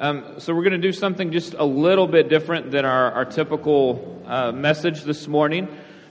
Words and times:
Um, 0.00 0.38
so 0.38 0.54
we're 0.54 0.62
going 0.62 0.80
to 0.80 0.86
do 0.86 0.92
something 0.92 1.32
just 1.32 1.54
a 1.54 1.64
little 1.64 2.06
bit 2.06 2.28
different 2.28 2.70
than 2.70 2.84
our, 2.84 3.10
our 3.10 3.24
typical 3.24 4.22
uh, 4.28 4.52
message 4.52 5.02
this 5.02 5.26
morning. 5.26 5.66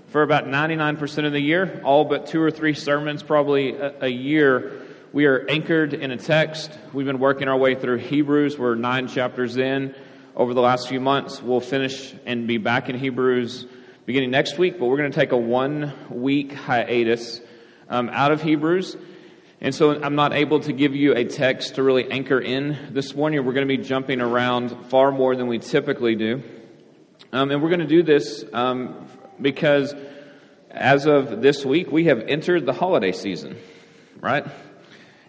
For 0.08 0.24
about 0.24 0.44
99% 0.46 1.26
of 1.26 1.32
the 1.32 1.40
year, 1.40 1.82
all 1.86 2.04
but 2.04 2.28
two 2.28 2.42
or 2.42 2.52
three 2.52 2.74
sermons, 2.74 3.24
probably 3.24 3.76
a, 3.78 4.04
a 4.04 4.08
year, 4.10 4.82
we 5.14 5.26
are 5.26 5.46
anchored 5.48 5.94
in 5.94 6.12
a 6.12 6.18
text. 6.18 6.78
We've 6.92 7.06
been 7.06 7.20
working 7.20 7.48
our 7.48 7.56
way 7.56 7.76
through 7.76 8.00
Hebrews. 8.00 8.58
We're 8.58 8.76
nine 8.76 9.08
chapters 9.08 9.56
in 9.56 9.96
over 10.36 10.54
the 10.54 10.62
last 10.62 10.90
few 10.90 11.00
months. 11.00 11.42
We'll 11.42 11.62
finish 11.62 12.14
and 12.26 12.46
be 12.46 12.58
back 12.58 12.90
in 12.90 13.00
Hebrews 13.00 13.68
beginning 14.06 14.32
next 14.32 14.58
week, 14.58 14.80
but 14.80 14.88
we're 14.88 14.98
going 14.98 15.14
to 15.14 15.18
take 15.18 15.32
a 15.32 15.38
one 15.38 15.94
week 16.10 16.52
hiatus 16.52 17.40
um, 17.88 18.10
out 18.10 18.34
of 18.34 18.42
Hebrews 18.42 18.98
and 19.60 19.74
so 19.74 20.00
I'm 20.04 20.14
not 20.14 20.34
able 20.34 20.60
to 20.62 20.72
give 20.72 20.96
you 20.96 21.16
a 21.16 21.26
text 21.26 21.76
to 21.76 21.84
really 21.84 22.12
anchor 22.12 22.40
in 22.40 22.90
this 22.92 23.16
morning. 23.16 23.44
We're 23.44 23.54
going 23.54 23.68
to 23.68 23.78
be 23.78 23.84
jumping 23.84 24.22
around 24.22 24.86
far 24.90 25.12
more 25.12 25.36
than 25.36 25.48
we 25.48 25.58
typically 25.58 26.16
do. 26.16 26.44
Um, 27.34 27.50
and 27.50 27.64
we're 27.64 27.70
going 27.70 27.80
to 27.80 27.88
do 27.88 28.04
this 28.04 28.46
um, 28.54 29.08
because 29.42 29.96
as 30.70 31.08
of 31.08 31.42
this 31.42 31.66
week, 31.66 31.92
we 31.92 32.06
have 32.06 32.20
entered 32.20 32.68
the 32.68 32.74
holiday 32.74 33.12
season, 33.12 33.58
right? 34.22 34.46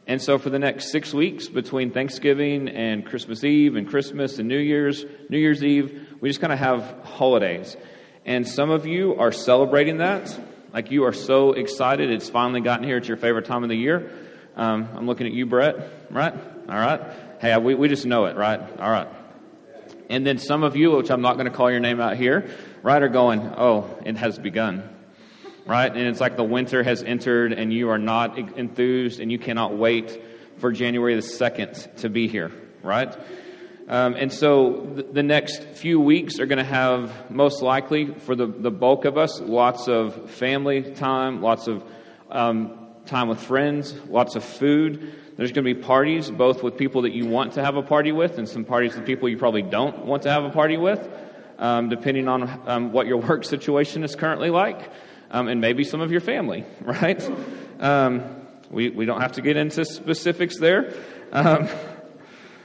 And 0.07 0.21
so 0.21 0.39
for 0.39 0.51
the 0.51 0.59
next 0.59 0.91
six 0.93 1.15
weeks 1.15 1.49
between 1.49 1.91
Thanksgiving 1.91 2.69
and 2.69 3.07
Christmas 3.07 3.45
Eve 3.45 3.77
and 3.77 3.89
Christmas 3.89 4.39
and 4.39 4.47
New 4.47 4.59
Year's, 4.59 5.07
New 5.31 5.39
Year's 5.39 5.65
Eve, 5.65 6.07
we 6.21 6.29
just 6.29 6.41
kind 6.41 6.53
of 6.53 6.59
have 6.59 6.99
holidays. 7.03 7.79
And 8.27 8.47
some 8.47 8.71
of 8.71 8.87
you 8.87 9.17
are 9.17 9.33
celebrating 9.33 9.99
that. 9.99 10.39
Like 10.73 10.91
you 10.91 11.05
are 11.05 11.13
so 11.13 11.53
excited, 11.53 12.11
it's 12.11 12.29
finally 12.29 12.61
gotten 12.61 12.85
here. 12.85 12.99
It's 12.99 13.09
your 13.09 13.17
favorite 13.17 13.47
time 13.47 13.63
of 13.63 13.69
the 13.69 13.77
year. 13.77 14.11
Um, 14.57 14.89
I'm 14.95 15.07
looking 15.07 15.27
at 15.27 15.33
you, 15.33 15.47
Brett, 15.47 15.77
right? 16.11 16.35
All 16.69 16.79
right. 16.79 17.01
Hey, 17.41 17.57
we, 17.57 17.75
we 17.75 17.89
just 17.89 18.05
know 18.05 18.27
it, 18.27 18.37
right? 18.37 18.61
All 18.79 18.91
right. 18.91 19.09
And 20.11 20.27
then 20.27 20.39
some 20.39 20.65
of 20.65 20.77
you, 20.77 20.93
which 20.93 21.11
I'm 21.11 21.21
not 21.21 21.35
going 21.35 21.47
to 21.47 21.53
call 21.53 21.71
your 21.71 21.81
name 21.81 22.01
out 22.01 22.17
here, 22.17 22.51
right, 22.83 23.03
are 23.03 23.09
going, 23.09 23.41
oh, 23.57 23.99
it 24.05 24.17
has 24.17 24.39
begun, 24.39 24.89
right? 25.67 25.91
And 25.91 26.07
it's 26.07 26.21
like 26.21 26.37
the 26.37 26.45
winter 26.45 26.83
has 26.83 27.03
entered 27.03 27.53
and 27.53 27.73
you 27.73 27.91
are 27.91 27.99
not 27.99 28.39
enthused 28.39 29.21
and 29.21 29.31
you 29.31 29.39
cannot 29.39 29.77
wait 29.77 30.23
for 30.59 30.73
January 30.73 31.15
the 31.15 31.21
2nd 31.21 31.97
to 31.97 32.09
be 32.09 32.27
here, 32.27 32.51
right? 32.83 33.17
Um, 33.89 34.17
and 34.17 34.31
so 34.31 34.87
the 35.13 35.23
next 35.23 35.63
few 35.63 35.99
weeks 35.99 36.39
are 36.41 36.47
going 36.47 36.59
to 36.59 36.65
have, 36.65 37.31
most 37.31 37.63
likely, 37.63 38.13
for 38.13 38.37
the, 38.37 38.47
the 38.47 38.71
bulk 38.71 39.07
of 39.07 39.17
us, 39.17 39.41
lots 39.41 39.89
of 39.89 40.31
family 40.31 40.83
time, 40.83 41.41
lots 41.41 41.69
of 41.69 41.83
um, 42.31 42.87
time 43.07 43.29
with 43.29 43.41
friends, 43.41 43.95
lots 44.09 44.37
of 44.37 44.45
food. 44.45 45.15
There's 45.39 45.53
going 45.53 45.65
to 45.65 45.75
be 45.75 45.81
parties, 45.81 46.31
both 46.31 46.63
with 46.63 46.77
people 46.77 47.03
that 47.03 47.13
you 47.13 47.25
want 47.25 47.55
to 47.55 47.65
have 47.65 47.77
a 47.77 47.83
party 47.83 48.13
with, 48.13 48.37
and 48.37 48.47
some 48.47 48.67
parties 48.67 48.95
with 48.95 49.07
people 49.07 49.27
you 49.27 49.39
probably 49.39 49.63
don't 49.63 50.05
want 50.05 50.25
to 50.25 50.31
have 50.31 50.45
a 50.45 50.51
party 50.51 50.77
with, 50.77 51.09
um, 51.59 51.89
depending 51.89 52.29
on 52.29 52.61
um, 52.67 52.93
what 52.93 53.07
your 53.07 53.17
work 53.29 53.43
situation 53.45 54.05
is 54.05 54.15
currently 54.15 54.51
like, 54.51 54.91
um, 55.31 55.49
and 55.49 55.63
maybe 55.63 55.83
some 55.83 56.03
of 56.03 56.13
your 56.13 56.21
family, 56.21 56.67
right? 56.83 57.27
Um, 57.81 58.23
we, 58.71 58.91
we 58.91 59.07
don't 59.07 59.23
have 59.23 59.33
to 59.33 59.41
get 59.41 59.57
into 59.57 59.87
specifics 59.87 60.59
there. 60.59 60.93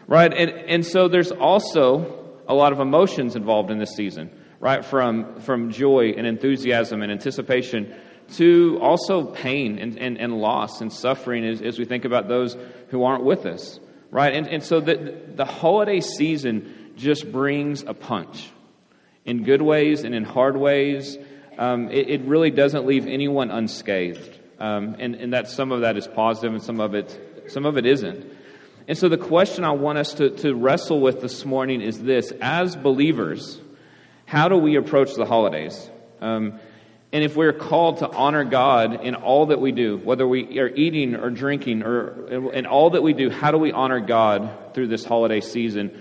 Right? 0.08 0.34
And, 0.34 0.50
and 0.52 0.86
so 0.86 1.08
there's 1.08 1.32
also 1.32 2.23
a 2.48 2.54
lot 2.54 2.73
of 2.73 2.80
emotions 2.80 3.36
involved 3.36 3.72
in 3.72 3.78
this 3.78 3.96
season, 3.96 4.30
right? 4.59 4.84
From, 4.84 5.40
from 5.42 5.72
joy 5.72 6.14
and 6.18 6.28
enthusiasm 6.28 7.02
and 7.02 7.12
anticipation 7.12 7.94
to 8.34 8.80
also 8.81 9.26
pain 9.26 9.80
and, 9.80 9.98
and, 9.98 10.18
and 10.18 10.40
loss 10.40 10.81
and 10.81 10.92
suffering 10.92 11.46
as, 11.46 11.62
as 11.62 11.78
we 11.78 11.86
think 11.86 12.06
about 12.06 12.28
those 12.28 12.58
who 12.90 13.04
aren't 13.04 13.24
with 13.24 13.46
us, 13.46 13.80
right? 14.12 14.34
And, 14.34 14.48
and 14.48 14.64
so 14.64 14.80
the, 14.80 15.16
the 15.36 15.46
holiday 15.46 16.00
season 16.00 16.94
just 16.96 17.31
brings 17.31 17.84
a 17.84 17.94
punch 17.94 18.50
in 19.26 19.44
good 19.44 19.62
ways 19.62 20.04
and 20.04 20.14
in 20.14 20.24
hard 20.24 20.58
ways. 20.58 21.18
Um, 21.58 21.90
it, 21.90 22.09
it, 22.09 22.22
really 22.22 22.52
doesn't 22.52 22.86
leave 22.86 23.08
anyone 23.08 23.52
unscathed. 23.52 24.40
Um, 24.59 24.96
and, 25.00 25.16
and 25.16 25.34
that 25.34 25.50
some 25.50 25.72
of 25.72 25.81
that 25.81 25.97
is 25.97 26.08
positive 26.08 26.53
and 26.53 26.64
some 26.64 26.80
of 26.80 26.96
it, 26.96 27.46
some 27.47 27.66
of 27.66 27.78
it 27.78 27.85
isn't. 27.85 28.31
And 28.88 28.98
so 28.98 29.08
the 29.08 29.18
question 29.18 29.64
I 29.64 29.72
want 29.72 29.98
us 29.98 30.16
to, 30.16 30.30
to 30.30 30.54
wrestle 30.54 31.00
with 31.00 31.22
this 31.22 31.46
morning 31.46 31.82
is 31.82 32.02
this 32.02 32.34
as 32.42 32.76
believers, 32.76 33.62
how 34.26 34.50
do 34.50 34.58
we 34.58 34.76
approach 34.76 35.16
the 35.16 35.26
holidays? 35.26 35.90
Um, 36.20 36.60
and 37.14 37.24
if 37.24 37.36
we're 37.36 37.54
called 37.54 38.00
to 38.00 38.10
honor 38.10 38.44
God 38.44 39.06
in 39.06 39.16
all 39.16 39.46
that 39.48 39.62
we 39.62 39.72
do, 39.72 39.98
whether 39.98 40.28
we 40.28 40.60
are 40.60 40.68
eating 40.68 41.16
or 41.16 41.30
drinking 41.30 41.84
or 41.84 42.52
in 42.52 42.66
all 42.66 42.90
that 42.90 43.04
we 43.04 43.14
do, 43.14 43.30
how 43.30 43.52
do 43.52 43.58
we 43.58 43.72
honor 43.72 44.02
God 44.02 44.74
through 44.74 44.88
this 44.88 45.06
holiday 45.06 45.40
season? 45.40 45.92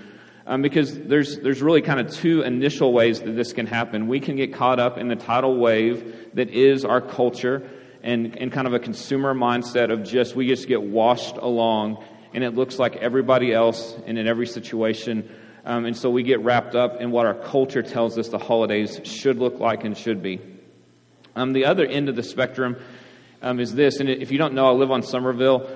Um, 0.44 0.62
because 0.62 0.98
there's, 0.98 1.38
there's 1.38 1.62
really 1.62 1.82
kind 1.82 2.00
of 2.00 2.10
two 2.10 2.42
initial 2.42 2.92
ways 2.92 3.20
that 3.20 3.32
this 3.32 3.52
can 3.52 3.66
happen. 3.66 4.08
We 4.08 4.18
can 4.18 4.34
get 4.34 4.54
caught 4.54 4.80
up 4.80 4.98
in 4.98 5.06
the 5.06 5.14
tidal 5.14 5.56
wave 5.56 6.34
that 6.34 6.50
is 6.50 6.84
our 6.84 7.00
culture 7.00 7.70
and, 8.02 8.36
and 8.38 8.50
kind 8.50 8.66
of 8.66 8.74
a 8.74 8.80
consumer 8.80 9.34
mindset 9.34 9.92
of 9.92 10.02
just, 10.02 10.34
we 10.34 10.48
just 10.48 10.66
get 10.66 10.82
washed 10.82 11.36
along 11.36 12.02
and 12.34 12.42
it 12.44 12.54
looks 12.54 12.78
like 12.78 12.96
everybody 12.96 13.52
else 13.52 13.94
and 14.06 14.18
in 14.18 14.26
every 14.26 14.46
situation. 14.46 15.30
Um, 15.64 15.84
and 15.84 15.96
so 15.96 16.10
we 16.10 16.22
get 16.22 16.40
wrapped 16.40 16.74
up 16.74 17.00
in 17.00 17.10
what 17.10 17.26
our 17.26 17.34
culture 17.34 17.82
tells 17.82 18.18
us 18.18 18.28
the 18.28 18.38
holidays 18.38 19.00
should 19.04 19.38
look 19.38 19.60
like 19.60 19.84
and 19.84 19.96
should 19.96 20.22
be. 20.22 20.40
Um, 21.34 21.52
the 21.52 21.66
other 21.66 21.86
end 21.86 22.08
of 22.08 22.16
the 22.16 22.22
spectrum 22.22 22.76
um, 23.40 23.58
is 23.60 23.74
this, 23.74 24.00
and 24.00 24.08
if 24.08 24.30
you 24.30 24.38
don't 24.38 24.54
know, 24.54 24.68
I 24.68 24.72
live 24.72 24.90
on 24.90 25.02
Somerville, 25.02 25.68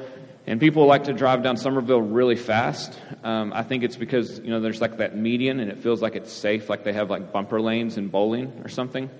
and 0.47 0.61
people 0.61 0.87
like 0.87 1.05
to 1.05 1.13
drive 1.13 1.43
down 1.43 1.57
Somerville 1.57 2.01
really 2.01 2.37
fast. 2.37 2.99
Um, 3.25 3.53
I 3.53 3.63
think 3.63 3.83
it's 3.83 3.97
because 3.97 4.39
you 4.39 4.51
know 4.51 4.61
there's 4.61 4.81
like 4.81 4.99
that 4.99 5.17
median, 5.17 5.61
and 5.61 5.71
it 5.71 5.79
feels 5.79 6.03
like 6.03 6.15
it's 6.15 6.33
safe, 6.33 6.69
like 6.69 6.85
they 6.85 6.93
have 6.93 7.11
like 7.11 7.33
bumper 7.33 7.61
lanes 7.61 7.97
in 7.97 8.09
bowling 8.09 8.61
or 8.65 8.69
something. 8.69 9.11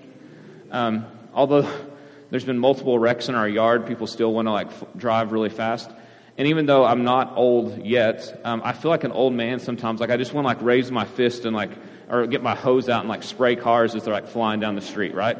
Um, 0.71 1.05
although 1.33 1.69
there's 2.29 2.45
been 2.45 2.59
multiple 2.59 2.97
wrecks 2.99 3.29
in 3.29 3.35
our 3.35 3.49
yard, 3.49 3.87
people 3.87 4.07
still 4.07 4.33
want 4.33 4.47
to 4.47 4.51
like 4.51 4.67
f- 4.67 4.85
drive 4.95 5.31
really 5.31 5.49
fast. 5.49 5.89
And 6.37 6.47
even 6.47 6.67
though 6.67 6.85
I'm 6.85 7.03
not 7.03 7.33
old 7.35 7.83
yet, 7.83 8.41
um, 8.43 8.61
I 8.63 8.73
feel 8.73 8.91
like 8.91 9.03
an 9.03 9.11
old 9.11 9.33
man 9.33 9.59
sometimes. 9.59 9.99
Like 9.99 10.11
I 10.11 10.17
just 10.17 10.33
want 10.33 10.45
to 10.45 10.49
like 10.49 10.61
raise 10.61 10.91
my 10.91 11.05
fist 11.05 11.45
and 11.45 11.55
like, 11.55 11.71
or 12.09 12.27
get 12.27 12.43
my 12.43 12.55
hose 12.55 12.89
out 12.89 13.01
and 13.01 13.09
like 13.09 13.23
spray 13.23 13.55
cars 13.55 13.95
as 13.95 14.03
they're 14.03 14.13
like 14.13 14.27
flying 14.27 14.59
down 14.59 14.75
the 14.75 14.81
street, 14.81 15.15
right? 15.15 15.37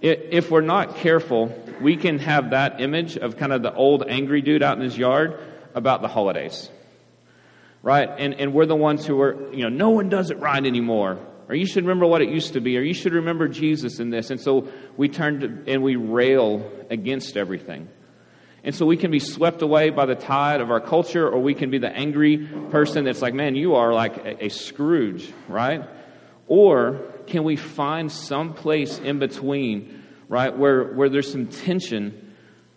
If 0.00 0.50
we're 0.50 0.60
not 0.60 0.96
careful, 0.96 1.52
we 1.80 1.96
can 1.96 2.18
have 2.20 2.50
that 2.50 2.80
image 2.80 3.16
of 3.16 3.36
kind 3.36 3.52
of 3.52 3.62
the 3.62 3.74
old 3.74 4.04
angry 4.06 4.42
dude 4.42 4.62
out 4.62 4.76
in 4.76 4.84
his 4.84 4.96
yard 4.96 5.40
about 5.74 6.02
the 6.02 6.08
holidays, 6.08 6.70
right? 7.82 8.08
And, 8.18 8.34
and 8.34 8.52
we're 8.52 8.66
the 8.66 8.76
ones 8.76 9.06
who 9.06 9.20
are, 9.20 9.52
you 9.52 9.62
know, 9.62 9.70
no 9.70 9.90
one 9.90 10.08
does 10.08 10.30
it 10.30 10.38
right 10.38 10.64
anymore. 10.64 11.18
Or 11.48 11.54
you 11.54 11.66
should 11.66 11.84
remember 11.84 12.06
what 12.06 12.20
it 12.20 12.28
used 12.28 12.52
to 12.52 12.60
be. 12.60 12.76
Or 12.76 12.82
you 12.82 12.92
should 12.92 13.14
remember 13.14 13.48
Jesus 13.48 13.98
in 13.98 14.10
this. 14.10 14.30
And 14.30 14.38
so 14.38 14.68
we 14.98 15.08
turn 15.08 15.40
to, 15.40 15.72
and 15.72 15.82
we 15.82 15.96
rail 15.96 16.70
against 16.90 17.36
everything. 17.38 17.88
And 18.64 18.74
so 18.74 18.86
we 18.86 18.96
can 18.96 19.10
be 19.10 19.20
swept 19.20 19.62
away 19.62 19.90
by 19.90 20.06
the 20.06 20.14
tide 20.14 20.60
of 20.60 20.70
our 20.70 20.80
culture, 20.80 21.28
or 21.28 21.40
we 21.40 21.54
can 21.54 21.70
be 21.70 21.78
the 21.78 21.90
angry 21.90 22.38
person 22.70 23.04
that's 23.04 23.22
like, 23.22 23.34
man, 23.34 23.54
you 23.54 23.76
are 23.76 23.92
like 23.92 24.16
a, 24.18 24.46
a 24.46 24.48
Scrooge, 24.48 25.32
right? 25.48 25.88
Or 26.48 27.12
can 27.26 27.44
we 27.44 27.56
find 27.56 28.10
some 28.10 28.54
place 28.54 28.98
in 28.98 29.18
between, 29.18 30.02
right, 30.28 30.56
where, 30.56 30.92
where 30.94 31.08
there's 31.08 31.30
some 31.30 31.46
tension 31.46 32.34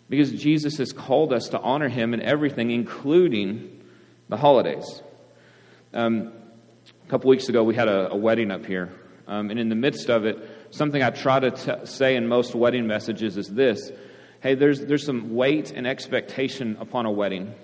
because 0.08 0.30
Jesus 0.30 0.76
has 0.76 0.92
called 0.92 1.32
us 1.32 1.48
to 1.48 1.58
honor 1.58 1.88
him 1.88 2.12
in 2.12 2.20
everything, 2.20 2.70
including 2.70 3.82
the 4.28 4.36
holidays. 4.36 5.02
Um, 5.94 6.34
a 7.06 7.10
couple 7.10 7.30
weeks 7.30 7.48
ago, 7.48 7.62
we 7.64 7.74
had 7.74 7.88
a, 7.88 8.10
a 8.10 8.16
wedding 8.16 8.50
up 8.50 8.66
here. 8.66 8.92
Um, 9.26 9.48
and 9.48 9.58
in 9.58 9.70
the 9.70 9.74
midst 9.74 10.10
of 10.10 10.26
it, 10.26 10.36
something 10.70 11.02
I 11.02 11.08
try 11.08 11.40
to 11.40 11.50
t- 11.50 11.86
say 11.86 12.16
in 12.16 12.28
most 12.28 12.54
wedding 12.54 12.86
messages 12.86 13.38
is 13.38 13.48
this 13.48 13.90
hey, 14.42 14.56
there's, 14.56 14.80
there's 14.80 15.06
some 15.06 15.34
weight 15.34 15.70
and 15.70 15.86
expectation 15.86 16.76
upon 16.80 17.06
a 17.06 17.10
wedding. 17.10 17.54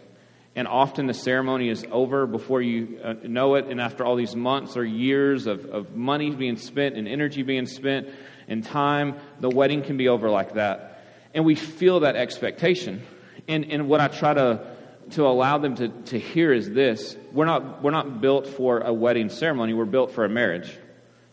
And 0.54 0.68
often 0.68 1.06
the 1.06 1.14
ceremony 1.14 1.68
is 1.68 1.84
over 1.90 2.26
before 2.26 2.62
you 2.62 3.00
uh, 3.02 3.14
know 3.24 3.56
it. 3.56 3.66
And 3.66 3.80
after 3.80 4.04
all 4.04 4.14
these 4.14 4.36
months 4.36 4.76
or 4.76 4.84
years 4.84 5.46
of, 5.46 5.66
of 5.66 5.96
money 5.96 6.30
being 6.30 6.56
spent 6.56 6.96
and 6.96 7.08
energy 7.08 7.42
being 7.42 7.66
spent 7.66 8.08
and 8.46 8.64
time, 8.64 9.16
the 9.40 9.50
wedding 9.50 9.82
can 9.82 9.96
be 9.96 10.08
over 10.08 10.30
like 10.30 10.54
that. 10.54 11.04
And 11.34 11.44
we 11.44 11.56
feel 11.56 12.00
that 12.00 12.16
expectation. 12.16 13.02
And, 13.48 13.70
and 13.70 13.88
what 13.88 14.00
I 14.00 14.08
try 14.08 14.34
to, 14.34 14.74
to 15.10 15.26
allow 15.26 15.58
them 15.58 15.74
to, 15.76 15.88
to 15.88 16.19
hear 16.19 16.52
is 16.52 16.70
this 16.70 17.16
we're 17.32 17.44
not, 17.44 17.82
we're 17.82 17.90
not 17.90 18.20
built 18.20 18.46
for 18.46 18.81
a 18.81 18.92
wedding 18.92 19.31
ceremony, 19.31 19.74
we're 19.74 19.84
built 19.84 20.12
for 20.12 20.24
a 20.24 20.28
marriage. 20.28 20.76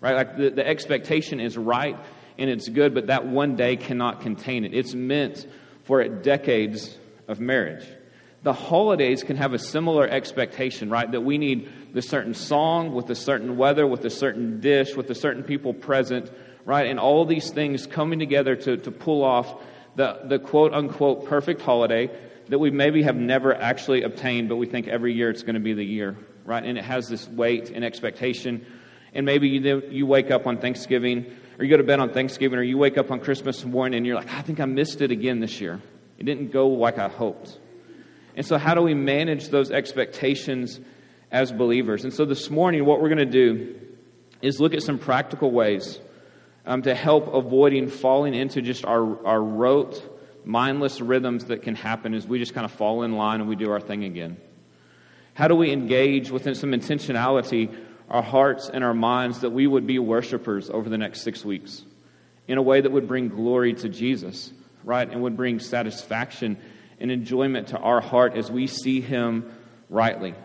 Right? 0.01 0.15
Like 0.15 0.37
the, 0.37 0.49
the 0.49 0.67
expectation 0.67 1.39
is 1.39 1.55
right 1.55 1.97
and 2.37 2.49
it's 2.49 2.69
good, 2.69 2.93
but 2.93 3.07
that 3.07 3.25
one 3.25 3.55
day 3.55 3.75
cannot 3.75 4.21
contain 4.21 4.65
it. 4.65 4.73
It's 4.73 4.93
meant 4.93 5.45
for 5.83 6.07
decades 6.07 6.97
of 7.27 7.39
marriage. 7.39 7.85
The 8.43 8.53
holidays 8.53 9.23
can 9.23 9.37
have 9.37 9.53
a 9.53 9.59
similar 9.59 10.07
expectation, 10.07 10.89
right? 10.89 11.11
That 11.11 11.21
we 11.21 11.37
need 11.37 11.69
the 11.93 12.01
certain 12.01 12.33
song 12.33 12.93
with 12.93 13.09
a 13.09 13.15
certain 13.15 13.57
weather, 13.57 13.87
with 13.87 14.05
a 14.05 14.09
certain 14.09 14.59
dish, 14.59 14.95
with 14.95 15.09
a 15.09 15.15
certain 15.15 15.43
people 15.43 15.73
present, 15.73 16.31
right? 16.63 16.87
And 16.87 16.99
all 16.99 17.25
these 17.25 17.49
things 17.49 17.87
coming 17.87 18.19
together 18.19 18.55
to, 18.55 18.77
to 18.77 18.91
pull 18.91 19.23
off 19.23 19.61
the, 19.95 20.19
the 20.25 20.39
quote 20.39 20.73
unquote 20.73 21.25
perfect 21.25 21.61
holiday 21.61 22.11
that 22.49 22.59
we 22.59 22.69
maybe 22.69 23.01
have 23.03 23.15
never 23.15 23.55
actually 23.55 24.03
obtained, 24.03 24.49
but 24.49 24.57
we 24.57 24.67
think 24.67 24.87
every 24.87 25.13
year 25.13 25.31
it's 25.31 25.41
going 25.41 25.55
to 25.55 25.59
be 25.59 25.73
the 25.73 25.85
year 25.85 26.15
right? 26.45 26.63
And 26.63 26.77
it 26.77 26.83
has 26.83 27.09
this 27.09 27.27
weight 27.27 27.71
and 27.71 27.83
expectation. 27.83 28.65
And 29.13 29.25
maybe 29.25 29.49
you, 29.49 29.81
you 29.89 30.05
wake 30.05 30.31
up 30.31 30.47
on 30.47 30.59
Thanksgiving, 30.59 31.25
or 31.57 31.65
you 31.65 31.69
go 31.69 31.77
to 31.77 31.83
bed 31.83 31.99
on 31.99 32.11
Thanksgiving, 32.11 32.59
or 32.59 32.63
you 32.63 32.77
wake 32.77 32.97
up 32.97 33.11
on 33.11 33.19
Christmas 33.19 33.63
morning 33.63 33.97
and 33.97 34.05
you're 34.05 34.15
like, 34.15 34.31
I 34.33 34.41
think 34.41 34.59
I 34.59 34.65
missed 34.65 35.01
it 35.01 35.11
again 35.11 35.39
this 35.39 35.61
year. 35.61 35.81
It 36.17 36.25
didn't 36.25 36.51
go 36.51 36.67
like 36.67 36.97
I 36.97 37.07
hoped. 37.07 37.59
And 38.35 38.45
so, 38.45 38.57
how 38.57 38.73
do 38.73 38.81
we 38.81 38.93
manage 38.93 39.49
those 39.49 39.71
expectations 39.71 40.79
as 41.31 41.51
believers? 41.51 42.03
And 42.03 42.13
so, 42.13 42.25
this 42.25 42.49
morning, 42.49 42.85
what 42.85 43.01
we're 43.01 43.09
going 43.09 43.19
to 43.19 43.25
do 43.25 43.79
is 44.41 44.59
look 44.59 44.73
at 44.73 44.83
some 44.83 44.99
practical 44.99 45.51
ways 45.51 45.99
um, 46.65 46.81
to 46.81 46.93
help 46.93 47.33
avoiding 47.33 47.87
falling 47.89 48.33
into 48.33 48.61
just 48.61 48.85
our, 48.85 49.25
our 49.25 49.41
rote, 49.41 50.01
mindless 50.45 50.99
rhythms 50.99 51.45
that 51.45 51.61
can 51.61 51.75
happen 51.75 52.13
as 52.13 52.27
we 52.27 52.39
just 52.39 52.53
kind 52.53 52.65
of 52.65 52.71
fall 52.71 53.03
in 53.03 53.13
line 53.13 53.39
and 53.39 53.49
we 53.49 53.55
do 53.55 53.71
our 53.71 53.79
thing 53.79 54.03
again. 54.03 54.37
How 55.33 55.47
do 55.47 55.55
we 55.55 55.71
engage 55.71 56.31
within 56.31 56.55
some 56.55 56.71
intentionality 56.71 57.75
our 58.09 58.21
hearts 58.21 58.69
and 58.71 58.83
our 58.83 58.93
minds 58.93 59.41
that 59.41 59.49
we 59.49 59.65
would 59.67 59.87
be 59.87 59.99
worshipers 59.99 60.69
over 60.69 60.89
the 60.89 60.97
next 60.97 61.21
six 61.21 61.43
weeks 61.43 61.83
in 62.47 62.57
a 62.57 62.61
way 62.61 62.81
that 62.81 62.91
would 62.91 63.07
bring 63.07 63.29
glory 63.29 63.73
to 63.73 63.89
Jesus, 63.89 64.51
right? 64.83 65.09
And 65.09 65.23
would 65.23 65.35
bring 65.35 65.59
satisfaction 65.59 66.57
and 66.99 67.11
enjoyment 67.11 67.69
to 67.69 67.77
our 67.77 68.01
heart 68.01 68.35
as 68.35 68.51
we 68.51 68.67
see 68.67 69.01
Him 69.01 69.51
rightly. 69.89 70.35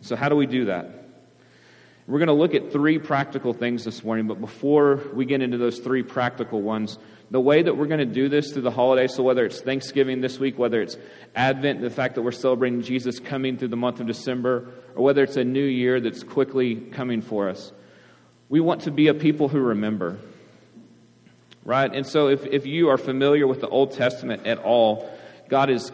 So, 0.00 0.16
how 0.16 0.28
do 0.28 0.36
we 0.36 0.46
do 0.46 0.66
that? 0.66 1.03
We're 2.06 2.18
going 2.18 2.26
to 2.26 2.34
look 2.34 2.54
at 2.54 2.70
three 2.70 2.98
practical 2.98 3.54
things 3.54 3.84
this 3.84 4.04
morning, 4.04 4.26
but 4.26 4.38
before 4.38 5.00
we 5.14 5.24
get 5.24 5.40
into 5.40 5.56
those 5.56 5.78
three 5.78 6.02
practical 6.02 6.60
ones, 6.60 6.98
the 7.30 7.40
way 7.40 7.62
that 7.62 7.78
we're 7.78 7.86
going 7.86 8.00
to 8.00 8.04
do 8.04 8.28
this 8.28 8.52
through 8.52 8.62
the 8.62 8.70
holidays, 8.70 9.14
so 9.14 9.22
whether 9.22 9.46
it's 9.46 9.62
Thanksgiving 9.62 10.20
this 10.20 10.38
week, 10.38 10.58
whether 10.58 10.82
it's 10.82 10.98
Advent, 11.34 11.80
the 11.80 11.88
fact 11.88 12.16
that 12.16 12.22
we're 12.22 12.30
celebrating 12.30 12.82
Jesus 12.82 13.18
coming 13.20 13.56
through 13.56 13.68
the 13.68 13.76
month 13.76 14.00
of 14.00 14.06
December, 14.06 14.68
or 14.94 15.02
whether 15.02 15.22
it's 15.22 15.38
a 15.38 15.44
new 15.44 15.64
year 15.64 15.98
that's 15.98 16.22
quickly 16.22 16.76
coming 16.76 17.22
for 17.22 17.48
us, 17.48 17.72
we 18.50 18.60
want 18.60 18.82
to 18.82 18.90
be 18.90 19.08
a 19.08 19.14
people 19.14 19.48
who 19.48 19.58
remember. 19.58 20.18
Right? 21.64 21.90
And 21.90 22.06
so 22.06 22.28
if, 22.28 22.44
if 22.44 22.66
you 22.66 22.90
are 22.90 22.98
familiar 22.98 23.46
with 23.46 23.62
the 23.62 23.68
Old 23.68 23.92
Testament 23.92 24.46
at 24.46 24.58
all, 24.58 25.10
God 25.48 25.70
is 25.70 25.90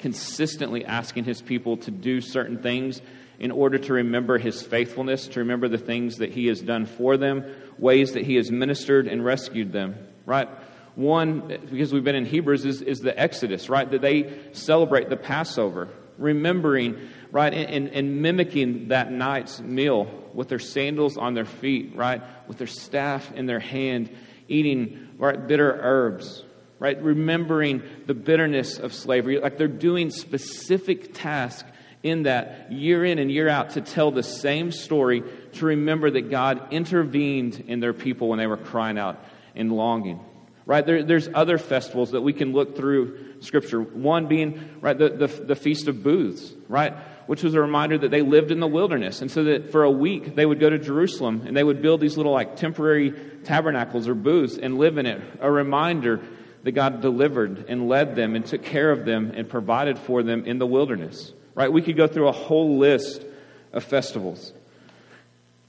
consistently 0.00 0.84
asking 0.84 1.22
his 1.22 1.40
people 1.40 1.76
to 1.78 1.92
do 1.92 2.20
certain 2.20 2.60
things 2.60 3.00
in 3.38 3.50
order 3.50 3.78
to 3.78 3.92
remember 3.92 4.38
his 4.38 4.62
faithfulness, 4.62 5.28
to 5.28 5.40
remember 5.40 5.68
the 5.68 5.78
things 5.78 6.16
that 6.16 6.32
he 6.32 6.46
has 6.46 6.60
done 6.60 6.86
for 6.86 7.16
them, 7.16 7.44
ways 7.78 8.12
that 8.12 8.24
he 8.24 8.36
has 8.36 8.50
ministered 8.50 9.06
and 9.06 9.24
rescued 9.24 9.72
them, 9.72 9.94
right? 10.24 10.48
One, 10.94 11.48
because 11.70 11.92
we've 11.92 12.04
been 12.04 12.14
in 12.14 12.24
Hebrews, 12.24 12.64
is, 12.64 12.80
is 12.80 13.00
the 13.00 13.18
Exodus, 13.18 13.68
right? 13.68 13.90
That 13.90 14.00
they 14.00 14.32
celebrate 14.52 15.10
the 15.10 15.16
Passover, 15.16 15.88
remembering, 16.16 17.10
right, 17.30 17.52
and, 17.52 17.70
and, 17.70 17.88
and 17.88 18.22
mimicking 18.22 18.88
that 18.88 19.12
night's 19.12 19.60
meal 19.60 20.08
with 20.32 20.48
their 20.48 20.58
sandals 20.58 21.18
on 21.18 21.34
their 21.34 21.44
feet, 21.44 21.92
right, 21.94 22.22
with 22.48 22.56
their 22.56 22.66
staff 22.66 23.30
in 23.32 23.44
their 23.44 23.60
hand, 23.60 24.10
eating, 24.48 25.08
right, 25.18 25.46
bitter 25.46 25.78
herbs, 25.82 26.42
right? 26.78 27.00
Remembering 27.02 27.82
the 28.06 28.14
bitterness 28.14 28.78
of 28.78 28.94
slavery. 28.94 29.38
Like 29.38 29.58
they're 29.58 29.68
doing 29.68 30.10
specific 30.10 31.12
tasks 31.12 31.68
in 32.06 32.22
that 32.22 32.70
year 32.70 33.04
in 33.04 33.18
and 33.18 33.30
year 33.30 33.48
out 33.48 33.70
to 33.70 33.80
tell 33.80 34.10
the 34.10 34.22
same 34.22 34.70
story, 34.70 35.22
to 35.54 35.66
remember 35.66 36.10
that 36.10 36.30
God 36.30 36.72
intervened 36.72 37.64
in 37.66 37.80
their 37.80 37.92
people 37.92 38.28
when 38.28 38.38
they 38.38 38.46
were 38.46 38.56
crying 38.56 38.98
out 38.98 39.22
and 39.54 39.72
longing. 39.72 40.20
Right? 40.64 40.84
There, 40.84 41.02
there's 41.02 41.28
other 41.32 41.58
festivals 41.58 42.10
that 42.12 42.22
we 42.22 42.32
can 42.32 42.52
look 42.52 42.76
through 42.76 43.40
Scripture. 43.40 43.80
One 43.80 44.26
being, 44.26 44.78
right, 44.80 44.98
the, 44.98 45.10
the, 45.10 45.26
the 45.26 45.56
Feast 45.56 45.86
of 45.86 46.02
Booths, 46.02 46.52
right? 46.68 46.92
Which 47.26 47.42
was 47.42 47.54
a 47.54 47.60
reminder 47.60 47.98
that 47.98 48.10
they 48.10 48.22
lived 48.22 48.50
in 48.50 48.58
the 48.58 48.66
wilderness. 48.66 49.20
And 49.20 49.30
so 49.30 49.44
that 49.44 49.70
for 49.70 49.84
a 49.84 49.90
week 49.90 50.34
they 50.34 50.46
would 50.46 50.58
go 50.58 50.70
to 50.70 50.78
Jerusalem 50.78 51.42
and 51.46 51.56
they 51.56 51.62
would 51.62 51.82
build 51.82 52.00
these 52.00 52.16
little 52.16 52.32
like 52.32 52.56
temporary 52.56 53.14
tabernacles 53.44 54.08
or 54.08 54.14
booths 54.14 54.58
and 54.58 54.78
live 54.78 54.98
in 54.98 55.06
it. 55.06 55.20
A 55.40 55.50
reminder 55.50 56.20
that 56.64 56.72
God 56.72 57.00
delivered 57.00 57.66
and 57.68 57.88
led 57.88 58.16
them 58.16 58.34
and 58.34 58.44
took 58.44 58.64
care 58.64 58.90
of 58.90 59.04
them 59.04 59.32
and 59.36 59.48
provided 59.48 59.98
for 60.00 60.24
them 60.24 60.44
in 60.46 60.58
the 60.58 60.66
wilderness. 60.66 61.32
Right? 61.56 61.72
We 61.72 61.82
could 61.82 61.96
go 61.96 62.06
through 62.06 62.28
a 62.28 62.32
whole 62.32 62.78
list 62.78 63.24
of 63.72 63.82
festivals. 63.82 64.52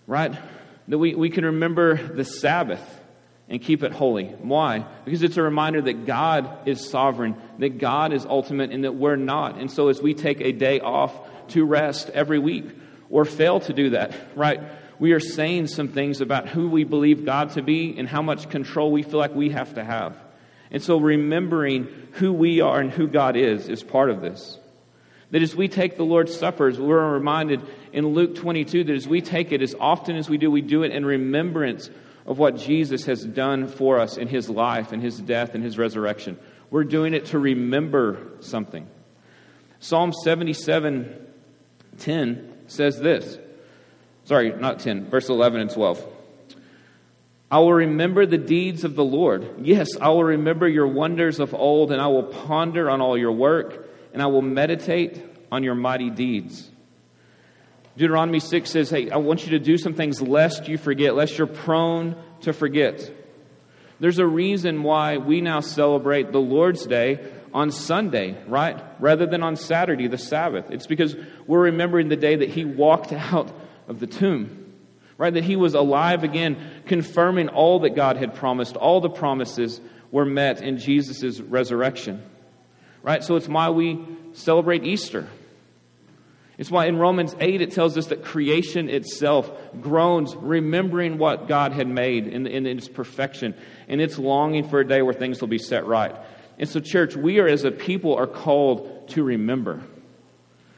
Right? 0.05 0.37
That 0.89 0.97
we, 0.97 1.15
we 1.15 1.31
can 1.31 1.45
remember 1.45 1.95
the 1.95 2.25
Sabbath 2.25 2.83
and 3.49 3.61
keep 3.61 3.83
it 3.83 3.93
holy. 3.93 4.25
Why? 4.25 4.85
Because 5.05 5.23
it's 5.23 5.37
a 5.37 5.41
reminder 5.41 5.81
that 5.81 6.05
God 6.05 6.67
is 6.67 6.89
sovereign, 6.89 7.37
that 7.59 7.77
God 7.77 8.11
is 8.11 8.25
ultimate, 8.25 8.71
and 8.71 8.83
that 8.83 8.95
we're 8.95 9.15
not. 9.15 9.57
And 9.57 9.71
so 9.71 9.87
as 9.87 10.01
we 10.01 10.13
take 10.13 10.41
a 10.41 10.51
day 10.51 10.81
off 10.81 11.13
to 11.49 11.65
rest 11.65 12.09
every 12.09 12.39
week 12.39 12.65
or 13.09 13.23
fail 13.23 13.61
to 13.61 13.73
do 13.73 13.91
that, 13.91 14.13
right? 14.35 14.59
We 14.99 15.13
are 15.13 15.21
saying 15.21 15.67
some 15.67 15.87
things 15.87 16.19
about 16.19 16.49
who 16.49 16.67
we 16.69 16.83
believe 16.83 17.23
God 17.23 17.51
to 17.51 17.61
be 17.61 17.97
and 17.97 18.09
how 18.09 18.21
much 18.21 18.49
control 18.49 18.91
we 18.91 19.03
feel 19.03 19.19
like 19.19 19.33
we 19.33 19.51
have 19.51 19.75
to 19.75 19.83
have. 19.85 20.17
And 20.69 20.83
so 20.83 20.99
remembering 20.99 21.87
who 22.13 22.33
we 22.33 22.59
are 22.59 22.81
and 22.81 22.91
who 22.91 23.07
God 23.07 23.37
is 23.37 23.69
is 23.69 23.83
part 23.83 24.09
of 24.09 24.19
this. 24.19 24.59
That 25.31 25.41
as 25.41 25.55
we 25.55 25.67
take 25.67 25.97
the 25.97 26.05
Lord's 26.05 26.35
Suppers, 26.35 26.79
we're 26.79 27.13
reminded 27.13 27.61
in 27.91 28.07
Luke 28.07 28.35
22 28.35 28.85
that 28.85 28.95
as 28.95 29.07
we 29.07 29.21
take 29.21 29.51
it, 29.51 29.61
as 29.61 29.75
often 29.79 30.15
as 30.15 30.29
we 30.29 30.37
do, 30.37 30.49
we 30.49 30.61
do 30.61 30.83
it 30.83 30.91
in 30.91 31.05
remembrance 31.05 31.89
of 32.25 32.39
what 32.39 32.57
Jesus 32.57 33.05
has 33.05 33.23
done 33.23 33.67
for 33.67 33.99
us 33.99 34.17
in 34.17 34.27
his 34.27 34.49
life 34.49 34.91
and 34.91 35.01
his 35.01 35.19
death 35.19 35.53
and 35.53 35.63
his 35.63 35.77
resurrection. 35.77 36.37
We're 36.69 36.83
doing 36.85 37.13
it 37.13 37.27
to 37.27 37.39
remember 37.39 38.31
something. 38.39 38.87
Psalm 39.79 40.13
77 40.13 41.25
10 41.99 42.53
says 42.67 42.99
this. 42.99 43.39
Sorry, 44.25 44.51
not 44.53 44.79
10, 44.79 45.09
verse 45.09 45.29
11 45.29 45.61
and 45.61 45.69
12. 45.69 46.05
I 47.49 47.59
will 47.59 47.73
remember 47.73 48.25
the 48.25 48.37
deeds 48.37 48.83
of 48.83 48.95
the 48.95 49.05
Lord. 49.05 49.61
Yes, 49.61 49.87
I 49.99 50.09
will 50.09 50.23
remember 50.23 50.67
your 50.67 50.87
wonders 50.87 51.39
of 51.39 51.53
old, 51.53 51.91
and 51.91 52.01
I 52.01 52.07
will 52.07 52.23
ponder 52.23 52.89
on 52.89 52.99
all 53.01 53.17
your 53.17 53.31
work 53.31 53.86
and 54.17 54.23
I 54.23 54.25
will 54.25 54.41
meditate 54.41 55.23
on 55.51 55.61
your 55.61 55.75
mighty 55.75 56.09
deeds. 56.09 56.71
Deuteronomy 57.97 58.39
6 58.39 58.67
says, 58.67 58.89
Hey, 58.89 59.11
I 59.11 59.17
want 59.17 59.43
you 59.43 59.51
to 59.51 59.59
do 59.59 59.77
some 59.77 59.93
things 59.93 60.19
lest 60.23 60.67
you 60.67 60.79
forget, 60.79 61.13
lest 61.13 61.37
you're 61.37 61.45
prone 61.45 62.15
to 62.41 62.51
forget. 62.51 63.11
There's 63.99 64.17
a 64.17 64.25
reason 64.25 64.81
why 64.81 65.17
we 65.17 65.39
now 65.41 65.59
celebrate 65.59 66.31
the 66.31 66.39
Lord's 66.39 66.87
Day 66.87 67.31
on 67.53 67.69
Sunday, 67.69 68.43
right? 68.47 68.83
Rather 68.99 69.27
than 69.27 69.43
on 69.43 69.55
Saturday, 69.55 70.07
the 70.07 70.17
Sabbath. 70.17 70.71
It's 70.71 70.87
because 70.87 71.15
we're 71.45 71.65
remembering 71.65 72.09
the 72.09 72.15
day 72.15 72.37
that 72.37 72.49
He 72.49 72.65
walked 72.65 73.13
out 73.13 73.51
of 73.87 73.99
the 73.99 74.07
tomb, 74.07 74.73
right? 75.19 75.31
That 75.31 75.43
He 75.43 75.55
was 75.55 75.75
alive 75.75 76.23
again, 76.23 76.57
confirming 76.87 77.49
all 77.49 77.81
that 77.81 77.91
God 77.91 78.17
had 78.17 78.33
promised. 78.33 78.77
All 78.77 78.99
the 78.99 79.11
promises 79.11 79.79
were 80.09 80.25
met 80.25 80.63
in 80.63 80.79
Jesus' 80.79 81.39
resurrection. 81.39 82.23
Right? 83.07 83.23
So 83.23 83.37
it's 83.37 83.47
why 83.47 83.69
we 83.69 84.05
celebrate 84.33 84.83
Easter. 84.83 85.29
It's 86.57 86.69
why 86.69 86.87
in 86.87 86.97
Romans 86.97 87.37
8 87.39 87.61
it 87.61 87.71
tells 87.71 87.97
us 87.97 88.07
that 88.07 88.25
creation 88.25 88.89
itself 88.89 89.49
groans, 89.79 90.35
remembering 90.35 91.17
what 91.17 91.47
God 91.47 91.71
had 91.71 91.87
made 91.87 92.27
in, 92.27 92.45
in, 92.45 92.65
its 92.65 92.89
perfection, 92.89 93.55
and 93.87 94.01
it's 94.01 94.17
longing 94.17 94.67
for 94.67 94.81
a 94.81 94.85
day 94.85 95.01
where 95.01 95.13
things 95.13 95.39
will 95.39 95.47
be 95.47 95.57
set 95.57 95.87
right. 95.87 96.17
And 96.59 96.67
so, 96.67 96.81
church, 96.81 97.15
we 97.15 97.39
are 97.39 97.47
as 97.47 97.63
a 97.63 97.71
people 97.71 98.13
are 98.13 98.27
called 98.27 99.07
to 99.11 99.23
remember. 99.23 99.81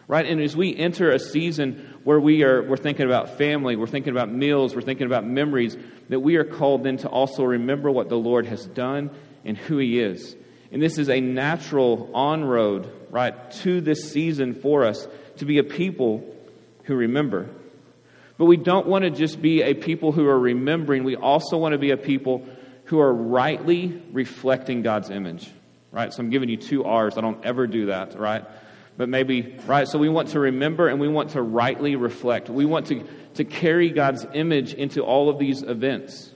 Right? 0.07 0.27
And 0.27 0.39
as 0.39 0.55
we 0.55 0.77
enter 0.77 1.09
a 1.09 1.17
season 1.17 1.97
where 2.03 2.19
we 2.19 2.43
are 2.43 2.61
we're 2.61 2.77
thinking 2.77 3.07
about 3.07 3.39
family, 3.39 3.75
we're 3.75 3.87
thinking 3.87 4.11
about 4.11 4.31
meals, 4.31 4.75
we're 4.75 4.81
thinking 4.81 5.07
about 5.07 5.25
memories, 5.25 5.75
that 6.09 6.19
we 6.19 6.35
are 6.35 6.45
called 6.45 6.83
then 6.83 6.97
to 6.97 7.09
also 7.09 7.43
remember 7.43 7.89
what 7.89 8.07
the 8.07 8.17
Lord 8.17 8.45
has 8.45 8.67
done 8.67 9.09
and 9.43 9.57
who 9.57 9.79
He 9.79 9.99
is. 9.99 10.35
And 10.71 10.81
this 10.81 10.97
is 10.97 11.09
a 11.09 11.19
natural 11.19 12.11
on 12.13 12.43
road, 12.43 12.91
right, 13.09 13.51
to 13.63 13.81
this 13.81 14.11
season 14.11 14.53
for 14.53 14.85
us 14.85 15.07
to 15.37 15.45
be 15.45 15.57
a 15.57 15.63
people 15.63 16.35
who 16.83 16.95
remember. 16.95 17.49
But 18.37 18.45
we 18.45 18.57
don't 18.57 18.87
want 18.87 19.03
to 19.03 19.09
just 19.09 19.41
be 19.41 19.61
a 19.63 19.73
people 19.73 20.11
who 20.11 20.27
are 20.27 20.39
remembering. 20.39 21.03
We 21.03 21.15
also 21.15 21.57
want 21.57 21.73
to 21.73 21.77
be 21.77 21.91
a 21.91 21.97
people 21.97 22.47
who 22.85 22.99
are 22.99 23.13
rightly 23.13 24.01
reflecting 24.11 24.81
God's 24.81 25.09
image, 25.09 25.51
right? 25.91 26.13
So 26.13 26.23
I'm 26.23 26.29
giving 26.29 26.49
you 26.49 26.57
two 26.57 26.83
R's. 26.83 27.17
I 27.17 27.21
don't 27.21 27.43
ever 27.43 27.67
do 27.67 27.87
that, 27.87 28.17
right? 28.17 28.45
But 28.97 29.09
maybe, 29.09 29.57
right? 29.65 29.87
So 29.87 29.99
we 29.99 30.09
want 30.09 30.29
to 30.29 30.39
remember 30.39 30.87
and 30.87 30.99
we 30.99 31.07
want 31.07 31.31
to 31.31 31.41
rightly 31.41 31.95
reflect. 31.95 32.49
We 32.49 32.65
want 32.65 32.87
to, 32.87 33.05
to 33.35 33.43
carry 33.43 33.89
God's 33.91 34.25
image 34.33 34.73
into 34.73 35.01
all 35.01 35.29
of 35.29 35.39
these 35.39 35.61
events. 35.61 36.31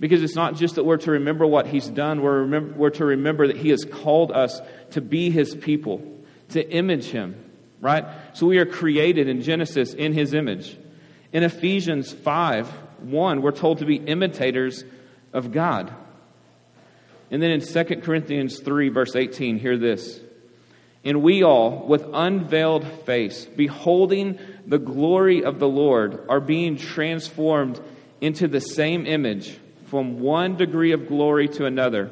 Because 0.00 0.22
it's 0.22 0.34
not 0.34 0.56
just 0.56 0.74
that 0.74 0.84
we're 0.84 0.96
to 0.98 1.12
remember 1.12 1.46
what 1.46 1.66
He's 1.66 1.88
done, 1.88 2.20
we're, 2.22 2.40
remember, 2.40 2.74
we're 2.74 2.90
to 2.90 3.04
remember 3.04 3.46
that 3.46 3.56
He 3.56 3.70
has 3.70 3.84
called 3.84 4.32
us 4.32 4.60
to 4.90 5.00
be 5.00 5.30
His 5.30 5.54
people, 5.54 6.02
to 6.50 6.68
image 6.68 7.06
Him, 7.06 7.36
right? 7.80 8.04
So 8.34 8.46
we 8.46 8.58
are 8.58 8.66
created 8.66 9.28
in 9.28 9.42
Genesis 9.42 9.94
in 9.94 10.12
His 10.12 10.34
image. 10.34 10.76
In 11.32 11.42
Ephesians 11.42 12.12
5 12.12 12.68
1, 13.00 13.42
we're 13.42 13.52
told 13.52 13.78
to 13.78 13.84
be 13.84 13.96
imitators 13.96 14.84
of 15.32 15.52
God. 15.52 15.92
And 17.30 17.42
then 17.42 17.50
in 17.50 17.60
2 17.60 17.84
Corinthians 18.00 18.60
3, 18.60 18.88
verse 18.88 19.14
18, 19.14 19.58
hear 19.58 19.76
this. 19.76 20.20
And 21.04 21.22
we 21.22 21.42
all, 21.42 21.86
with 21.86 22.06
unveiled 22.12 22.86
face, 23.04 23.44
beholding 23.44 24.38
the 24.66 24.78
glory 24.78 25.44
of 25.44 25.58
the 25.58 25.68
Lord, 25.68 26.24
are 26.28 26.40
being 26.40 26.76
transformed 26.76 27.78
into 28.20 28.48
the 28.48 28.60
same 28.60 29.06
image 29.06 29.58
from 29.94 30.18
one 30.18 30.56
degree 30.56 30.90
of 30.90 31.06
glory 31.06 31.46
to 31.46 31.66
another. 31.66 32.10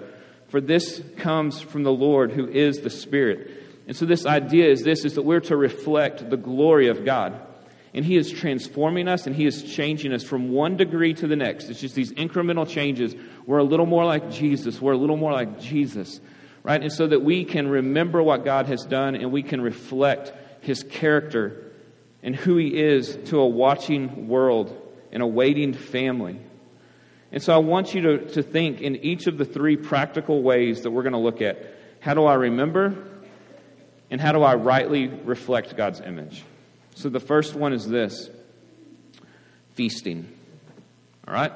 For 0.51 0.61
this 0.61 1.03
comes 1.17 1.61
from 1.61 1.83
the 1.83 1.91
Lord 1.91 2.31
who 2.31 2.47
is 2.47 2.79
the 2.79 2.91
Spirit. 2.91 3.51
And 3.89 3.97
so 3.97 4.07
this 4.07 4.25
idea 4.25 4.71
is 4.71 4.85
this 4.85 5.05
is 5.05 5.17
that 5.17 5.23
we're 5.23 5.41
to 5.41 5.57
reflect 5.57 6.31
the 6.31 6.37
glory 6.37 6.87
of 6.87 7.05
God. 7.05 7.45
And 7.93 8.05
he 8.05 8.17
is 8.17 8.31
transforming 8.31 9.09
us 9.09 9.27
and 9.27 9.35
he 9.35 9.47
is 9.47 9.65
changing 9.65 10.13
us 10.13 10.23
from 10.23 10.53
one 10.53 10.77
degree 10.77 11.13
to 11.15 11.27
the 11.27 11.35
next. 11.35 11.71
It's 11.71 11.81
just 11.81 11.97
these 11.97 12.13
incremental 12.13 12.69
changes. 12.69 13.17
We're 13.47 13.59
a 13.59 13.65
little 13.65 13.87
more 13.87 14.05
like 14.05 14.31
Jesus. 14.31 14.81
We're 14.81 14.93
a 14.93 14.97
little 14.97 15.17
more 15.17 15.33
like 15.33 15.59
Jesus 15.59 16.21
right? 16.63 16.81
And 16.81 16.93
so 16.93 17.09
that 17.09 17.25
we 17.25 17.45
can 17.45 17.67
remember 17.67 18.23
what 18.23 18.45
God 18.45 18.67
has 18.67 18.85
done 18.85 19.17
and 19.17 19.33
we 19.33 19.43
can 19.43 19.61
reflect 19.61 20.33
his 20.61 20.85
character 20.85 21.73
and 22.23 22.37
who 22.37 22.57
he 22.57 22.81
is 22.81 23.19
to 23.25 23.41
a 23.41 23.47
watching 23.49 24.29
world 24.29 24.73
and 25.11 25.25
a 25.25 25.27
waiting 25.27 25.75
family. 25.75 26.39
And 27.33 27.43
so 27.43 27.55
I 27.55 27.59
want 27.59 27.95
you 27.95 28.03
to, 28.03 28.19
to 28.35 28.43
think 28.43 28.81
in 28.81 28.97
each 28.97 29.27
of 29.27 29.39
the 29.39 29.45
three 29.45 29.77
practical 29.77 30.43
ways 30.43 30.83
that 30.83 30.91
we're 30.91 31.03
going 31.03 31.15
to 31.15 31.19
look 31.19 31.43
at 31.43 31.75
how 32.01 32.15
do 32.15 32.25
I 32.25 32.35
remember 32.35 32.95
and 34.11 34.21
how 34.21 34.33
do 34.33 34.43
I 34.43 34.55
rightly 34.55 35.09
reflect 35.09 35.77
God's 35.77 36.01
image? 36.01 36.45
So 36.95 37.09
the 37.09 37.21
first 37.21 37.55
one 37.55 37.73
is 37.73 37.89
this 37.89 38.29
feasting. 39.75 40.31
All 41.27 41.33
right? 41.35 41.53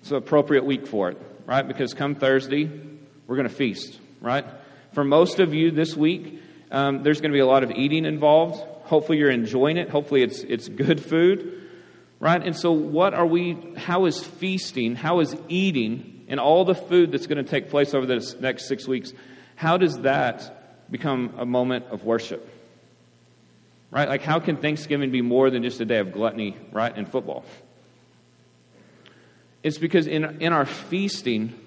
It's 0.00 0.10
an 0.10 0.16
appropriate 0.16 0.64
week 0.64 0.86
for 0.86 1.10
it, 1.10 1.20
right? 1.46 1.66
Because 1.66 1.92
come 1.92 2.14
Thursday, 2.14 2.70
we're 3.26 3.36
going 3.36 3.48
to 3.48 3.54
feast 3.54 4.00
right? 4.20 4.44
For 4.92 5.04
most 5.04 5.40
of 5.40 5.54
you 5.54 5.70
this 5.70 5.96
week, 5.96 6.42
um, 6.70 7.02
there's 7.02 7.20
going 7.20 7.30
to 7.30 7.36
be 7.36 7.40
a 7.40 7.46
lot 7.46 7.62
of 7.62 7.70
eating 7.70 8.04
involved. 8.04 8.62
Hopefully, 8.86 9.18
you're 9.18 9.30
enjoying 9.30 9.76
it. 9.76 9.90
Hopefully, 9.90 10.22
it's, 10.22 10.40
it's 10.40 10.68
good 10.68 11.02
food, 11.02 11.57
right? 12.20 12.42
And 12.42 12.56
so, 12.56 12.72
what 12.72 13.14
are 13.14 13.26
we, 13.26 13.56
how 13.76 14.06
is 14.06 14.22
feasting, 14.22 14.94
how 14.94 15.20
is 15.20 15.36
eating, 15.48 16.24
and 16.28 16.38
all 16.40 16.64
the 16.64 16.74
food 16.74 17.12
that's 17.12 17.26
going 17.26 17.42
to 17.42 17.48
take 17.48 17.70
place 17.70 17.94
over 17.94 18.06
the 18.06 18.36
next 18.40 18.68
six 18.68 18.86
weeks, 18.86 19.12
how 19.56 19.76
does 19.76 19.98
that 19.98 20.90
become 20.90 21.34
a 21.38 21.46
moment 21.46 21.86
of 21.86 22.04
worship? 22.04 22.48
Right? 23.90 24.08
Like, 24.08 24.22
how 24.22 24.38
can 24.38 24.56
Thanksgiving 24.56 25.10
be 25.10 25.22
more 25.22 25.50
than 25.50 25.62
just 25.62 25.80
a 25.80 25.84
day 25.84 25.98
of 25.98 26.12
gluttony, 26.12 26.56
right, 26.72 26.94
and 26.94 27.10
football? 27.10 27.44
It's 29.62 29.78
because 29.78 30.06
in, 30.06 30.42
in 30.42 30.52
our 30.52 30.66
feasting, 30.66 31.58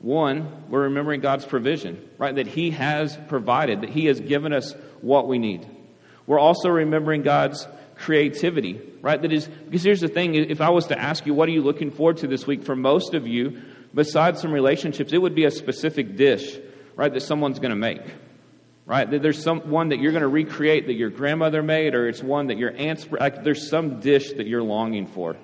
one, 0.00 0.64
we're 0.68 0.82
remembering 0.82 1.20
God's 1.20 1.44
provision, 1.44 2.08
right? 2.18 2.34
That 2.34 2.46
He 2.46 2.70
has 2.70 3.16
provided, 3.28 3.82
that 3.82 3.90
He 3.90 4.06
has 4.06 4.20
given 4.20 4.52
us 4.52 4.74
what 5.00 5.28
we 5.28 5.38
need. 5.38 5.66
We're 6.26 6.38
also 6.38 6.68
remembering 6.68 7.22
God's 7.22 7.66
creativity, 8.02 8.80
right? 9.00 9.22
That 9.22 9.32
is, 9.32 9.46
because 9.46 9.84
here's 9.84 10.00
the 10.00 10.08
thing 10.08 10.34
if 10.34 10.60
I 10.60 10.70
was 10.70 10.86
to 10.88 10.98
ask 10.98 11.24
you, 11.24 11.34
what 11.34 11.48
are 11.48 11.52
you 11.52 11.62
looking 11.62 11.92
forward 11.92 12.16
to 12.18 12.26
this 12.26 12.46
week? 12.46 12.64
For 12.64 12.74
most 12.74 13.14
of 13.14 13.28
you, 13.28 13.62
besides 13.94 14.40
some 14.40 14.52
relationships, 14.52 15.12
it 15.12 15.18
would 15.18 15.36
be 15.36 15.44
a 15.44 15.52
specific 15.52 16.16
dish, 16.16 16.58
right, 16.96 17.12
that 17.12 17.20
someone's 17.20 17.60
going 17.60 17.70
to 17.70 17.76
make, 17.76 18.02
right? 18.86 19.08
That 19.08 19.22
there's 19.22 19.40
some 19.40 19.70
one 19.70 19.90
that 19.90 20.00
you're 20.00 20.10
going 20.10 20.22
to 20.22 20.28
recreate 20.28 20.86
that 20.88 20.94
your 20.94 21.10
grandmother 21.10 21.62
made, 21.62 21.94
or 21.94 22.08
it's 22.08 22.22
one 22.22 22.48
that 22.48 22.58
your 22.58 22.74
aunt's, 22.76 23.06
like, 23.08 23.44
there's 23.44 23.70
some 23.70 24.00
dish 24.00 24.32
that 24.32 24.48
you're 24.48 24.64
longing 24.64 25.06
for, 25.06 25.36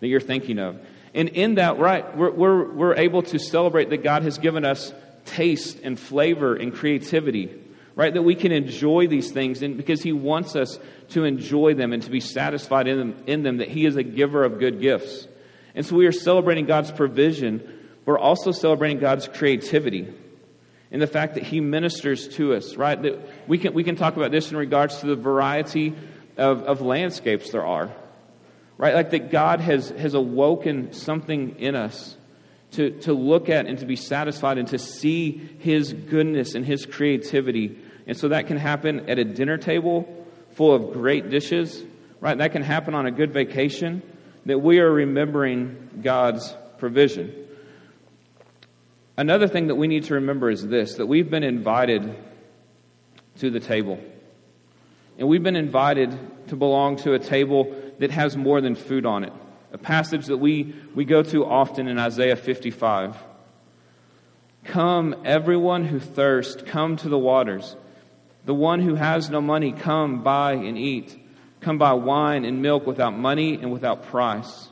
that 0.00 0.06
you're 0.06 0.20
thinking 0.20 0.58
of. 0.58 0.86
And 1.14 1.30
in 1.30 1.54
that, 1.54 1.78
right, 1.78 2.14
we're, 2.14 2.30
we're, 2.30 2.72
we're 2.72 2.94
able 2.96 3.22
to 3.22 3.38
celebrate 3.38 3.88
that 3.88 4.02
God 4.02 4.22
has 4.22 4.36
given 4.36 4.66
us 4.66 4.92
taste 5.24 5.80
and 5.82 5.98
flavor 5.98 6.56
and 6.56 6.74
creativity, 6.74 7.61
right? 7.94 8.12
That 8.12 8.22
we 8.22 8.34
can 8.34 8.52
enjoy 8.52 9.06
these 9.06 9.30
things 9.30 9.62
and 9.62 9.76
because 9.76 10.02
He 10.02 10.12
wants 10.12 10.56
us 10.56 10.78
to 11.10 11.24
enjoy 11.24 11.74
them 11.74 11.92
and 11.92 12.02
to 12.02 12.10
be 12.10 12.20
satisfied 12.20 12.88
in 12.88 12.98
them, 12.98 13.24
in 13.26 13.42
them, 13.42 13.58
that 13.58 13.68
He 13.68 13.86
is 13.86 13.96
a 13.96 14.02
giver 14.02 14.44
of 14.44 14.58
good 14.58 14.80
gifts. 14.80 15.26
And 15.74 15.84
so 15.84 15.96
we 15.96 16.06
are 16.06 16.12
celebrating 16.12 16.66
God's 16.66 16.90
provision. 16.90 17.62
We're 18.04 18.18
also 18.18 18.52
celebrating 18.52 18.98
God's 18.98 19.28
creativity 19.28 20.12
and 20.90 21.00
the 21.00 21.06
fact 21.06 21.34
that 21.34 21.42
He 21.42 21.60
ministers 21.60 22.28
to 22.36 22.54
us, 22.54 22.76
right? 22.76 23.00
That 23.00 23.48
we 23.48 23.58
can, 23.58 23.72
we 23.74 23.84
can 23.84 23.96
talk 23.96 24.16
about 24.16 24.30
this 24.30 24.50
in 24.50 24.56
regards 24.56 24.98
to 25.00 25.06
the 25.06 25.16
variety 25.16 25.94
of, 26.36 26.62
of 26.62 26.80
landscapes 26.80 27.50
there 27.50 27.64
are 27.64 27.90
right? 28.82 28.94
Like 28.94 29.10
that 29.10 29.30
God 29.30 29.60
has, 29.60 29.90
has 29.90 30.14
awoken 30.14 30.92
something 30.92 31.56
in 31.60 31.76
us 31.76 32.16
to, 32.72 32.90
to 33.00 33.12
look 33.12 33.48
at 33.48 33.66
and 33.66 33.78
to 33.78 33.86
be 33.86 33.96
satisfied 33.96 34.58
and 34.58 34.68
to 34.68 34.78
see 34.78 35.32
His 35.58 35.92
goodness 35.92 36.54
and 36.54 36.64
His 36.64 36.86
creativity. 36.86 37.78
And 38.06 38.16
so 38.16 38.28
that 38.28 38.46
can 38.46 38.56
happen 38.56 39.08
at 39.08 39.18
a 39.18 39.24
dinner 39.24 39.58
table 39.58 40.26
full 40.52 40.74
of 40.74 40.92
great 40.92 41.30
dishes, 41.30 41.82
right? 42.20 42.36
That 42.36 42.52
can 42.52 42.62
happen 42.62 42.94
on 42.94 43.06
a 43.06 43.10
good 43.10 43.32
vacation, 43.32 44.02
that 44.46 44.58
we 44.58 44.80
are 44.80 44.90
remembering 44.90 46.00
God's 46.02 46.54
provision. 46.78 47.34
Another 49.16 49.46
thing 49.46 49.68
that 49.68 49.74
we 49.76 49.86
need 49.86 50.04
to 50.04 50.14
remember 50.14 50.50
is 50.50 50.66
this 50.66 50.94
that 50.94 51.06
we've 51.06 51.30
been 51.30 51.44
invited 51.44 52.14
to 53.38 53.50
the 53.50 53.60
table. 53.60 53.98
And 55.18 55.28
we've 55.28 55.42
been 55.42 55.56
invited 55.56 56.18
to 56.48 56.56
belong 56.56 56.96
to 56.96 57.12
a 57.12 57.18
table 57.18 57.74
that 57.98 58.10
has 58.10 58.36
more 58.36 58.60
than 58.60 58.74
food 58.74 59.04
on 59.06 59.24
it. 59.24 59.32
A 59.72 59.78
passage 59.78 60.26
that 60.26 60.36
we, 60.36 60.74
we 60.94 61.04
go 61.04 61.22
to 61.22 61.44
often 61.44 61.88
in 61.88 61.98
Isaiah 61.98 62.36
55. 62.36 63.16
Come, 64.64 65.16
everyone 65.24 65.84
who 65.84 65.98
thirsts, 65.98 66.62
come 66.62 66.96
to 66.98 67.08
the 67.08 67.18
waters. 67.18 67.74
The 68.44 68.54
one 68.54 68.80
who 68.80 68.94
has 68.94 69.30
no 69.30 69.40
money, 69.40 69.72
come 69.72 70.22
buy 70.22 70.52
and 70.54 70.76
eat. 70.76 71.18
Come 71.60 71.78
buy 71.78 71.92
wine 71.92 72.44
and 72.44 72.60
milk 72.60 72.86
without 72.86 73.16
money 73.16 73.54
and 73.54 73.72
without 73.72 74.04
price. 74.04 74.68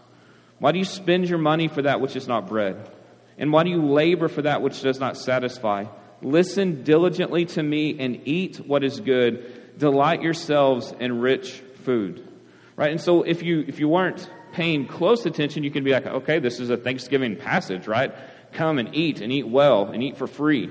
Why 0.59 0.73
do 0.73 0.79
you 0.79 0.85
spend 0.85 1.29
your 1.29 1.39
money 1.39 1.69
for 1.69 1.83
that 1.83 2.01
which 2.01 2.17
is 2.17 2.29
not 2.29 2.47
bread? 2.47 2.91
And 3.39 3.53
why 3.53 3.63
do 3.65 3.71
you 3.71 3.83
labor 3.83 4.29
for 4.29 4.43
that 4.43 4.61
which 4.61 4.83
does 4.83 5.01
not 5.01 5.17
satisfy? 5.17 5.87
Listen 6.21 6.83
diligently 6.85 7.47
to 7.47 7.63
me 7.63 7.99
and 7.99 8.21
eat 8.27 8.59
what 8.59 8.85
is 8.85 9.01
good. 9.01 9.79
Delight 9.79 10.21
yourselves 10.21 10.93
in 11.01 11.21
rich 11.21 11.63
food. 11.85 12.29
Right? 12.77 12.91
And 12.91 13.01
so 13.01 13.23
if 13.23 13.43
you 13.43 13.65
if 13.67 13.79
you 13.79 13.89
weren't 13.89 14.29
paying 14.53 14.87
close 14.87 15.27
attention, 15.27 15.65
you 15.65 15.71
can 15.71 15.85
be 15.85 15.93
like, 15.93 16.07
okay, 16.07 16.39
this 16.39 16.61
is 16.61 16.71
a 16.71 16.77
Thanksgiving 16.77 17.37
passage, 17.37 17.87
right? 17.87 18.13
Come 18.53 18.79
and 18.79 18.95
eat 18.95 19.21
and 19.21 19.33
eat 19.33 19.47
well 19.47 19.87
and 19.87 20.03
eat 20.03 20.17
for 20.17 20.27
free. 20.27 20.71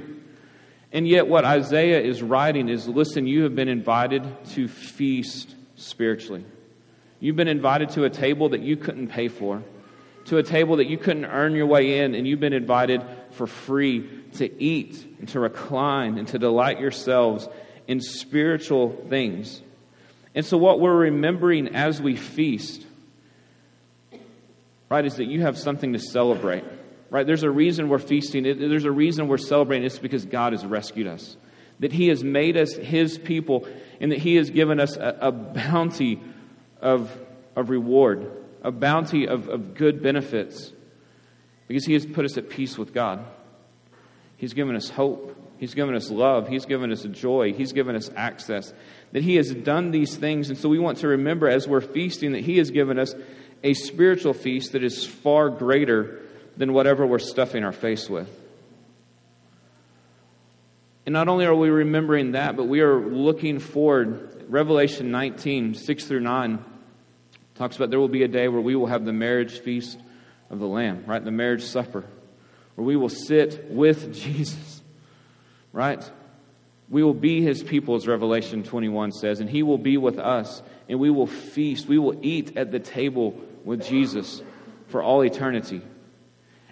And 0.92 1.08
yet 1.08 1.28
what 1.28 1.46
Isaiah 1.46 2.02
is 2.02 2.24
writing 2.24 2.70
is 2.70 2.88
listen, 2.88 3.28
you 3.28 3.44
have 3.44 3.56
been 3.56 3.68
invited 3.68 4.24
to 4.52 4.68
feast 4.68 5.56
spiritually. 5.76 6.44
You've 7.20 7.36
been 7.36 7.48
invited 7.48 7.90
to 7.92 8.06
a 8.06 8.10
table 8.10 8.50
that 8.50 8.62
you 8.62 8.78
couldn't 8.78 9.10
pay 9.10 9.28
for, 9.28 9.62
to 10.26 10.38
a 10.38 10.44
table 10.44 10.78
that 10.78 10.88
you 10.88 10.98
couldn't 10.98 11.26
earn 11.26 11.54
your 11.54 11.66
way 11.66 12.00
in, 12.00 12.16
and 12.16 12.28
you've 12.28 12.40
been 12.40 12.54
invited 12.54 13.04
for 13.32 13.46
free 13.46 14.10
to 14.34 14.62
eat 14.62 15.06
and 15.20 15.28
to 15.30 15.40
recline 15.40 16.18
and 16.18 16.28
to 16.30 16.40
delight 16.40 16.80
yourselves 16.80 17.48
in 17.88 18.00
spiritual 18.00 18.92
things. 19.10 19.62
And 20.36 20.46
so, 20.46 20.58
what 20.58 20.80
we're 20.80 20.96
remembering 20.96 21.76
as 21.76 22.02
we 22.02 22.16
feast, 22.16 22.86
right, 24.90 25.06
is 25.06 25.16
that 25.16 25.26
you 25.26 25.42
have 25.42 25.58
something 25.58 25.94
to 25.94 26.00
celebrate. 26.00 26.64
Right? 27.10 27.26
There's 27.26 27.44
a 27.44 27.50
reason 27.50 27.90
we're 27.90 27.98
feasting. 27.98 28.44
There's 28.44 28.86
a 28.86 28.92
reason 28.92 29.28
we're 29.28 29.38
celebrating. 29.38 29.86
It's 29.86 29.98
because 29.98 30.26
God 30.26 30.54
has 30.54 30.66
rescued 30.66 31.08
us. 31.08 31.38
That 31.80 31.92
He 31.92 32.10
has 32.10 32.24
made 32.24 32.58
us 32.58 32.74
His 32.74 33.18
people, 33.18 33.68
and 34.00 34.12
that 34.12 34.20
He 34.20 34.36
has 34.36 34.50
given 34.50 34.80
us 34.80 34.96
a, 34.98 35.18
a 35.22 35.32
bounty 35.32 36.22
of, 36.82 37.16
of 37.56 37.70
reward, 37.70 38.32
a 38.62 38.72
bounty 38.72 39.28
of, 39.28 39.48
of 39.48 39.74
good 39.74 40.04
benefits, 40.04 40.72
because 41.68 41.86
He 41.86 41.94
has 41.94 42.06
put 42.06 42.26
us 42.26 42.38
at 42.38 42.50
peace 42.50 42.78
with 42.78 42.94
God. 42.94 43.26
He's 44.38 44.54
given 44.54 44.76
us 44.76 44.90
hope. 44.90 45.36
He's 45.58 45.74
given 45.74 45.96
us 45.96 46.10
love. 46.10 46.48
He's 46.48 46.66
given 46.66 46.92
us 46.92 47.04
joy. 47.04 47.52
He's 47.52 47.74
given 47.74 47.96
us 47.96 48.10
access 48.16 48.74
that 49.12 49.24
He 49.24 49.36
has 49.36 49.54
done 49.54 49.92
these 49.92 50.16
things. 50.16 50.50
And 50.50 50.58
so 50.58 50.70
we 50.70 50.80
want 50.80 51.00
to 51.00 51.08
remember 51.08 51.50
as 51.50 51.68
we're 51.68 51.82
feasting 51.82 52.34
that 52.34 52.44
He 52.44 52.58
has 52.58 52.72
given 52.72 53.00
us 53.00 53.14
a 53.64 53.74
spiritual 53.74 54.34
feast 54.34 54.74
that 54.74 54.84
is 54.84 55.06
far 55.06 55.50
greater 55.50 56.22
than 56.58 56.74
whatever 56.74 57.06
we're 57.06 57.20
stuffing 57.20 57.64
our 57.64 57.72
face 57.72 58.10
with. 58.10 58.30
And 61.06 61.14
not 61.14 61.28
only 61.28 61.46
are 61.46 61.56
we 61.56 61.70
remembering 61.70 62.34
that, 62.34 62.56
but 62.56 62.66
we 62.66 62.82
are 62.82 63.00
looking 63.00 63.60
forward. 63.60 64.46
Revelation 64.48 65.12
19, 65.12 65.74
6 65.74 66.06
through 66.06 66.20
9, 66.20 66.64
talks 67.56 67.76
about 67.76 67.90
there 67.90 68.00
will 68.00 68.08
be 68.08 68.24
a 68.24 68.28
day 68.28 68.48
where 68.48 68.62
we 68.62 68.76
will 68.76 68.88
have 68.88 69.06
the 69.06 69.14
marriage 69.14 69.60
feast 69.60 70.00
of 70.50 70.60
the 70.60 70.68
Lamb, 70.68 71.04
right? 71.08 71.24
The 71.24 71.32
marriage 71.32 71.64
supper, 71.64 72.06
where 72.76 72.86
we 72.86 72.96
will 72.96 73.10
sit 73.10 73.72
with 73.72 74.14
Jesus, 74.24 74.82
right? 75.74 76.08
We 76.90 77.04
will 77.04 77.14
be 77.14 77.42
his 77.42 77.62
people, 77.64 77.96
as 77.96 78.08
Revelation 78.08 78.64
21 78.64 79.12
says, 79.12 79.40
and 79.40 79.50
he 79.50 79.64
will 79.64 79.78
be 79.78 79.98
with 79.98 80.18
us, 80.18 80.62
and 80.88 81.00
we 81.00 81.10
will 81.10 81.28
feast. 81.28 81.88
We 81.88 82.00
will 82.00 82.20
eat 82.24 82.58
at 82.58 82.72
the 82.72 82.80
table 82.80 83.40
with 83.64 83.86
Jesus 83.86 84.42
for 84.88 85.02
all 85.02 85.24
eternity. 85.24 85.82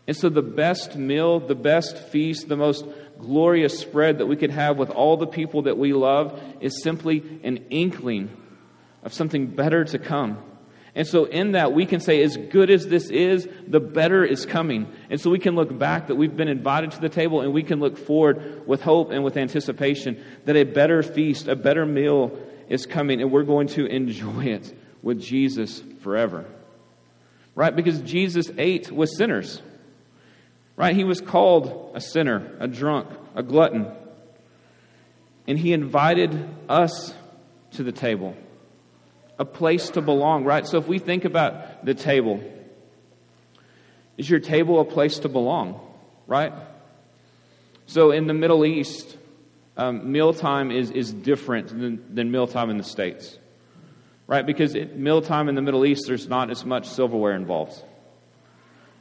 And 0.07 0.15
so, 0.15 0.29
the 0.29 0.41
best 0.41 0.95
meal, 0.95 1.39
the 1.41 1.55
best 1.55 1.97
feast, 1.97 2.47
the 2.47 2.55
most 2.55 2.85
glorious 3.19 3.77
spread 3.77 4.19
that 4.19 4.25
we 4.25 4.37
could 4.37 4.51
have 4.51 4.77
with 4.77 4.89
all 4.89 5.17
the 5.17 5.27
people 5.27 5.63
that 5.63 5.77
we 5.77 5.91
love 5.91 6.41
is 6.61 6.81
simply 6.81 7.41
an 7.43 7.57
inkling 7.69 8.29
of 9.03 9.13
something 9.13 9.47
better 9.47 9.83
to 9.83 9.99
come. 9.99 10.37
And 10.95 11.05
so, 11.05 11.25
in 11.25 11.51
that, 11.51 11.73
we 11.73 11.85
can 11.85 11.99
say, 11.99 12.23
as 12.23 12.37
good 12.37 12.69
as 12.69 12.87
this 12.87 13.09
is, 13.09 13.47
the 13.67 13.81
better 13.81 14.23
is 14.23 14.45
coming. 14.45 14.87
And 15.09 15.19
so, 15.19 15.29
we 15.29 15.39
can 15.39 15.55
look 15.55 15.77
back 15.77 16.07
that 16.07 16.15
we've 16.15 16.35
been 16.35 16.47
invited 16.47 16.91
to 16.91 17.01
the 17.01 17.09
table, 17.09 17.41
and 17.41 17.53
we 17.53 17.63
can 17.63 17.81
look 17.81 17.97
forward 17.97 18.65
with 18.65 18.81
hope 18.81 19.11
and 19.11 19.25
with 19.25 19.35
anticipation 19.35 20.23
that 20.45 20.55
a 20.55 20.63
better 20.63 21.03
feast, 21.03 21.49
a 21.49 21.55
better 21.55 21.85
meal 21.85 22.37
is 22.69 22.85
coming, 22.85 23.21
and 23.21 23.29
we're 23.29 23.43
going 23.43 23.67
to 23.67 23.85
enjoy 23.85 24.45
it 24.45 24.73
with 25.01 25.21
Jesus 25.21 25.83
forever. 25.99 26.45
Right? 27.57 27.75
Because 27.75 27.99
Jesus 28.01 28.51
ate 28.55 28.91
with 28.91 29.09
sinners. 29.09 29.63
Right? 30.75 30.95
He 30.95 31.03
was 31.03 31.21
called 31.21 31.93
a 31.95 31.99
sinner, 31.99 32.55
a 32.59 32.67
drunk, 32.67 33.09
a 33.33 33.41
glutton. 33.41 33.91
And 35.47 35.57
he 35.57 35.73
invited 35.73 36.47
us 36.69 37.15
to 37.71 37.81
the 37.81 37.91
table, 37.91 38.37
a 39.39 39.45
place 39.45 39.89
to 39.91 40.01
belong, 40.01 40.43
right? 40.43 40.67
So 40.67 40.77
if 40.77 40.87
we 40.87 40.99
think 40.99 41.25
about 41.25 41.83
the 41.83 41.95
table, 41.95 42.43
is 44.17 44.29
your 44.29 44.39
table 44.39 44.79
a 44.79 44.85
place 44.85 45.17
to 45.19 45.29
belong, 45.29 45.81
right? 46.27 46.53
So 47.87 48.11
in 48.11 48.27
the 48.27 48.35
Middle 48.35 48.67
East, 48.67 49.17
um, 49.77 50.11
mealtime 50.11 50.69
is, 50.69 50.91
is 50.91 51.11
different 51.11 51.69
than, 51.69 52.13
than 52.13 52.29
mealtime 52.29 52.69
in 52.69 52.77
the 52.77 52.83
States, 52.83 53.39
right? 54.27 54.45
Because 54.45 54.75
at 54.75 54.97
mealtime 54.97 55.49
in 55.49 55.55
the 55.55 55.61
Middle 55.61 55.85
East, 55.85 56.03
there's 56.07 56.27
not 56.27 56.51
as 56.51 56.63
much 56.65 56.87
silverware 56.87 57.33
involved 57.33 57.81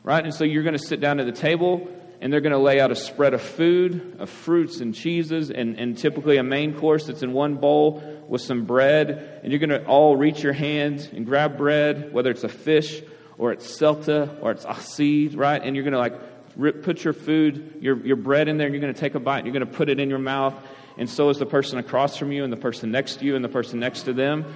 right? 0.07 0.25
And 0.25 0.33
so 0.33 0.45
you're 0.45 0.63
going 0.63 0.79
to 0.79 0.87
sit 0.87 1.01
down 1.01 1.19
at 1.19 1.27
the 1.27 1.33
table 1.33 1.89
and 2.21 2.33
they're 2.33 2.41
going 2.41 2.53
to 2.53 2.59
lay 2.59 2.81
out 2.81 2.91
a 2.93 2.95
spread 2.95 3.35
of 3.35 3.43
food, 3.43 4.17
of 4.21 4.31
fruits 4.31 4.81
and 4.81 4.95
cheeses, 4.95 5.51
and, 5.51 5.79
and 5.79 5.99
typically 5.99 6.39
a 6.39 6.43
main 6.43 6.79
course 6.79 7.07
that's 7.07 7.23
in 7.23 7.33
one 7.33 7.57
bowl 7.57 8.25
with 8.27 8.41
some 8.41 8.65
bread. 8.65 9.41
And 9.43 9.53
you're 9.53 9.59
going 9.59 9.71
to 9.71 9.85
all 9.85 10.17
reach 10.17 10.43
your 10.43 10.55
hand 10.55 11.11
and 11.13 11.27
grab 11.27 11.59
bread, 11.59 12.13
whether 12.15 12.31
it's 12.31 12.45
a 12.45 12.49
fish 12.49 13.03
or 13.37 13.53
it's 13.53 13.67
selta 13.67 14.39
or 14.41 14.53
it's 14.53 14.65
asid, 14.65 15.35
right? 15.35 15.61
And 15.63 15.75
you're 15.75 15.85
going 15.85 15.93
to 15.93 15.99
like 15.99 16.15
rip, 16.55 16.85
put 16.85 17.03
your 17.05 17.13
food, 17.13 17.79
your, 17.81 17.99
your 18.07 18.17
bread 18.17 18.49
in 18.49 18.57
there, 18.57 18.67
and 18.67 18.75
you're 18.75 18.83
going 18.83 18.95
to 18.95 19.01
take 19.01 19.17
a 19.17 19.21
bite 19.21 19.39
and 19.39 19.47
you're 19.47 19.53
going 19.53 19.71
to 19.71 19.77
put 19.77 19.91
it 19.91 19.99
in 19.99 20.09
your 20.09 20.21
mouth. 20.21 20.55
And 20.97 21.11
so 21.11 21.29
is 21.29 21.37
the 21.37 21.47
person 21.47 21.79
across 21.79 22.17
from 22.17 22.33
you, 22.33 22.45
and 22.45 22.53
the 22.53 22.57
person 22.57 22.91
next 22.93 23.17
to 23.17 23.27
you, 23.27 23.35
and 23.35 23.45
the 23.45 23.51
person 23.51 23.81
next 23.81 24.05
to 24.05 24.15
them. 24.15 24.47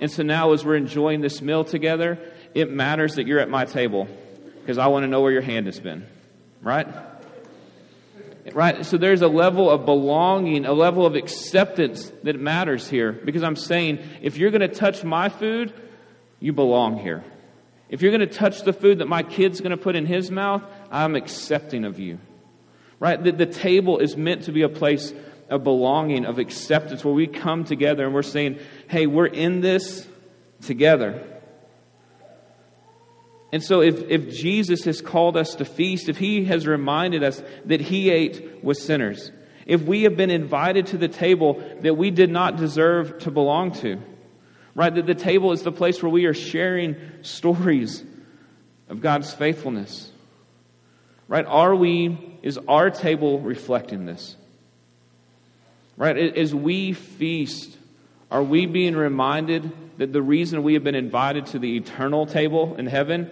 And 0.00 0.10
so 0.10 0.22
now, 0.22 0.52
as 0.52 0.64
we're 0.64 0.76
enjoying 0.76 1.20
this 1.20 1.42
meal 1.42 1.64
together, 1.64 2.18
it 2.54 2.70
matters 2.70 3.16
that 3.16 3.26
you're 3.26 3.40
at 3.40 3.50
my 3.50 3.64
table 3.64 4.08
because 4.60 4.78
I 4.78 4.86
want 4.86 5.04
to 5.04 5.08
know 5.08 5.20
where 5.20 5.32
your 5.32 5.42
hand 5.42 5.66
has 5.66 5.78
been. 5.78 6.06
Right? 6.62 6.86
Right? 8.52 8.84
So 8.86 8.96
there's 8.96 9.22
a 9.22 9.28
level 9.28 9.70
of 9.70 9.84
belonging, 9.84 10.64
a 10.64 10.72
level 10.72 11.04
of 11.04 11.14
acceptance 11.14 12.10
that 12.22 12.40
matters 12.40 12.88
here 12.88 13.12
because 13.12 13.42
I'm 13.42 13.56
saying 13.56 14.00
if 14.22 14.38
you're 14.38 14.50
going 14.50 14.62
to 14.62 14.68
touch 14.68 15.04
my 15.04 15.28
food, 15.28 15.72
you 16.40 16.52
belong 16.52 16.98
here. 16.98 17.22
If 17.90 18.02
you're 18.02 18.12
going 18.12 18.26
to 18.26 18.34
touch 18.34 18.62
the 18.62 18.72
food 18.72 18.98
that 18.98 19.08
my 19.08 19.22
kid's 19.22 19.60
going 19.60 19.72
to 19.72 19.76
put 19.76 19.96
in 19.96 20.06
his 20.06 20.30
mouth, 20.30 20.62
I'm 20.90 21.16
accepting 21.16 21.84
of 21.84 21.98
you. 21.98 22.18
Right? 22.98 23.22
The, 23.22 23.32
the 23.32 23.46
table 23.46 23.98
is 23.98 24.16
meant 24.16 24.44
to 24.44 24.52
be 24.52 24.62
a 24.62 24.68
place 24.68 25.12
of 25.50 25.64
belonging, 25.64 26.24
of 26.24 26.38
acceptance, 26.38 27.04
where 27.04 27.12
we 27.12 27.26
come 27.26 27.64
together 27.64 28.04
and 28.04 28.14
we're 28.14 28.22
saying, 28.22 28.58
hey, 28.88 29.06
we're 29.06 29.26
in 29.26 29.60
this 29.60 30.08
together. 30.62 31.26
And 33.52 33.62
so, 33.62 33.82
if, 33.82 34.08
if 34.08 34.30
Jesus 34.30 34.84
has 34.84 35.02
called 35.02 35.36
us 35.36 35.56
to 35.56 35.64
feast, 35.64 36.08
if 36.08 36.18
he 36.18 36.44
has 36.44 36.66
reminded 36.66 37.24
us 37.24 37.42
that 37.64 37.80
he 37.80 38.10
ate 38.10 38.62
with 38.62 38.78
sinners, 38.78 39.32
if 39.66 39.82
we 39.82 40.04
have 40.04 40.16
been 40.16 40.30
invited 40.30 40.86
to 40.88 40.98
the 40.98 41.08
table 41.08 41.62
that 41.80 41.96
we 41.96 42.10
did 42.10 42.30
not 42.30 42.56
deserve 42.56 43.18
to 43.20 43.30
belong 43.30 43.72
to, 43.72 44.00
right? 44.74 44.94
That 44.94 45.06
the 45.06 45.14
table 45.14 45.52
is 45.52 45.62
the 45.62 45.72
place 45.72 46.02
where 46.02 46.10
we 46.10 46.26
are 46.26 46.34
sharing 46.34 46.96
stories 47.22 48.04
of 48.88 49.00
God's 49.00 49.32
faithfulness, 49.32 50.10
right? 51.26 51.44
Are 51.46 51.74
we, 51.74 52.38
is 52.42 52.58
our 52.68 52.90
table 52.90 53.40
reflecting 53.40 54.06
this? 54.06 54.36
Right? 56.00 56.16
As 56.38 56.54
we 56.54 56.94
feast, 56.94 57.76
are 58.30 58.42
we 58.42 58.64
being 58.64 58.96
reminded 58.96 59.70
that 59.98 60.14
the 60.14 60.22
reason 60.22 60.62
we 60.62 60.72
have 60.72 60.82
been 60.82 60.94
invited 60.94 61.44
to 61.48 61.58
the 61.58 61.76
eternal 61.76 62.24
table 62.24 62.74
in 62.76 62.86
heaven 62.86 63.30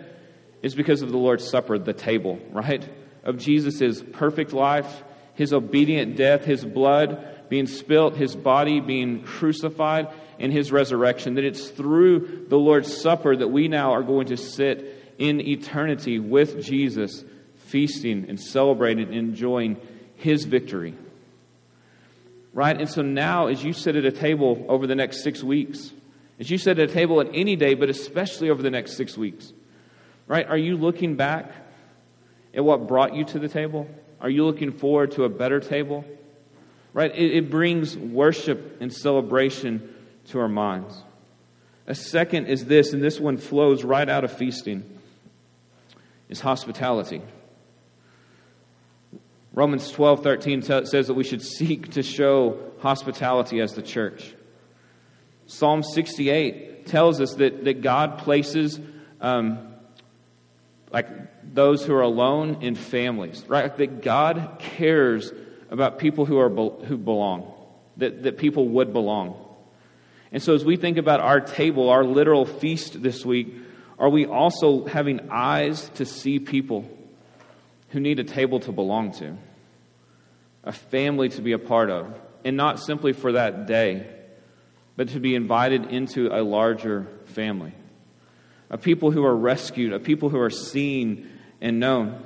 is 0.60 0.74
because 0.74 1.00
of 1.00 1.10
the 1.10 1.16
Lord's 1.16 1.48
Supper, 1.48 1.78
the 1.78 1.94
table, 1.94 2.38
right? 2.50 2.86
Of 3.24 3.38
Jesus' 3.38 4.02
perfect 4.12 4.52
life, 4.52 5.02
his 5.32 5.54
obedient 5.54 6.16
death, 6.16 6.44
his 6.44 6.62
blood 6.62 7.46
being 7.48 7.66
spilt, 7.66 8.16
his 8.16 8.36
body 8.36 8.80
being 8.80 9.22
crucified, 9.22 10.08
and 10.38 10.52
his 10.52 10.70
resurrection. 10.70 11.36
That 11.36 11.44
it's 11.44 11.70
through 11.70 12.48
the 12.50 12.58
Lord's 12.58 12.94
Supper 12.94 13.34
that 13.34 13.48
we 13.48 13.68
now 13.68 13.92
are 13.92 14.02
going 14.02 14.26
to 14.26 14.36
sit 14.36 15.14
in 15.16 15.40
eternity 15.40 16.18
with 16.18 16.62
Jesus, 16.62 17.24
feasting 17.68 18.26
and 18.28 18.38
celebrating 18.38 19.06
and 19.06 19.16
enjoying 19.16 19.78
his 20.16 20.44
victory. 20.44 20.94
Right? 22.52 22.78
And 22.78 22.88
so 22.88 23.02
now, 23.02 23.46
as 23.46 23.62
you 23.62 23.72
sit 23.72 23.96
at 23.96 24.04
a 24.04 24.12
table 24.12 24.64
over 24.68 24.86
the 24.86 24.94
next 24.94 25.22
six 25.22 25.42
weeks, 25.42 25.92
as 26.40 26.50
you 26.50 26.58
sit 26.58 26.78
at 26.78 26.90
a 26.90 26.92
table 26.92 27.20
at 27.20 27.28
any 27.34 27.56
day, 27.56 27.74
but 27.74 27.88
especially 27.90 28.50
over 28.50 28.62
the 28.62 28.70
next 28.70 28.96
six 28.96 29.16
weeks, 29.16 29.52
Right? 30.28 30.46
Are 30.46 30.58
you 30.58 30.76
looking 30.76 31.16
back 31.16 31.50
at 32.54 32.62
what 32.62 32.86
brought 32.86 33.14
you 33.14 33.24
to 33.24 33.38
the 33.38 33.48
table? 33.48 33.88
Are 34.20 34.28
you 34.28 34.44
looking 34.44 34.72
forward 34.72 35.12
to 35.12 35.24
a 35.24 35.28
better 35.28 35.58
table? 35.58 36.04
Right? 36.92 37.10
It, 37.14 37.36
it 37.36 37.50
brings 37.50 37.96
worship 37.96 38.76
and 38.80 38.92
celebration 38.92 39.94
to 40.26 40.40
our 40.40 40.48
minds. 40.48 41.02
A 41.86 41.94
second 41.94 42.46
is 42.46 42.66
this, 42.66 42.92
and 42.92 43.02
this 43.02 43.18
one 43.18 43.38
flows 43.38 43.82
right 43.82 44.08
out 44.08 44.22
of 44.22 44.30
feasting, 44.30 44.98
is 46.28 46.40
hospitality. 46.40 47.22
Romans 49.52 49.90
12, 49.90 50.22
13 50.22 50.60
t- 50.60 50.86
says 50.86 51.06
that 51.06 51.14
we 51.14 51.24
should 51.24 51.42
seek 51.42 51.92
to 51.92 52.02
show 52.02 52.58
hospitality 52.80 53.60
as 53.60 53.72
the 53.74 53.82
church. 53.82 54.34
Psalm 55.46 55.82
68 55.82 56.86
tells 56.86 57.20
us 57.20 57.34
that, 57.34 57.64
that 57.64 57.80
God 57.80 58.18
places 58.18 58.78
um, 59.20 59.74
like 60.92 61.08
those 61.54 61.84
who 61.84 61.94
are 61.94 62.02
alone 62.02 62.58
in 62.62 62.74
families, 62.74 63.44
right? 63.48 63.74
That 63.76 64.02
God 64.02 64.56
cares 64.58 65.32
about 65.70 65.98
people 65.98 66.24
who 66.24 66.38
are 66.38 66.48
who 66.50 66.96
belong, 66.96 67.52
that, 67.96 68.22
that 68.22 68.38
people 68.38 68.68
would 68.68 68.92
belong. 68.92 69.44
And 70.32 70.42
so 70.42 70.54
as 70.54 70.64
we 70.64 70.76
think 70.76 70.98
about 70.98 71.20
our 71.20 71.40
table, 71.40 71.88
our 71.88 72.04
literal 72.04 72.44
feast 72.44 73.02
this 73.02 73.24
week, 73.24 73.54
are 73.98 74.08
we 74.08 74.26
also 74.26 74.84
having 74.84 75.30
eyes 75.30 75.88
to 75.94 76.04
see 76.04 76.38
people 76.38 76.88
who 77.88 78.00
need 78.00 78.18
a 78.18 78.24
table 78.24 78.60
to 78.60 78.72
belong 78.72 79.12
to, 79.12 79.36
a 80.64 80.72
family 80.72 81.28
to 81.30 81.42
be 81.42 81.52
a 81.52 81.58
part 81.58 81.90
of, 81.90 82.18
and 82.44 82.56
not 82.56 82.80
simply 82.80 83.12
for 83.12 83.32
that 83.32 83.66
day, 83.66 84.06
but 84.96 85.08
to 85.10 85.20
be 85.20 85.34
invited 85.34 85.86
into 85.86 86.28
a 86.28 86.42
larger 86.42 87.06
family? 87.26 87.72
a 88.70 88.78
people 88.78 89.10
who 89.10 89.24
are 89.24 89.34
rescued, 89.34 89.92
a 89.92 89.98
people 89.98 90.28
who 90.28 90.38
are 90.38 90.50
seen 90.50 91.30
and 91.60 91.80
known. 91.80 92.22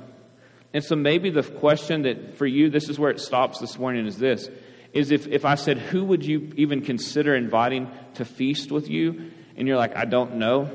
And 0.73 0.83
so 0.83 0.95
maybe 0.95 1.29
the 1.29 1.43
question 1.43 2.03
that 2.03 2.37
for 2.37 2.45
you, 2.45 2.69
this 2.69 2.89
is 2.89 2.99
where 2.99 3.11
it 3.11 3.19
stops 3.19 3.59
this 3.59 3.77
morning, 3.77 4.05
is 4.05 4.17
this 4.17 4.49
is 4.91 5.09
if, 5.09 5.27
if 5.27 5.43
I 5.43 5.55
said, 5.55 5.79
Who 5.79 6.03
would 6.05 6.23
you 6.23 6.51
even 6.55 6.81
consider 6.81 7.35
inviting 7.35 7.89
to 8.15 8.25
feast 8.25 8.71
with 8.71 8.89
you? 8.89 9.31
And 9.55 9.67
you're 9.67 9.77
like, 9.77 9.95
I 9.95 10.05
don't 10.05 10.35
know. 10.35 10.69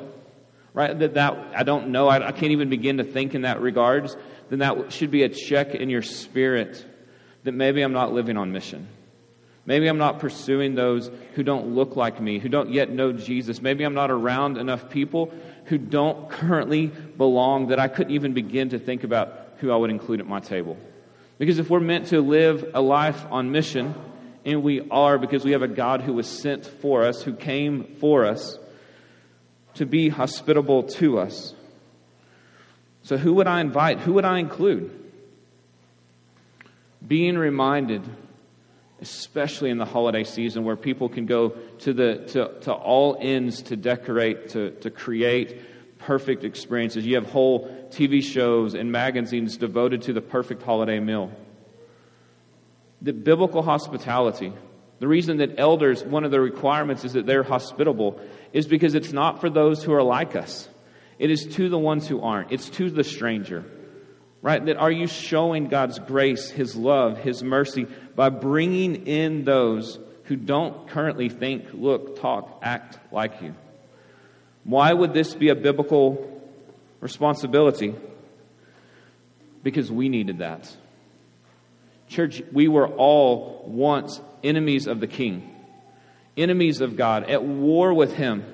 Right? 0.74 0.96
That, 0.96 1.14
that 1.14 1.36
I 1.54 1.62
don't 1.62 1.88
know. 1.88 2.08
I, 2.08 2.28
I 2.28 2.32
can't 2.32 2.52
even 2.52 2.68
begin 2.68 2.98
to 2.98 3.04
think 3.04 3.34
in 3.34 3.42
that 3.42 3.60
regards. 3.60 4.16
Then 4.50 4.60
that 4.60 4.92
should 4.92 5.10
be 5.10 5.22
a 5.22 5.28
check 5.28 5.74
in 5.74 5.90
your 5.90 6.02
spirit 6.02 6.84
that 7.44 7.52
maybe 7.52 7.82
I'm 7.82 7.92
not 7.92 8.12
living 8.12 8.36
on 8.36 8.52
mission. 8.52 8.88
Maybe 9.66 9.86
I'm 9.86 9.98
not 9.98 10.18
pursuing 10.18 10.74
those 10.74 11.10
who 11.34 11.42
don't 11.42 11.74
look 11.74 11.94
like 11.94 12.20
me, 12.20 12.38
who 12.38 12.48
don't 12.48 12.72
yet 12.72 12.90
know 12.90 13.12
Jesus. 13.12 13.60
Maybe 13.60 13.84
I'm 13.84 13.92
not 13.92 14.10
around 14.10 14.56
enough 14.56 14.88
people 14.88 15.30
who 15.66 15.76
don't 15.76 16.30
currently 16.30 16.86
belong 16.86 17.68
that 17.68 17.78
I 17.78 17.88
couldn't 17.88 18.14
even 18.14 18.32
begin 18.32 18.70
to 18.70 18.78
think 18.78 19.04
about 19.04 19.48
who 19.58 19.70
I 19.70 19.76
would 19.76 19.90
include 19.90 20.20
at 20.20 20.26
my 20.26 20.40
table. 20.40 20.78
Because 21.36 21.58
if 21.58 21.68
we're 21.68 21.80
meant 21.80 22.06
to 22.06 22.22
live 22.22 22.70
a 22.72 22.80
life 22.80 23.26
on 23.30 23.52
mission, 23.52 23.94
and 24.44 24.62
we 24.62 24.88
are 24.90 25.18
because 25.18 25.44
we 25.44 25.52
have 25.52 25.62
a 25.62 25.68
God 25.68 26.00
who 26.00 26.14
was 26.14 26.26
sent 26.26 26.64
for 26.64 27.04
us, 27.04 27.22
who 27.22 27.34
came 27.34 27.96
for 28.00 28.24
us 28.24 28.58
to 29.74 29.84
be 29.84 30.08
hospitable 30.08 30.84
to 30.84 31.18
us. 31.18 31.54
So, 33.08 33.16
who 33.16 33.32
would 33.34 33.46
I 33.46 33.62
invite? 33.62 34.00
Who 34.00 34.12
would 34.12 34.26
I 34.26 34.38
include? 34.38 34.90
Being 37.06 37.38
reminded 37.38 38.02
especially 39.00 39.70
in 39.70 39.78
the 39.78 39.86
holiday 39.86 40.24
season 40.24 40.62
where 40.62 40.76
people 40.76 41.08
can 41.08 41.24
go 41.24 41.54
to, 41.78 41.94
the, 41.94 42.18
to, 42.26 42.60
to 42.60 42.72
all 42.74 43.16
ends 43.18 43.62
to 43.62 43.76
decorate, 43.76 44.50
to, 44.50 44.72
to 44.72 44.90
create, 44.90 45.62
perfect 45.98 46.44
experiences. 46.44 47.06
You 47.06 47.14
have 47.14 47.24
whole 47.24 47.68
TV 47.88 48.22
shows 48.22 48.74
and 48.74 48.92
magazines 48.92 49.56
devoted 49.56 50.02
to 50.02 50.12
the 50.12 50.20
perfect 50.20 50.62
holiday 50.62 51.00
meal. 51.00 51.32
The 53.00 53.14
biblical 53.14 53.62
hospitality, 53.62 54.52
the 54.98 55.08
reason 55.08 55.38
that 55.38 55.58
elders, 55.58 56.04
one 56.04 56.24
of 56.24 56.30
the 56.30 56.40
requirements 56.40 57.06
is 57.06 57.14
that 57.14 57.24
they're 57.24 57.42
hospitable, 57.42 58.20
is 58.52 58.66
because 58.66 58.94
it's 58.94 59.14
not 59.14 59.40
for 59.40 59.48
those 59.48 59.82
who 59.82 59.94
are 59.94 60.02
like 60.02 60.36
us. 60.36 60.68
It 61.18 61.30
is 61.30 61.46
to 61.56 61.68
the 61.68 61.78
ones 61.78 62.06
who 62.06 62.20
aren't. 62.20 62.52
It's 62.52 62.68
to 62.70 62.90
the 62.90 63.04
stranger. 63.04 63.64
Right? 64.40 64.64
That 64.64 64.76
are 64.76 64.90
you 64.90 65.08
showing 65.08 65.68
God's 65.68 65.98
grace, 65.98 66.48
His 66.48 66.76
love, 66.76 67.18
His 67.18 67.42
mercy 67.42 67.86
by 68.14 68.28
bringing 68.28 69.06
in 69.06 69.44
those 69.44 69.98
who 70.24 70.36
don't 70.36 70.88
currently 70.88 71.28
think, 71.28 71.66
look, 71.72 72.20
talk, 72.20 72.60
act 72.62 72.98
like 73.12 73.42
you? 73.42 73.54
Why 74.64 74.92
would 74.92 75.14
this 75.14 75.34
be 75.34 75.48
a 75.48 75.54
biblical 75.54 76.42
responsibility? 77.00 77.94
Because 79.62 79.90
we 79.90 80.08
needed 80.08 80.38
that. 80.38 80.72
Church, 82.08 82.42
we 82.52 82.68
were 82.68 82.86
all 82.86 83.64
once 83.66 84.20
enemies 84.44 84.86
of 84.86 85.00
the 85.00 85.06
King, 85.06 85.54
enemies 86.36 86.80
of 86.80 86.96
God, 86.96 87.28
at 87.28 87.42
war 87.42 87.92
with 87.92 88.14
Him. 88.14 88.44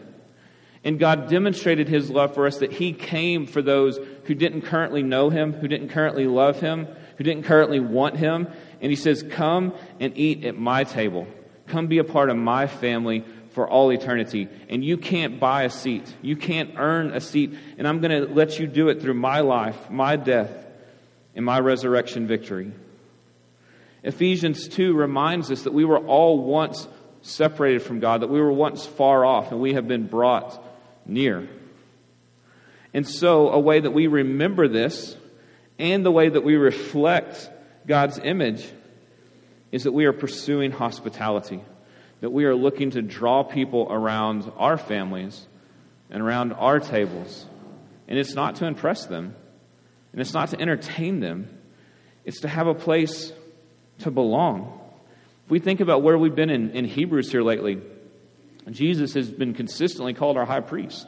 And 0.85 0.99
God 0.99 1.29
demonstrated 1.29 1.89
His 1.89 2.11
love 2.11 2.35
for 2.35 2.47
us 2.47 2.59
that 2.59 2.73
He 2.73 2.93
came 2.93 3.47
for 3.47 3.63
those 3.63 3.99
who 4.25 4.35
didn't 4.35 4.63
currently 4.63 5.03
know 5.03 5.31
Him, 5.31 5.55
who 5.55 5.67
didn't 5.67 5.89
currently 5.89 6.27
love 6.27 6.61
Him, 6.61 6.87
who 7.17 7.25
didn't 7.25 7.45
currently 7.45 7.81
want 7.81 8.17
Him. 8.17 8.49
And 8.83 8.91
He 8.91 8.97
says, 8.97 9.25
Come 9.31 9.75
and 9.99 10.17
eat 10.17 10.45
at 10.45 10.59
my 10.59 10.85
table. 10.85 11.27
Come 11.67 11.87
be 11.87 11.99
a 11.99 12.05
part 12.05 12.29
of 12.29 12.37
my 12.37 12.67
family 12.67 13.25
for 13.53 13.67
all 13.67 13.91
eternity. 13.91 14.49
And 14.69 14.85
you 14.85 14.99
can't 14.99 15.41
buy 15.41 15.63
a 15.63 15.71
seat. 15.71 16.15
You 16.21 16.37
can't 16.37 16.73
earn 16.77 17.13
a 17.13 17.21
seat. 17.21 17.55
And 17.79 17.89
I'm 17.89 18.01
going 18.01 18.27
to 18.27 18.33
let 18.33 18.59
you 18.59 18.67
do 18.67 18.89
it 18.89 19.01
through 19.01 19.15
my 19.15 19.41
life, 19.41 19.91
my 19.91 20.17
death, 20.17 20.51
and 21.35 21.47
my 21.47 21.61
resurrection 21.61 22.27
victory. 22.27 22.73
Ephesians 24.03 24.69
2 24.69 24.93
reminds 24.93 25.51
us 25.51 25.63
that 25.63 25.73
we 25.73 25.87
were 25.87 25.99
all 25.99 26.43
once 26.43 26.87
separated 27.23 27.81
from 27.83 28.01
God, 28.01 28.21
that 28.21 28.29
we 28.29 28.39
were 28.39 28.53
once 28.53 28.85
far 28.85 29.25
off, 29.25 29.51
and 29.51 29.61
we 29.61 29.73
have 29.73 29.89
been 29.89 30.07
brought 30.07 30.63
near. 31.07 31.49
And 32.93 33.09
so, 33.09 33.51
a 33.51 33.59
way 33.59 33.81
that 33.81 33.91
we 33.91 34.07
remember 34.07 34.69
this 34.69 35.17
and 35.79 36.05
the 36.05 36.13
way 36.13 36.29
that 36.29 36.45
we 36.45 36.57
reflect 36.57 37.51
God's 37.87 38.19
image 38.19 38.71
is 39.73 39.85
that 39.85 39.93
we 39.93 40.05
are 40.05 40.13
pursuing 40.13 40.71
hospitality, 40.71 41.61
that 42.21 42.31
we 42.31 42.45
are 42.45 42.55
looking 42.55 42.91
to 42.93 43.03
draw 43.03 43.43
people 43.43 43.89
around 43.91 44.51
our 44.57 44.79
families 44.79 45.47
and 46.11 46.23
around 46.23 46.53
our 46.53 46.79
tables. 46.79 47.47
And 48.07 48.19
it's 48.19 48.35
not 48.35 48.57
to 48.57 48.67
impress 48.67 49.07
them, 49.07 49.35
and 50.13 50.21
it's 50.21 50.33
not 50.33 50.51
to 50.51 50.61
entertain 50.61 51.19
them, 51.19 51.49
it's 52.25 52.41
to 52.43 52.49
have 52.49 52.69
a 52.69 52.75
place 52.75 53.33
to 53.99 54.11
belong. 54.11 54.81
If 55.45 55.51
we 55.51 55.59
think 55.59 55.81
about 55.81 56.03
where 56.03 56.17
we've 56.17 56.35
been 56.35 56.51
in, 56.51 56.71
in 56.71 56.85
Hebrews 56.85 57.33
here 57.33 57.43
lately, 57.43 57.81
Jesus 58.71 59.15
has 59.15 59.31
been 59.31 59.55
consistently 59.55 60.15
called 60.15 60.37
our 60.37 60.47
high 60.47 60.61
priest. 60.61 61.07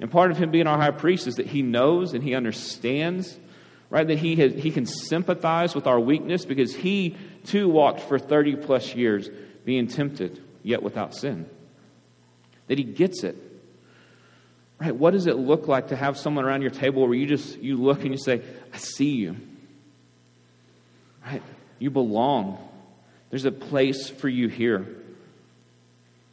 And 0.00 0.10
part 0.10 0.30
of 0.30 0.36
him 0.36 0.50
being 0.50 0.66
our 0.66 0.78
high 0.78 0.90
priest 0.90 1.26
is 1.26 1.36
that 1.36 1.46
he 1.46 1.62
knows 1.62 2.14
and 2.14 2.22
he 2.22 2.34
understands, 2.34 3.38
right? 3.90 4.06
That 4.06 4.18
he, 4.18 4.36
has, 4.36 4.54
he 4.54 4.70
can 4.70 4.86
sympathize 4.86 5.74
with 5.74 5.86
our 5.86 6.00
weakness 6.00 6.44
because 6.44 6.74
he 6.74 7.16
too 7.44 7.68
walked 7.68 8.00
for 8.00 8.18
30 8.18 8.56
plus 8.56 8.94
years 8.94 9.28
being 9.64 9.86
tempted, 9.86 10.42
yet 10.62 10.82
without 10.82 11.14
sin. 11.14 11.48
That 12.66 12.78
he 12.78 12.84
gets 12.84 13.24
it. 13.24 13.36
Right? 14.80 14.94
What 14.94 15.12
does 15.12 15.26
it 15.26 15.36
look 15.36 15.68
like 15.68 15.88
to 15.88 15.96
have 15.96 16.18
someone 16.18 16.44
around 16.44 16.62
your 16.62 16.70
table 16.70 17.06
where 17.06 17.14
you 17.14 17.26
just 17.26 17.58
you 17.58 17.76
look 17.76 18.02
and 18.02 18.10
you 18.10 18.18
say, 18.18 18.42
I 18.72 18.78
see 18.78 19.10
you. 19.10 19.36
Right? 21.24 21.42
You 21.78 21.90
belong. 21.90 22.58
There's 23.30 23.44
a 23.44 23.52
place 23.52 24.08
for 24.08 24.28
you 24.28 24.48
here. 24.48 24.86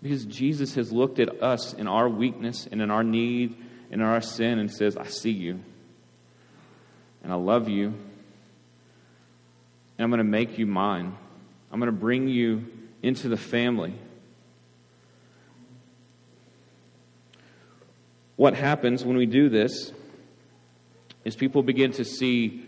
Because 0.01 0.25
Jesus 0.25 0.75
has 0.75 0.91
looked 0.91 1.19
at 1.19 1.43
us 1.43 1.73
in 1.73 1.87
our 1.87 2.09
weakness 2.09 2.67
and 2.71 2.81
in 2.81 2.89
our 2.89 3.03
need 3.03 3.55
and 3.91 4.01
in 4.01 4.07
our 4.07 4.21
sin 4.21 4.57
and 4.57 4.71
says, 4.71 4.97
I 4.97 5.05
see 5.05 5.31
you. 5.31 5.59
And 7.23 7.31
I 7.31 7.35
love 7.35 7.69
you. 7.69 7.87
And 7.87 7.95
I'm 9.99 10.09
going 10.09 10.17
to 10.17 10.23
make 10.23 10.57
you 10.57 10.65
mine. 10.65 11.15
I'm 11.71 11.79
going 11.79 11.91
to 11.91 11.97
bring 11.97 12.27
you 12.27 12.65
into 13.03 13.29
the 13.29 13.37
family. 13.37 13.93
What 18.37 18.55
happens 18.55 19.05
when 19.05 19.17
we 19.17 19.27
do 19.27 19.49
this 19.49 19.91
is 21.23 21.35
people 21.35 21.61
begin 21.61 21.91
to 21.91 22.03
see 22.03 22.65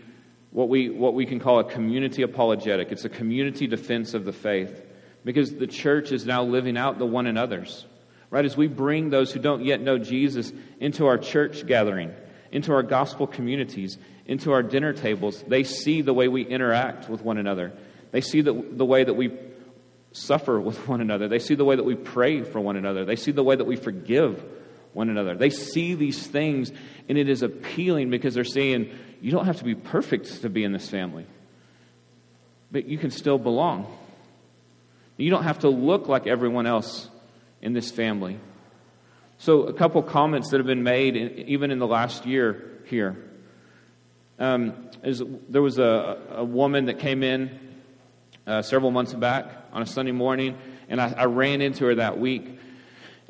what 0.52 0.68
we, 0.68 0.88
what 0.88 1.14
we 1.14 1.26
can 1.26 1.40
call 1.40 1.58
a 1.58 1.64
community 1.64 2.22
apologetic. 2.22 2.92
It's 2.92 3.04
a 3.04 3.08
community 3.08 3.66
defense 3.66 4.14
of 4.14 4.24
the 4.24 4.32
faith 4.32 4.83
because 5.24 5.54
the 5.54 5.66
church 5.66 6.12
is 6.12 6.26
now 6.26 6.44
living 6.44 6.76
out 6.76 6.98
the 6.98 7.06
one 7.06 7.26
another's. 7.26 7.86
Right? 8.30 8.44
As 8.44 8.56
we 8.56 8.66
bring 8.66 9.10
those 9.10 9.32
who 9.32 9.40
don't 9.40 9.64
yet 9.64 9.80
know 9.80 9.98
Jesus 9.98 10.52
into 10.80 11.06
our 11.06 11.18
church 11.18 11.66
gathering, 11.66 12.12
into 12.50 12.72
our 12.72 12.82
gospel 12.82 13.26
communities, 13.26 13.96
into 14.26 14.52
our 14.52 14.62
dinner 14.62 14.92
tables, 14.92 15.42
they 15.46 15.64
see 15.64 16.02
the 16.02 16.12
way 16.12 16.28
we 16.28 16.44
interact 16.44 17.08
with 17.08 17.22
one 17.22 17.38
another. 17.38 17.72
They 18.10 18.20
see 18.20 18.40
the, 18.40 18.52
the 18.52 18.84
way 18.84 19.04
that 19.04 19.14
we 19.14 19.32
suffer 20.12 20.60
with 20.60 20.88
one 20.88 21.00
another. 21.00 21.28
They 21.28 21.38
see 21.38 21.54
the 21.54 21.64
way 21.64 21.76
that 21.76 21.84
we 21.84 21.94
pray 21.94 22.42
for 22.42 22.60
one 22.60 22.76
another. 22.76 23.04
They 23.04 23.16
see 23.16 23.32
the 23.32 23.42
way 23.42 23.56
that 23.56 23.66
we 23.66 23.76
forgive 23.76 24.42
one 24.92 25.10
another. 25.10 25.34
They 25.36 25.50
see 25.50 25.94
these 25.94 26.26
things, 26.26 26.70
and 27.08 27.18
it 27.18 27.28
is 27.28 27.42
appealing 27.42 28.10
because 28.10 28.34
they're 28.34 28.44
saying, 28.44 28.90
you 29.20 29.32
don't 29.32 29.46
have 29.46 29.58
to 29.58 29.64
be 29.64 29.74
perfect 29.74 30.42
to 30.42 30.48
be 30.48 30.64
in 30.64 30.72
this 30.72 30.88
family, 30.88 31.26
but 32.70 32.86
you 32.86 32.98
can 32.98 33.10
still 33.10 33.38
belong. 33.38 33.86
You 35.16 35.30
don't 35.30 35.44
have 35.44 35.60
to 35.60 35.68
look 35.68 36.08
like 36.08 36.26
everyone 36.26 36.66
else 36.66 37.08
in 37.62 37.72
this 37.72 37.90
family. 37.90 38.38
So, 39.38 39.62
a 39.62 39.72
couple 39.72 40.02
comments 40.02 40.50
that 40.50 40.58
have 40.58 40.66
been 40.66 40.82
made, 40.82 41.16
even 41.16 41.70
in 41.70 41.78
the 41.78 41.86
last 41.86 42.26
year 42.26 42.80
here. 42.86 43.16
Um, 44.38 44.90
is, 45.02 45.22
there 45.48 45.62
was 45.62 45.78
a, 45.78 46.18
a 46.30 46.44
woman 46.44 46.86
that 46.86 46.98
came 46.98 47.22
in 47.22 47.58
uh, 48.46 48.62
several 48.62 48.90
months 48.90 49.14
back 49.14 49.46
on 49.72 49.82
a 49.82 49.86
Sunday 49.86 50.12
morning, 50.12 50.56
and 50.88 51.00
I, 51.00 51.14
I 51.16 51.24
ran 51.26 51.60
into 51.60 51.84
her 51.86 51.94
that 51.96 52.18
week. 52.18 52.58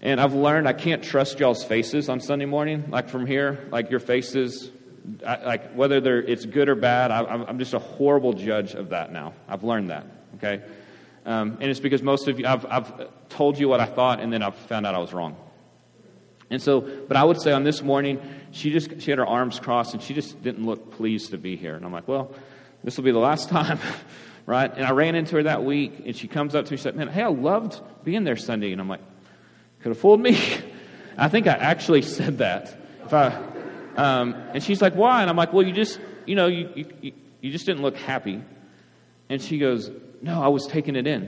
And 0.00 0.20
I've 0.20 0.34
learned 0.34 0.66
I 0.66 0.72
can't 0.72 1.02
trust 1.02 1.40
y'all's 1.40 1.64
faces 1.64 2.08
on 2.08 2.20
Sunday 2.20 2.46
morning, 2.46 2.90
like 2.90 3.08
from 3.08 3.26
here, 3.26 3.68
like 3.70 3.90
your 3.90 4.00
faces 4.00 4.70
I, 5.26 5.44
like 5.44 5.74
whether 5.74 6.00
they're, 6.00 6.22
it's 6.22 6.46
good 6.46 6.68
or 6.68 6.74
bad, 6.74 7.10
I, 7.10 7.48
am 7.48 7.58
just 7.58 7.74
a 7.74 7.78
horrible 7.78 8.32
judge 8.32 8.74
of 8.74 8.90
that 8.90 9.12
now. 9.12 9.34
I've 9.48 9.64
learned 9.64 9.90
that. 9.90 10.06
Okay, 10.36 10.62
um, 11.24 11.58
and 11.60 11.70
it's 11.70 11.80
because 11.80 12.02
most 12.02 12.28
of 12.28 12.38
you, 12.38 12.46
I've, 12.46 12.66
I've 12.66 13.28
told 13.28 13.58
you 13.58 13.68
what 13.68 13.80
I 13.80 13.86
thought, 13.86 14.20
and 14.20 14.32
then 14.32 14.42
I've 14.42 14.54
found 14.54 14.86
out 14.86 14.94
I 14.94 14.98
was 14.98 15.12
wrong. 15.12 15.36
And 16.50 16.60
so, 16.60 16.80
but 16.80 17.16
I 17.16 17.24
would 17.24 17.40
say 17.40 17.52
on 17.52 17.64
this 17.64 17.82
morning, 17.82 18.20
she 18.50 18.70
just 18.70 19.00
she 19.00 19.10
had 19.10 19.18
her 19.18 19.26
arms 19.26 19.58
crossed, 19.58 19.94
and 19.94 20.02
she 20.02 20.14
just 20.14 20.42
didn't 20.42 20.66
look 20.66 20.92
pleased 20.92 21.30
to 21.30 21.38
be 21.38 21.56
here. 21.56 21.74
And 21.74 21.84
I'm 21.84 21.92
like, 21.92 22.06
well, 22.06 22.32
this 22.82 22.96
will 22.96 23.04
be 23.04 23.12
the 23.12 23.18
last 23.18 23.48
time, 23.50 23.78
right? 24.46 24.70
And 24.72 24.84
I 24.84 24.92
ran 24.92 25.14
into 25.14 25.36
her 25.36 25.42
that 25.44 25.64
week, 25.64 26.02
and 26.04 26.14
she 26.14 26.28
comes 26.28 26.54
up 26.54 26.66
to 26.66 26.72
me, 26.72 26.76
and 26.76 26.82
said, 26.82 26.96
"Man, 26.96 27.08
hey, 27.08 27.22
I 27.22 27.28
loved 27.28 27.80
being 28.04 28.24
there 28.24 28.36
Sunday." 28.36 28.72
And 28.72 28.80
I'm 28.80 28.88
like, 28.88 29.00
could 29.80 29.90
have 29.90 29.98
fooled 29.98 30.20
me. 30.20 30.38
I 31.16 31.28
think 31.28 31.46
I 31.46 31.52
actually 31.52 32.02
said 32.02 32.38
that. 32.38 32.76
If 33.04 33.12
I 33.12 33.30
um, 33.96 34.34
and 34.52 34.62
she's 34.62 34.82
like, 34.82 34.94
why? 34.94 35.20
And 35.20 35.30
I'm 35.30 35.36
like, 35.36 35.52
well, 35.52 35.64
you 35.64 35.72
just, 35.72 36.00
you 36.26 36.34
know, 36.34 36.46
you, 36.46 36.86
you, 37.00 37.12
you 37.40 37.50
just 37.50 37.66
didn't 37.66 37.82
look 37.82 37.96
happy. 37.96 38.42
And 39.28 39.40
she 39.40 39.58
goes, 39.58 39.90
no, 40.24 40.42
I 40.42 40.48
was 40.48 40.66
taking 40.66 40.96
it 40.96 41.06
in. 41.06 41.24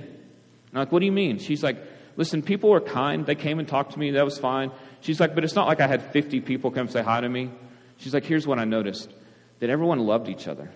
I'm 0.72 0.78
like, 0.78 0.90
what 0.90 1.00
do 1.00 1.04
you 1.06 1.12
mean? 1.12 1.38
She's 1.38 1.62
like, 1.62 1.76
listen, 2.16 2.42
people 2.42 2.70
were 2.70 2.80
kind. 2.80 3.26
They 3.26 3.34
came 3.34 3.58
and 3.58 3.68
talked 3.68 3.92
to 3.92 3.98
me. 3.98 4.12
That 4.12 4.24
was 4.24 4.38
fine. 4.38 4.72
She's 5.02 5.20
like, 5.20 5.34
but 5.34 5.44
it's 5.44 5.54
not 5.54 5.66
like 5.66 5.82
I 5.82 5.86
had 5.86 6.12
50 6.12 6.40
people 6.40 6.70
come 6.70 6.88
say 6.88 7.02
hi 7.02 7.20
to 7.20 7.28
me. 7.28 7.50
She's 7.98 8.14
like, 8.14 8.24
here's 8.24 8.46
what 8.46 8.58
I 8.58 8.64
noticed 8.64 9.12
that 9.60 9.68
everyone 9.68 10.00
loved 10.00 10.30
each 10.30 10.48
other. 10.48 10.70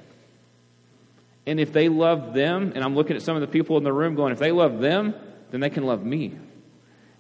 And 1.47 1.59
if 1.59 1.73
they 1.73 1.89
love 1.89 2.35
them, 2.35 2.73
and 2.75 2.85
I'm 2.85 2.95
looking 2.95 3.17
at 3.17 3.23
some 3.23 3.37
of 3.37 3.41
the 3.41 3.47
people 3.47 3.79
in 3.79 3.85
the 3.85 3.93
room 3.93 4.15
going, 4.15 4.33
if 4.33 4.39
they 4.39 4.53
love 4.53 4.81
them, 4.81 5.15
then 5.51 5.61
they 5.61 5.71
can 5.71 5.85
love 5.85 6.05
me. 6.05 6.37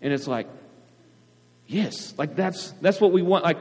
And 0.02 0.12
it's 0.12 0.28
like, 0.28 0.48
yes, 1.66 2.12
like 2.18 2.36
that's 2.36 2.72
that's 2.82 3.00
what 3.00 3.12
we 3.12 3.22
want. 3.22 3.44
Like 3.44 3.58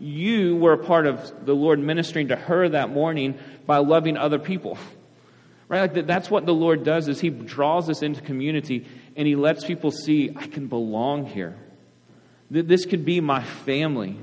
you 0.00 0.56
were 0.56 0.72
a 0.72 0.84
part 0.84 1.06
of 1.06 1.46
the 1.46 1.54
Lord 1.54 1.78
ministering 1.78 2.28
to 2.28 2.36
her 2.36 2.68
that 2.68 2.90
morning 2.90 3.38
by 3.64 3.78
loving 3.78 4.16
other 4.16 4.40
people. 4.40 4.76
Right? 5.70 5.82
Like 5.94 6.04
that's 6.08 6.28
what 6.28 6.46
the 6.46 6.52
Lord 6.52 6.82
does 6.82 7.06
is 7.06 7.20
he 7.20 7.30
draws 7.30 7.88
us 7.88 8.02
into 8.02 8.20
community 8.20 8.88
and 9.14 9.28
he 9.28 9.36
lets 9.36 9.64
people 9.64 9.92
see 9.92 10.34
I 10.34 10.48
can 10.48 10.66
belong 10.66 11.26
here. 11.26 11.56
This 12.50 12.84
could 12.84 13.04
be 13.04 13.20
my 13.20 13.44
family. 13.44 14.18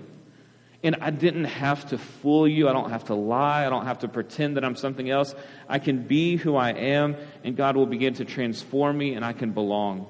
And 0.84 0.98
I 1.00 1.10
didn't 1.10 1.46
have 1.46 1.90
to 1.92 1.98
fool 1.98 2.50
you. 2.50 2.68
I 2.68 2.74
don't 2.74 2.90
have 2.90 3.06
to 3.06 3.16
lie. 3.16 3.66
I 3.66 3.70
don't 3.70 3.86
have 3.86 4.00
to 4.00 4.10
pretend 4.10 4.58
that 4.58 4.66
I'm 4.66 4.76
something 4.76 5.10
else. 5.10 5.34
I 5.70 5.80
can 5.80 6.04
be 6.06 6.36
who 6.36 6.58
I 6.58 6.72
am, 6.72 7.16
and 7.46 7.56
God 7.56 7.78
will 7.78 7.86
begin 7.86 8.16
to 8.16 8.26
transform 8.26 8.98
me, 8.98 9.14
and 9.14 9.24
I 9.24 9.32
can 9.32 9.54
belong. 9.54 10.06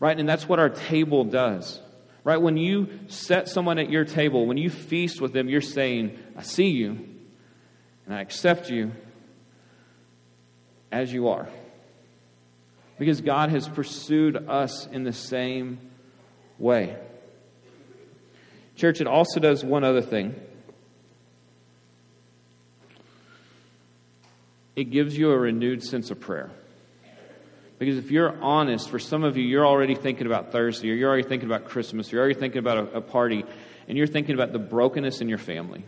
Right? 0.00 0.18
And 0.18 0.26
that's 0.26 0.48
what 0.48 0.58
our 0.58 0.70
table 0.70 1.24
does. 1.24 1.78
Right? 2.24 2.38
When 2.38 2.56
you 2.56 2.88
set 3.08 3.50
someone 3.50 3.78
at 3.78 3.90
your 3.90 4.06
table, 4.06 4.46
when 4.46 4.56
you 4.56 4.70
feast 4.70 5.20
with 5.20 5.34
them, 5.34 5.50
you're 5.50 5.60
saying, 5.60 6.18
I 6.36 6.42
see 6.42 6.68
you 6.68 7.06
and 8.06 8.14
I 8.14 8.20
accept 8.20 8.70
you 8.70 8.92
as 10.92 11.12
you 11.12 11.28
are. 11.28 11.48
Because 12.98 13.20
God 13.20 13.48
has 13.48 13.68
pursued 13.68 14.36
us 14.48 14.86
in 14.86 15.02
the 15.02 15.12
same 15.12 15.78
way. 16.58 16.96
Church, 18.76 19.00
it 19.00 19.06
also 19.06 19.40
does 19.40 19.64
one 19.64 19.82
other 19.82 20.02
thing. 20.02 20.34
It 24.76 24.84
gives 24.84 25.16
you 25.16 25.30
a 25.30 25.38
renewed 25.38 25.82
sense 25.82 26.10
of 26.10 26.20
prayer. 26.20 26.50
Because 27.78 27.98
if 27.98 28.10
you're 28.10 28.40
honest, 28.40 28.88
for 28.90 28.98
some 28.98 29.24
of 29.24 29.36
you, 29.36 29.42
you're 29.42 29.66
already 29.66 29.94
thinking 29.96 30.26
about 30.26 30.52
Thursday, 30.52 30.90
or 30.90 30.94
you're 30.94 31.08
already 31.08 31.28
thinking 31.28 31.48
about 31.48 31.64
Christmas, 31.64 32.12
or 32.12 32.16
you're 32.16 32.24
already 32.24 32.38
thinking 32.38 32.60
about 32.60 32.78
a, 32.78 32.98
a 32.98 33.00
party, 33.00 33.44
and 33.88 33.98
you're 33.98 34.06
thinking 34.06 34.34
about 34.34 34.52
the 34.52 34.58
brokenness 34.58 35.20
in 35.20 35.28
your 35.28 35.38
family. 35.38 35.84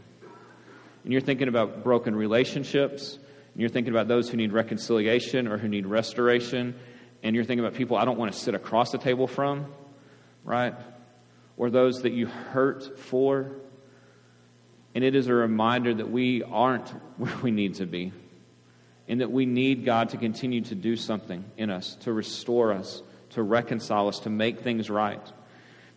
And 1.04 1.12
you're 1.12 1.22
thinking 1.22 1.48
about 1.48 1.84
broken 1.84 2.16
relationships, 2.16 3.18
and 3.54 3.60
you're 3.60 3.70
thinking 3.70 3.92
about 3.92 4.08
those 4.08 4.28
who 4.28 4.36
need 4.36 4.52
reconciliation 4.52 5.46
or 5.46 5.58
who 5.58 5.68
need 5.68 5.86
restoration, 5.86 6.74
and 7.22 7.36
you're 7.36 7.44
thinking 7.44 7.64
about 7.64 7.78
people 7.78 7.96
I 7.96 8.04
don't 8.04 8.18
want 8.18 8.32
to 8.32 8.38
sit 8.38 8.54
across 8.54 8.90
the 8.90 8.98
table 8.98 9.28
from, 9.28 9.72
right? 10.42 10.74
Or 11.56 11.70
those 11.70 12.02
that 12.02 12.12
you 12.12 12.26
hurt 12.26 12.98
for. 12.98 13.52
And 14.94 15.04
it 15.04 15.14
is 15.14 15.28
a 15.28 15.34
reminder 15.34 15.94
that 15.94 16.10
we 16.10 16.42
aren't 16.42 16.88
where 17.16 17.36
we 17.42 17.52
need 17.52 17.74
to 17.76 17.86
be 17.86 18.12
and 19.06 19.20
that 19.20 19.30
we 19.30 19.46
need 19.46 19.84
God 19.84 20.10
to 20.10 20.16
continue 20.16 20.62
to 20.62 20.74
do 20.74 20.96
something 20.96 21.44
in 21.56 21.70
us, 21.70 21.94
to 22.00 22.12
restore 22.12 22.72
us, 22.72 23.02
to 23.30 23.42
reconcile 23.42 24.08
us, 24.08 24.20
to 24.20 24.30
make 24.30 24.60
things 24.60 24.90
right. 24.90 25.20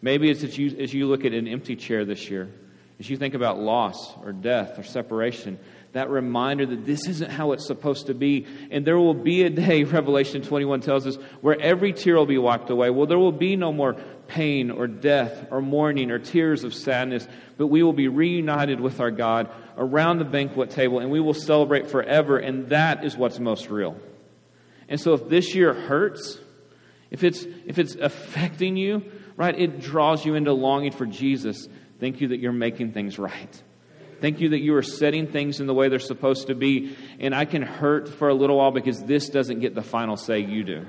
Maybe 0.01 0.29
it's 0.29 0.43
as 0.43 0.57
you, 0.57 0.77
as 0.77 0.93
you 0.93 1.07
look 1.07 1.25
at 1.25 1.33
an 1.33 1.47
empty 1.47 1.75
chair 1.75 2.05
this 2.05 2.29
year, 2.29 2.49
as 2.99 3.09
you 3.09 3.17
think 3.17 3.33
about 3.33 3.59
loss 3.59 4.15
or 4.23 4.31
death 4.31 4.77
or 4.77 4.83
separation, 4.83 5.59
that 5.93 6.09
reminder 6.09 6.65
that 6.65 6.85
this 6.85 7.07
isn't 7.07 7.31
how 7.31 7.53
it's 7.53 7.65
supposed 7.65 8.07
to 8.07 8.13
be. 8.13 8.45
And 8.71 8.85
there 8.85 8.97
will 8.97 9.13
be 9.13 9.43
a 9.43 9.49
day, 9.49 9.83
Revelation 9.85 10.41
21 10.41 10.81
tells 10.81 11.07
us, 11.07 11.15
where 11.41 11.59
every 11.59 11.93
tear 11.93 12.15
will 12.15 12.25
be 12.25 12.37
wiped 12.37 12.69
away. 12.69 12.89
Well, 12.89 13.07
there 13.07 13.19
will 13.19 13.31
be 13.31 13.55
no 13.55 13.71
more 13.71 13.95
pain 14.27 14.71
or 14.71 14.87
death 14.87 15.47
or 15.51 15.61
mourning 15.61 16.11
or 16.11 16.19
tears 16.19 16.63
of 16.63 16.73
sadness, 16.73 17.27
but 17.57 17.67
we 17.67 17.83
will 17.83 17.93
be 17.93 18.07
reunited 18.07 18.79
with 18.79 18.99
our 18.99 19.11
God 19.11 19.49
around 19.77 20.19
the 20.19 20.25
banquet 20.25 20.71
table 20.71 20.99
and 20.99 21.09
we 21.11 21.19
will 21.19 21.33
celebrate 21.33 21.89
forever, 21.89 22.37
and 22.37 22.69
that 22.69 23.03
is 23.05 23.15
what's 23.15 23.39
most 23.39 23.69
real. 23.69 23.95
And 24.89 24.99
so 24.99 25.13
if 25.13 25.29
this 25.29 25.55
year 25.55 25.73
hurts, 25.73 26.39
if 27.11 27.23
it's, 27.23 27.43
if 27.65 27.79
it's 27.79 27.95
affecting 27.95 28.77
you, 28.77 29.03
right, 29.35 29.57
it 29.57 29.79
draws 29.79 30.25
you 30.25 30.35
into 30.35 30.53
longing 30.53 30.91
for 30.91 31.05
Jesus. 31.05 31.67
Thank 31.99 32.21
you 32.21 32.29
that 32.29 32.39
you're 32.39 32.51
making 32.51 32.91
things 32.91 33.17
right. 33.17 33.63
Thank 34.19 34.39
you 34.39 34.49
that 34.49 34.59
you 34.59 34.75
are 34.75 34.83
setting 34.83 35.27
things 35.27 35.59
in 35.59 35.67
the 35.67 35.73
way 35.73 35.89
they're 35.89 35.99
supposed 35.99 36.47
to 36.47 36.55
be. 36.55 36.95
And 37.19 37.35
I 37.35 37.45
can 37.45 37.61
hurt 37.61 38.09
for 38.09 38.29
a 38.29 38.33
little 38.33 38.57
while 38.57 38.71
because 38.71 39.03
this 39.03 39.29
doesn't 39.29 39.59
get 39.59 39.75
the 39.75 39.83
final 39.83 40.17
say 40.17 40.39
you 40.39 40.63
do 40.63 40.85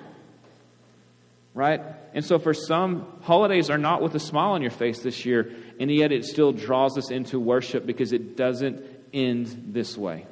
right? 1.59 1.81
And 2.15 2.25
so 2.25 2.39
for 2.39 2.55
some, 2.55 3.05
holidays 3.23 3.69
are 3.69 3.79
not 3.79 4.01
with 4.01 4.15
a 4.15 4.21
smile 4.21 4.53
on 4.53 4.63
your 4.63 4.71
face 4.71 5.01
this 5.01 5.27
year, 5.27 5.53
and 5.81 5.91
yet 5.91 6.13
it 6.13 6.25
still 6.25 6.53
draws 6.53 6.97
us 6.97 7.11
into 7.11 7.41
worship 7.41 7.85
because 7.85 8.13
it 8.13 8.37
doesn't 8.37 8.81
end 9.13 9.73
this 9.73 9.99
way. 9.99 10.25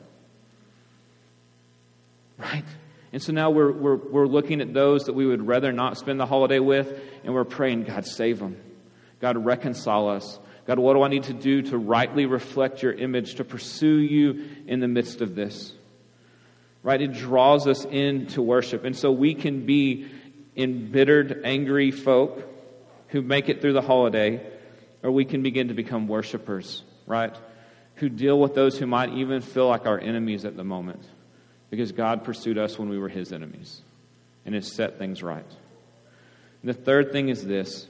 Right? 2.39 2.65
And 3.13 3.21
so 3.21 3.33
now 3.33 3.51
we're, 3.51 3.73
we're, 3.73 3.97
we're 3.97 4.27
looking 4.27 4.61
at 4.61 4.73
those 4.73 5.07
that 5.07 5.15
we 5.15 5.27
would 5.27 5.45
rather 5.45 5.73
not 5.73 5.99
spend 5.99 6.21
the 6.21 6.27
holiday 6.27 6.61
with, 6.61 6.97
and 7.25 7.35
we're 7.35 7.43
praying, 7.43 7.85
God, 7.85 8.07
save 8.07 8.39
them. 8.39 8.57
God, 9.21 9.45
reconcile 9.45 10.09
us. 10.09 10.39
God, 10.67 10.79
what 10.79 10.95
do 10.95 11.03
I 11.03 11.09
need 11.09 11.25
to 11.25 11.33
do 11.33 11.63
to 11.63 11.79
rightly 11.79 12.27
reflect 12.27 12.83
your 12.83 12.93
image, 12.93 13.37
to 13.37 13.45
pursue 13.45 13.99
you 13.99 14.45
in 14.67 14.81
the 14.81 14.89
midst 14.89 15.21
of 15.21 15.35
this? 15.35 15.73
Right? 16.83 17.01
It 17.01 17.13
draws 17.13 17.67
us 17.67 17.85
into 17.85 18.43
worship. 18.43 18.85
And 18.85 18.97
so 18.97 19.13
we 19.13 19.35
can 19.35 19.65
be 19.65 20.07
embittered, 20.57 21.43
angry 21.45 21.91
folk 21.91 22.43
who 23.09 23.23
make 23.23 23.49
it 23.49 23.61
through 23.61 23.75
the 23.75 23.83
holiday, 23.83 24.45
or 25.03 25.13
we 25.13 25.25
can 25.25 25.43
begin 25.43 25.69
to 25.69 25.75
become 25.75 26.09
worshipers, 26.09 26.83
right? 27.07 27.35
Who 27.97 28.09
deal 28.09 28.39
with 28.39 28.55
those 28.55 28.79
who 28.79 28.87
might 28.87 29.13
even 29.13 29.41
feel 29.41 29.69
like 29.69 29.87
our 29.87 29.99
enemies 29.99 30.45
at 30.45 30.57
the 30.57 30.65
moment 30.65 31.03
because 31.71 31.93
God 31.93 32.25
pursued 32.25 32.59
us 32.59 32.79
when 32.79 32.89
we 32.89 32.99
were 32.99 33.09
his 33.09 33.33
enemies 33.33 33.83
and 34.45 34.55
has 34.55 34.71
set 34.71 34.99
things 34.99 35.23
right. 35.23 35.47
And 36.63 36.69
the 36.71 36.75
third 36.75 37.13
thing 37.13 37.29
is 37.29 37.45
this 37.45 37.87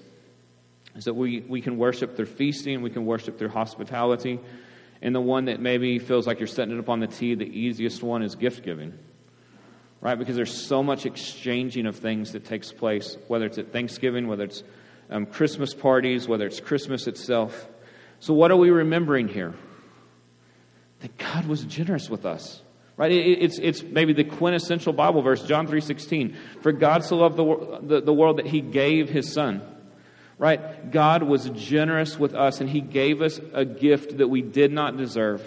is 0.96 1.04
that 1.04 1.14
we, 1.14 1.40
we 1.40 1.60
can 1.60 1.76
worship 1.76 2.16
through 2.16 2.26
feasting, 2.26 2.82
we 2.82 2.90
can 2.90 3.06
worship 3.06 3.38
through 3.38 3.50
hospitality. 3.50 4.40
And 5.02 5.14
the 5.14 5.20
one 5.20 5.44
that 5.44 5.60
maybe 5.60 5.98
feels 5.98 6.26
like 6.26 6.40
you're 6.40 6.46
setting 6.46 6.74
it 6.74 6.80
up 6.80 6.88
on 6.88 7.00
the 7.00 7.06
tee, 7.06 7.34
the 7.34 7.44
easiest 7.44 8.02
one 8.02 8.22
is 8.22 8.34
gift 8.34 8.64
giving 8.64 8.94
right? 10.00 10.18
Because 10.18 10.36
there's 10.36 10.54
so 10.54 10.84
much 10.84 11.06
exchanging 11.06 11.84
of 11.86 11.96
things 11.96 12.32
that 12.32 12.44
takes 12.44 12.70
place, 12.70 13.16
whether 13.26 13.46
it's 13.46 13.58
at 13.58 13.72
Thanksgiving, 13.72 14.28
whether 14.28 14.44
it's 14.44 14.62
um, 15.10 15.26
Christmas 15.26 15.74
parties, 15.74 16.28
whether 16.28 16.46
it's 16.46 16.60
Christmas 16.60 17.06
itself. 17.08 17.68
So, 18.20 18.32
what 18.32 18.50
are 18.50 18.56
we 18.56 18.70
remembering 18.70 19.26
here? 19.26 19.54
That 21.00 21.18
God 21.18 21.46
was 21.46 21.64
generous 21.64 22.08
with 22.08 22.24
us. 22.24 22.62
Right? 22.96 23.12
It, 23.12 23.42
it's, 23.42 23.58
it's 23.58 23.82
maybe 23.82 24.12
the 24.12 24.24
quintessential 24.24 24.92
Bible 24.92 25.22
verse, 25.22 25.42
John 25.42 25.66
3.16. 25.66 26.34
For 26.62 26.72
God 26.72 27.04
so 27.04 27.16
loved 27.16 27.36
the, 27.36 27.80
the, 27.82 28.00
the 28.00 28.14
world 28.14 28.38
that 28.38 28.46
he 28.46 28.60
gave 28.60 29.10
his 29.10 29.32
son. 29.32 29.60
Right? 30.38 30.90
God 30.90 31.22
was 31.22 31.48
generous 31.50 32.18
with 32.18 32.34
us 32.34 32.60
and 32.60 32.68
he 32.68 32.80
gave 32.80 33.22
us 33.22 33.40
a 33.54 33.64
gift 33.64 34.18
that 34.18 34.28
we 34.28 34.42
did 34.42 34.70
not 34.70 34.96
deserve. 34.96 35.42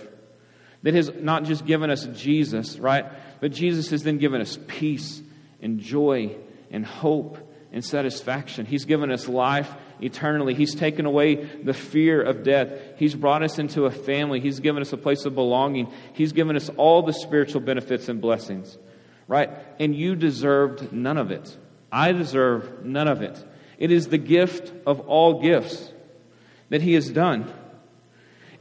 That 0.83 0.93
has 0.95 1.11
not 1.13 1.43
just 1.43 1.65
given 1.65 1.89
us 1.89 2.05
Jesus, 2.07 2.79
right? 2.79 3.05
But 3.39 3.51
Jesus 3.51 3.89
has 3.89 4.03
then 4.03 4.17
given 4.17 4.41
us 4.41 4.57
peace 4.67 5.21
and 5.61 5.79
joy 5.79 6.35
and 6.71 6.85
hope 6.85 7.37
and 7.71 7.83
satisfaction. 7.85 8.65
He's 8.65 8.85
given 8.85 9.11
us 9.11 9.27
life 9.27 9.71
eternally. 10.01 10.53
He's 10.53 10.73
taken 10.73 11.05
away 11.05 11.35
the 11.35 11.73
fear 11.73 12.21
of 12.21 12.43
death. 12.43 12.71
He's 12.97 13.13
brought 13.13 13.43
us 13.43 13.59
into 13.59 13.85
a 13.85 13.91
family. 13.91 14.39
He's 14.39 14.59
given 14.59 14.81
us 14.81 14.93
a 14.93 14.97
place 14.97 15.25
of 15.25 15.35
belonging. 15.35 15.91
He's 16.13 16.33
given 16.33 16.55
us 16.55 16.69
all 16.77 17.03
the 17.03 17.13
spiritual 17.13 17.61
benefits 17.61 18.09
and 18.09 18.21
blessings, 18.21 18.77
right? 19.27 19.51
And 19.79 19.95
you 19.95 20.15
deserved 20.15 20.91
none 20.91 21.17
of 21.17 21.31
it. 21.31 21.55
I 21.91 22.11
deserve 22.11 22.85
none 22.85 23.07
of 23.07 23.21
it. 23.21 23.43
It 23.79 23.91
is 23.91 24.09
the 24.09 24.19
gift 24.19 24.71
of 24.85 24.99
all 25.07 25.41
gifts 25.41 25.91
that 26.69 26.83
He 26.83 26.93
has 26.93 27.09
done. 27.09 27.51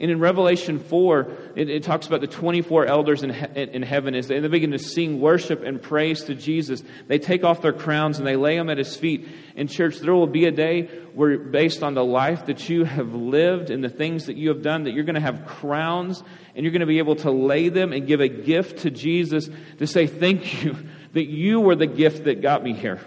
And 0.01 0.13
in 0.13 0.21
Revelation 0.21 0.79
4, 0.79 1.29
it, 1.57 1.69
it 1.69 1.83
talks 1.83 2.07
about 2.07 2.21
the 2.21 2.29
24 2.29 2.87
elders 2.87 3.25
in, 3.25 3.31
he, 3.31 3.63
in 3.63 3.83
heaven 3.83 4.15
as 4.15 4.29
they, 4.29 4.39
they 4.39 4.47
begin 4.47 4.71
to 4.71 4.79
sing 4.79 5.21
worship 5.21 5.65
and 5.65 5.83
praise 5.83 6.23
to 6.25 6.37
Jesus. 6.37 6.85
They 7.09 7.19
take 7.19 7.43
off 7.43 7.63
their 7.63 7.73
crowns 7.73 8.19
and 8.19 8.27
they 8.27 8.37
lay 8.37 8.57
them 8.57 8.71
at 8.71 8.79
his 8.79 8.95
feet. 8.95 9.27
In 9.57 9.67
church, 9.67 9.99
there 9.99 10.15
will 10.15 10.29
be 10.29 10.45
a 10.45 10.53
day 10.53 10.83
where, 11.15 11.37
based 11.37 11.83
on 11.83 11.95
the 11.95 12.05
life 12.05 12.47
that 12.47 12.69
you 12.69 12.85
have 12.85 13.13
lived 13.13 13.71
and 13.71 13.83
the 13.83 13.89
things 13.89 14.27
that 14.27 14.37
you 14.37 14.51
have 14.51 14.63
done, 14.63 14.85
that 14.85 14.93
you're 14.93 15.03
going 15.03 15.17
to 15.17 15.21
have 15.21 15.47
crowns 15.47 16.23
and 16.55 16.63
you're 16.63 16.73
going 16.73 16.81
to 16.81 16.87
be 16.87 16.99
able 16.99 17.17
to 17.17 17.33
lay 17.33 17.69
them 17.69 17.93
and 17.93 18.07
give 18.07 18.21
a 18.21 18.29
gift 18.29 18.81
to 18.81 18.91
Jesus 18.93 19.51
to 19.79 19.87
say, 19.89 20.07
Thank 20.07 20.63
you 20.63 20.77
that 21.15 21.27
you 21.27 21.59
were 21.59 21.75
the 21.75 21.87
gift 21.89 22.25
that 22.25 22.41
got 22.41 22.63
me 22.63 22.73
here. 22.73 23.01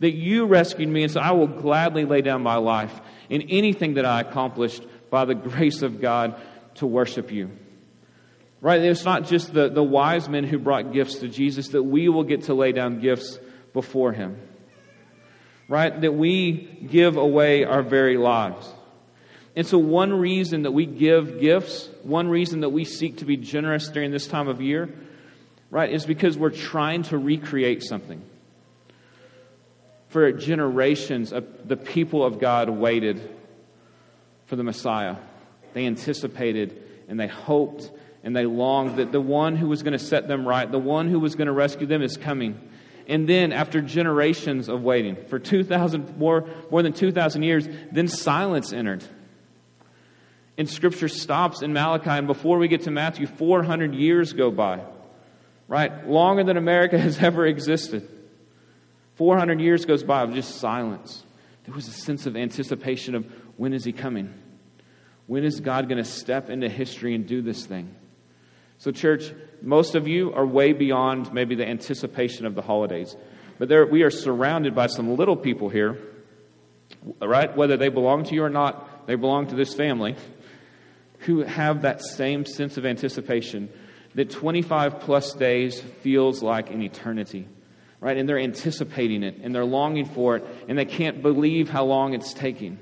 That 0.00 0.12
you 0.12 0.46
rescued 0.46 0.88
me, 0.88 1.04
and 1.04 1.12
so 1.12 1.20
I 1.20 1.32
will 1.32 1.46
gladly 1.46 2.04
lay 2.04 2.20
down 2.20 2.42
my 2.42 2.56
life 2.56 2.92
in 3.30 3.42
anything 3.42 3.94
that 3.94 4.04
I 4.04 4.20
accomplished 4.20 4.82
by 5.10 5.24
the 5.24 5.34
grace 5.34 5.82
of 5.82 6.00
God 6.00 6.40
to 6.76 6.86
worship 6.86 7.32
you. 7.32 7.50
Right? 8.60 8.80
It's 8.80 9.04
not 9.04 9.26
just 9.26 9.52
the, 9.52 9.68
the 9.68 9.82
wise 9.82 10.28
men 10.28 10.44
who 10.44 10.58
brought 10.58 10.92
gifts 10.92 11.16
to 11.16 11.28
Jesus, 11.28 11.68
that 11.68 11.82
we 11.82 12.08
will 12.08 12.24
get 12.24 12.44
to 12.44 12.54
lay 12.54 12.72
down 12.72 13.00
gifts 13.00 13.38
before 13.72 14.12
him. 14.12 14.38
Right? 15.68 16.00
That 16.00 16.12
we 16.12 16.52
give 16.90 17.16
away 17.16 17.64
our 17.64 17.82
very 17.82 18.16
lives. 18.16 18.72
And 19.54 19.66
so, 19.66 19.78
one 19.78 20.12
reason 20.12 20.62
that 20.62 20.72
we 20.72 20.84
give 20.84 21.40
gifts, 21.40 21.88
one 22.02 22.28
reason 22.28 22.60
that 22.60 22.68
we 22.68 22.84
seek 22.84 23.18
to 23.18 23.24
be 23.24 23.38
generous 23.38 23.88
during 23.88 24.10
this 24.10 24.26
time 24.26 24.48
of 24.48 24.60
year, 24.60 24.90
right, 25.70 25.90
is 25.90 26.04
because 26.04 26.36
we're 26.36 26.50
trying 26.50 27.04
to 27.04 27.16
recreate 27.16 27.82
something. 27.82 28.22
For 30.16 30.32
generations, 30.32 31.30
the 31.66 31.76
people 31.76 32.24
of 32.24 32.40
God 32.40 32.70
waited 32.70 33.20
for 34.46 34.56
the 34.56 34.62
Messiah. 34.62 35.16
They 35.74 35.84
anticipated 35.84 36.82
and 37.06 37.20
they 37.20 37.26
hoped 37.26 37.90
and 38.24 38.34
they 38.34 38.46
longed 38.46 38.96
that 38.96 39.12
the 39.12 39.20
one 39.20 39.56
who 39.56 39.68
was 39.68 39.82
going 39.82 39.92
to 39.92 39.98
set 39.98 40.26
them 40.26 40.48
right, 40.48 40.72
the 40.72 40.78
one 40.78 41.08
who 41.10 41.20
was 41.20 41.34
going 41.34 41.48
to 41.48 41.52
rescue 41.52 41.86
them, 41.86 42.00
is 42.00 42.16
coming. 42.16 42.58
And 43.06 43.28
then, 43.28 43.52
after 43.52 43.82
generations 43.82 44.70
of 44.70 44.82
waiting, 44.82 45.16
for 45.28 45.38
2,000, 45.38 46.16
more, 46.16 46.48
more 46.70 46.82
than 46.82 46.94
2,000 46.94 47.42
years, 47.42 47.68
then 47.92 48.08
silence 48.08 48.72
entered. 48.72 49.04
And 50.56 50.66
Scripture 50.66 51.08
stops 51.08 51.60
in 51.60 51.74
Malachi, 51.74 52.08
and 52.08 52.26
before 52.26 52.56
we 52.56 52.68
get 52.68 52.84
to 52.84 52.90
Matthew, 52.90 53.26
400 53.26 53.94
years 53.94 54.32
go 54.32 54.50
by. 54.50 54.80
Right? 55.68 56.08
Longer 56.08 56.42
than 56.42 56.56
America 56.56 56.96
has 57.06 57.18
ever 57.18 57.44
existed. 57.44 58.15
400 59.16 59.60
years 59.60 59.84
goes 59.84 60.02
by 60.02 60.22
of 60.22 60.32
just 60.34 60.56
silence 60.56 61.24
There 61.64 61.74
was 61.74 61.88
a 61.88 61.92
sense 61.92 62.26
of 62.26 62.36
anticipation 62.36 63.14
of 63.14 63.26
when 63.56 63.72
is 63.72 63.84
he 63.84 63.92
coming? 63.92 64.32
When 65.26 65.44
is 65.44 65.60
God 65.60 65.88
going 65.88 66.02
to 66.02 66.08
step 66.08 66.48
into 66.48 66.68
history 66.68 67.14
and 67.14 67.26
do 67.26 67.42
this 67.42 67.66
thing? 67.66 67.94
So, 68.78 68.92
church, 68.92 69.32
most 69.62 69.94
of 69.94 70.06
you 70.06 70.32
are 70.34 70.46
way 70.46 70.72
beyond 70.72 71.32
maybe 71.32 71.54
the 71.54 71.66
anticipation 71.66 72.46
of 72.46 72.54
the 72.54 72.62
holidays. 72.62 73.16
But 73.58 73.68
there, 73.68 73.86
we 73.86 74.02
are 74.02 74.10
surrounded 74.10 74.74
by 74.74 74.86
some 74.86 75.16
little 75.16 75.36
people 75.36 75.70
here, 75.70 75.98
right? 77.20 77.56
Whether 77.56 77.76
they 77.76 77.88
belong 77.88 78.24
to 78.24 78.34
you 78.34 78.44
or 78.44 78.50
not, 78.50 79.06
they 79.06 79.14
belong 79.14 79.46
to 79.48 79.56
this 79.56 79.74
family, 79.74 80.14
who 81.20 81.40
have 81.40 81.82
that 81.82 82.02
same 82.02 82.44
sense 82.44 82.76
of 82.76 82.84
anticipation 82.84 83.70
that 84.14 84.30
25 84.30 85.00
plus 85.00 85.32
days 85.32 85.80
feels 86.02 86.42
like 86.42 86.70
an 86.70 86.82
eternity, 86.82 87.48
right? 88.00 88.16
And 88.16 88.28
they're 88.28 88.38
anticipating 88.38 89.22
it 89.22 89.38
and 89.42 89.54
they're 89.54 89.64
longing 89.64 90.04
for 90.04 90.36
it 90.36 90.46
and 90.68 90.78
they 90.78 90.84
can't 90.84 91.22
believe 91.22 91.68
how 91.68 91.84
long 91.84 92.14
it's 92.14 92.34
taking. 92.34 92.78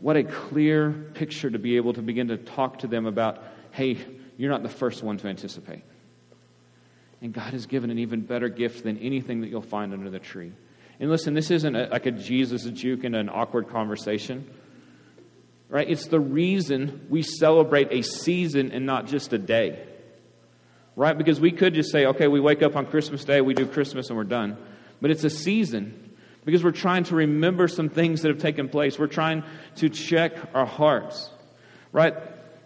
What 0.00 0.16
a 0.16 0.24
clear 0.24 0.90
picture 1.14 1.50
to 1.50 1.58
be 1.58 1.76
able 1.76 1.92
to 1.94 2.02
begin 2.02 2.28
to 2.28 2.36
talk 2.36 2.80
to 2.80 2.86
them 2.86 3.06
about 3.06 3.42
hey, 3.72 3.96
you're 4.36 4.50
not 4.50 4.62
the 4.62 4.68
first 4.68 5.02
one 5.02 5.16
to 5.18 5.28
anticipate. 5.28 5.82
And 7.22 7.32
God 7.32 7.52
has 7.52 7.66
given 7.66 7.90
an 7.90 7.98
even 7.98 8.22
better 8.22 8.48
gift 8.48 8.82
than 8.82 8.98
anything 8.98 9.42
that 9.42 9.48
you'll 9.48 9.60
find 9.60 9.92
under 9.92 10.10
the 10.10 10.18
tree. 10.18 10.52
And 10.98 11.10
listen, 11.10 11.34
this 11.34 11.50
isn't 11.50 11.76
a, 11.76 11.86
like 11.86 12.06
a 12.06 12.10
Jesus 12.10 12.64
juke 12.64 13.04
in 13.04 13.14
an 13.14 13.28
awkward 13.28 13.68
conversation. 13.68 14.50
Right? 15.68 15.88
It's 15.88 16.08
the 16.08 16.18
reason 16.18 17.06
we 17.08 17.22
celebrate 17.22 17.92
a 17.92 18.02
season 18.02 18.72
and 18.72 18.86
not 18.86 19.06
just 19.06 19.32
a 19.32 19.38
day. 19.38 19.86
Right? 21.00 21.16
Because 21.16 21.40
we 21.40 21.50
could 21.50 21.72
just 21.72 21.90
say, 21.90 22.04
okay, 22.04 22.28
we 22.28 22.40
wake 22.40 22.62
up 22.62 22.76
on 22.76 22.84
Christmas 22.84 23.24
Day, 23.24 23.40
we 23.40 23.54
do 23.54 23.64
Christmas, 23.64 24.10
and 24.10 24.18
we're 24.18 24.24
done. 24.24 24.58
But 25.00 25.10
it's 25.10 25.24
a 25.24 25.30
season 25.30 26.14
because 26.44 26.62
we're 26.62 26.72
trying 26.72 27.04
to 27.04 27.14
remember 27.14 27.68
some 27.68 27.88
things 27.88 28.20
that 28.20 28.28
have 28.28 28.36
taken 28.36 28.68
place. 28.68 28.98
We're 28.98 29.06
trying 29.06 29.42
to 29.76 29.88
check 29.88 30.34
our 30.52 30.66
hearts. 30.66 31.30
Right? 31.90 32.12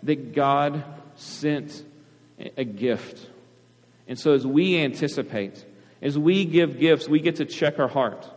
That 0.02 0.34
God 0.34 0.82
sent 1.14 1.80
a 2.56 2.64
gift. 2.64 3.24
And 4.08 4.18
so 4.18 4.32
as 4.32 4.44
we 4.44 4.80
anticipate, 4.80 5.64
as 6.02 6.18
we 6.18 6.44
give 6.44 6.80
gifts, 6.80 7.08
we 7.08 7.20
get 7.20 7.36
to 7.36 7.44
check 7.44 7.78
our 7.78 7.86
heart. 7.86 8.28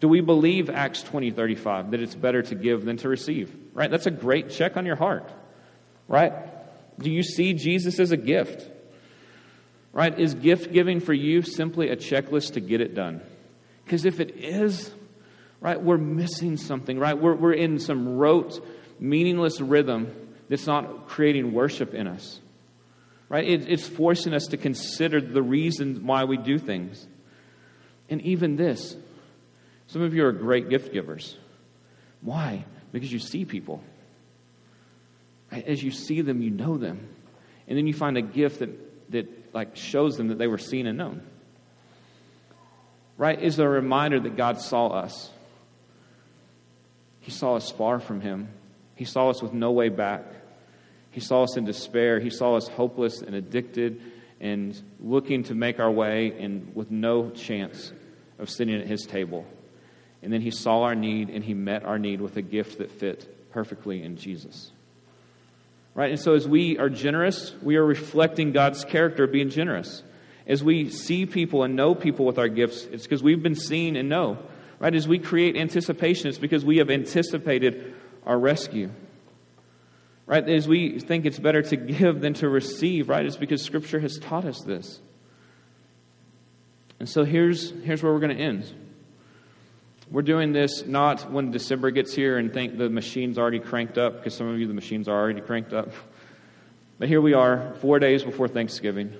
Do 0.00 0.08
we 0.08 0.20
believe 0.20 0.68
Acts 0.68 1.02
20, 1.02 1.30
35, 1.30 1.92
that 1.92 2.02
it's 2.02 2.14
better 2.14 2.42
to 2.42 2.54
give 2.54 2.84
than 2.84 2.98
to 2.98 3.08
receive? 3.08 3.56
Right? 3.72 3.90
That's 3.90 4.04
a 4.04 4.10
great 4.10 4.50
check 4.50 4.76
on 4.76 4.84
your 4.84 4.96
heart. 4.96 5.32
Right? 6.06 6.34
Do 6.98 7.10
you 7.10 7.22
see 7.22 7.54
Jesus 7.54 7.98
as 7.98 8.12
a 8.12 8.18
gift? 8.18 8.72
Right? 9.96 10.20
Is 10.20 10.34
gift 10.34 10.74
giving 10.74 11.00
for 11.00 11.14
you 11.14 11.40
simply 11.40 11.88
a 11.88 11.96
checklist 11.96 12.52
to 12.52 12.60
get 12.60 12.82
it 12.82 12.94
done? 12.94 13.22
Because 13.82 14.04
if 14.04 14.20
it 14.20 14.36
is, 14.36 14.92
right, 15.58 15.82
we're 15.82 15.96
missing 15.96 16.58
something, 16.58 16.98
right? 16.98 17.18
We're, 17.18 17.34
we're 17.34 17.54
in 17.54 17.78
some 17.78 18.18
rote, 18.18 18.62
meaningless 19.00 19.58
rhythm 19.58 20.14
that's 20.50 20.66
not 20.66 21.08
creating 21.08 21.54
worship 21.54 21.94
in 21.94 22.08
us. 22.08 22.40
Right? 23.30 23.48
It, 23.48 23.70
it's 23.70 23.88
forcing 23.88 24.34
us 24.34 24.48
to 24.48 24.58
consider 24.58 25.18
the 25.18 25.42
reasons 25.42 25.98
why 25.98 26.24
we 26.24 26.36
do 26.36 26.58
things. 26.58 27.06
And 28.10 28.20
even 28.20 28.56
this, 28.56 28.94
some 29.86 30.02
of 30.02 30.12
you 30.12 30.26
are 30.26 30.32
great 30.32 30.68
gift 30.68 30.92
givers. 30.92 31.38
Why? 32.20 32.66
Because 32.92 33.10
you 33.10 33.18
see 33.18 33.46
people. 33.46 33.82
Right? 35.50 35.66
As 35.66 35.82
you 35.82 35.90
see 35.90 36.20
them, 36.20 36.42
you 36.42 36.50
know 36.50 36.76
them. 36.76 37.08
And 37.66 37.78
then 37.78 37.86
you 37.86 37.94
find 37.94 38.18
a 38.18 38.22
gift 38.22 38.58
that, 38.58 39.10
that 39.12 39.35
like 39.56 39.74
shows 39.74 40.18
them 40.18 40.28
that 40.28 40.36
they 40.36 40.46
were 40.46 40.58
seen 40.58 40.86
and 40.86 40.98
known. 40.98 41.22
Right? 43.16 43.42
Is 43.42 43.58
a 43.58 43.66
reminder 43.66 44.20
that 44.20 44.36
God 44.36 44.60
saw 44.60 44.88
us. 44.88 45.30
He 47.20 47.30
saw 47.30 47.56
us 47.56 47.70
far 47.70 47.98
from 47.98 48.20
Him. 48.20 48.48
He 48.96 49.06
saw 49.06 49.30
us 49.30 49.42
with 49.42 49.54
no 49.54 49.72
way 49.72 49.88
back. 49.88 50.24
He 51.10 51.20
saw 51.20 51.44
us 51.44 51.56
in 51.56 51.64
despair. 51.64 52.20
He 52.20 52.28
saw 52.28 52.56
us 52.56 52.68
hopeless 52.68 53.22
and 53.22 53.34
addicted 53.34 54.02
and 54.42 54.78
looking 55.00 55.44
to 55.44 55.54
make 55.54 55.80
our 55.80 55.90
way 55.90 56.38
and 56.38 56.76
with 56.76 56.90
no 56.90 57.30
chance 57.30 57.92
of 58.38 58.50
sitting 58.50 58.78
at 58.78 58.86
His 58.86 59.06
table. 59.06 59.46
And 60.22 60.30
then 60.30 60.42
He 60.42 60.50
saw 60.50 60.82
our 60.82 60.94
need 60.94 61.30
and 61.30 61.42
He 61.42 61.54
met 61.54 61.82
our 61.82 61.98
need 61.98 62.20
with 62.20 62.36
a 62.36 62.42
gift 62.42 62.76
that 62.78 62.90
fit 62.90 63.50
perfectly 63.52 64.02
in 64.02 64.18
Jesus. 64.18 64.70
Right? 65.96 66.10
And 66.10 66.20
so 66.20 66.34
as 66.34 66.46
we 66.46 66.76
are 66.76 66.90
generous, 66.90 67.54
we 67.62 67.76
are 67.76 67.84
reflecting 67.84 68.52
God's 68.52 68.84
character 68.84 69.24
of 69.24 69.32
being 69.32 69.48
generous. 69.48 70.02
As 70.46 70.62
we 70.62 70.90
see 70.90 71.24
people 71.24 71.62
and 71.62 71.74
know 71.74 71.94
people 71.94 72.26
with 72.26 72.38
our 72.38 72.48
gifts, 72.48 72.84
it's 72.84 73.04
because 73.04 73.22
we've 73.22 73.42
been 73.42 73.54
seen 73.54 73.96
and 73.96 74.10
know. 74.10 74.38
Right? 74.78 74.94
As 74.94 75.08
we 75.08 75.18
create 75.18 75.56
anticipation, 75.56 76.28
it's 76.28 76.36
because 76.36 76.66
we 76.66 76.76
have 76.78 76.90
anticipated 76.90 77.94
our 78.26 78.38
rescue. 78.38 78.90
Right? 80.26 80.46
As 80.46 80.68
we 80.68 81.00
think 81.00 81.24
it's 81.24 81.38
better 81.38 81.62
to 81.62 81.76
give 81.76 82.20
than 82.20 82.34
to 82.34 82.48
receive, 82.50 83.08
right? 83.08 83.24
It's 83.24 83.36
because 83.36 83.62
Scripture 83.62 83.98
has 84.00 84.18
taught 84.18 84.44
us 84.44 84.60
this. 84.60 85.00
And 87.00 87.08
so 87.08 87.24
here's, 87.24 87.70
here's 87.70 88.02
where 88.02 88.12
we're 88.12 88.20
going 88.20 88.36
to 88.36 88.42
end. 88.42 88.70
We're 90.10 90.22
doing 90.22 90.52
this 90.52 90.86
not 90.86 91.32
when 91.32 91.50
December 91.50 91.90
gets 91.90 92.14
here 92.14 92.38
and 92.38 92.52
think 92.52 92.78
the 92.78 92.88
machine's 92.88 93.38
already 93.38 93.58
cranked 93.58 93.98
up, 93.98 94.16
because 94.16 94.34
some 94.34 94.46
of 94.48 94.58
you, 94.60 94.68
the 94.68 94.74
machine's 94.74 95.08
are 95.08 95.20
already 95.20 95.40
cranked 95.40 95.72
up. 95.72 95.90
But 96.98 97.08
here 97.08 97.20
we 97.20 97.34
are, 97.34 97.74
four 97.80 97.98
days 97.98 98.22
before 98.22 98.48
Thanksgiving, 98.48 99.12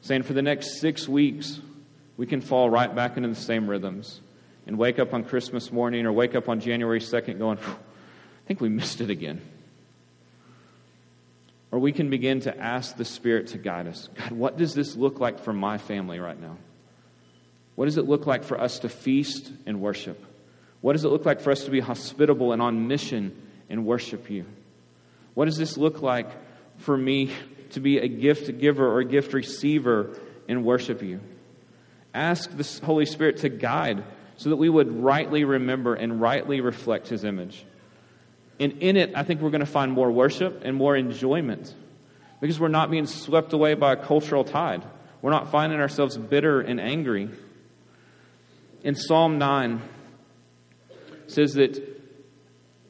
saying 0.00 0.22
for 0.22 0.32
the 0.32 0.42
next 0.42 0.80
six 0.80 1.06
weeks, 1.06 1.60
we 2.16 2.26
can 2.26 2.40
fall 2.40 2.70
right 2.70 2.92
back 2.94 3.16
into 3.16 3.28
the 3.28 3.34
same 3.34 3.68
rhythms 3.68 4.20
and 4.66 4.78
wake 4.78 4.98
up 4.98 5.12
on 5.12 5.22
Christmas 5.22 5.70
morning 5.70 6.06
or 6.06 6.12
wake 6.12 6.34
up 6.34 6.48
on 6.48 6.60
January 6.60 6.98
2nd 6.98 7.38
going, 7.38 7.58
I 7.58 8.48
think 8.48 8.60
we 8.60 8.68
missed 8.68 9.00
it 9.00 9.10
again. 9.10 9.40
Or 11.70 11.78
we 11.78 11.92
can 11.92 12.10
begin 12.10 12.40
to 12.40 12.58
ask 12.58 12.96
the 12.96 13.04
Spirit 13.04 13.48
to 13.48 13.58
guide 13.58 13.86
us. 13.86 14.08
God, 14.14 14.32
what 14.32 14.56
does 14.56 14.74
this 14.74 14.96
look 14.96 15.20
like 15.20 15.40
for 15.40 15.52
my 15.52 15.78
family 15.78 16.18
right 16.18 16.40
now? 16.40 16.56
What 17.76 17.84
does 17.84 17.98
it 17.98 18.08
look 18.08 18.26
like 18.26 18.42
for 18.42 18.60
us 18.60 18.80
to 18.80 18.88
feast 18.88 19.52
and 19.66 19.80
worship? 19.80 20.22
What 20.80 20.94
does 20.94 21.04
it 21.04 21.08
look 21.08 21.24
like 21.24 21.40
for 21.40 21.50
us 21.50 21.64
to 21.64 21.70
be 21.70 21.80
hospitable 21.80 22.52
and 22.52 22.60
on 22.60 22.88
mission 22.88 23.40
and 23.70 23.86
worship 23.86 24.30
you? 24.30 24.46
What 25.34 25.44
does 25.44 25.58
this 25.58 25.76
look 25.76 26.02
like 26.02 26.28
for 26.78 26.96
me 26.96 27.30
to 27.70 27.80
be 27.80 27.98
a 27.98 28.08
gift 28.08 28.58
giver 28.58 28.86
or 28.86 29.00
a 29.00 29.04
gift 29.04 29.32
receiver 29.32 30.18
and 30.48 30.64
worship 30.64 31.02
you? 31.02 31.20
Ask 32.14 32.50
the 32.56 32.80
Holy 32.84 33.04
Spirit 33.04 33.38
to 33.38 33.50
guide 33.50 34.02
so 34.36 34.50
that 34.50 34.56
we 34.56 34.68
would 34.68 35.02
rightly 35.02 35.44
remember 35.44 35.94
and 35.94 36.20
rightly 36.20 36.60
reflect 36.60 37.08
His 37.08 37.24
image. 37.24 37.64
And 38.58 38.82
in 38.82 38.96
it, 38.96 39.12
I 39.14 39.22
think 39.22 39.42
we're 39.42 39.50
going 39.50 39.60
to 39.60 39.66
find 39.66 39.92
more 39.92 40.10
worship 40.10 40.62
and 40.64 40.76
more 40.76 40.96
enjoyment 40.96 41.74
because 42.40 42.58
we're 42.58 42.68
not 42.68 42.90
being 42.90 43.06
swept 43.06 43.52
away 43.52 43.74
by 43.74 43.92
a 43.92 43.96
cultural 43.96 44.44
tide. 44.44 44.82
We're 45.20 45.30
not 45.30 45.50
finding 45.50 45.80
ourselves 45.80 46.16
bitter 46.16 46.60
and 46.60 46.80
angry. 46.80 47.30
In 48.86 48.94
Psalm 48.94 49.38
9, 49.38 49.82
says 51.26 51.54
that, 51.54 51.76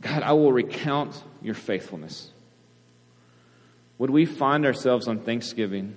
God, 0.03 0.23
I 0.23 0.35
will 0.35 0.53
recount 0.53 1.25
your 1.41 1.55
faithfulness. 1.55 2.29
Would 3.97 4.11
we 4.11 4.27
find 4.27 4.67
ourselves 4.67 5.09
on 5.09 5.21
Thanksgiving, 5.21 5.95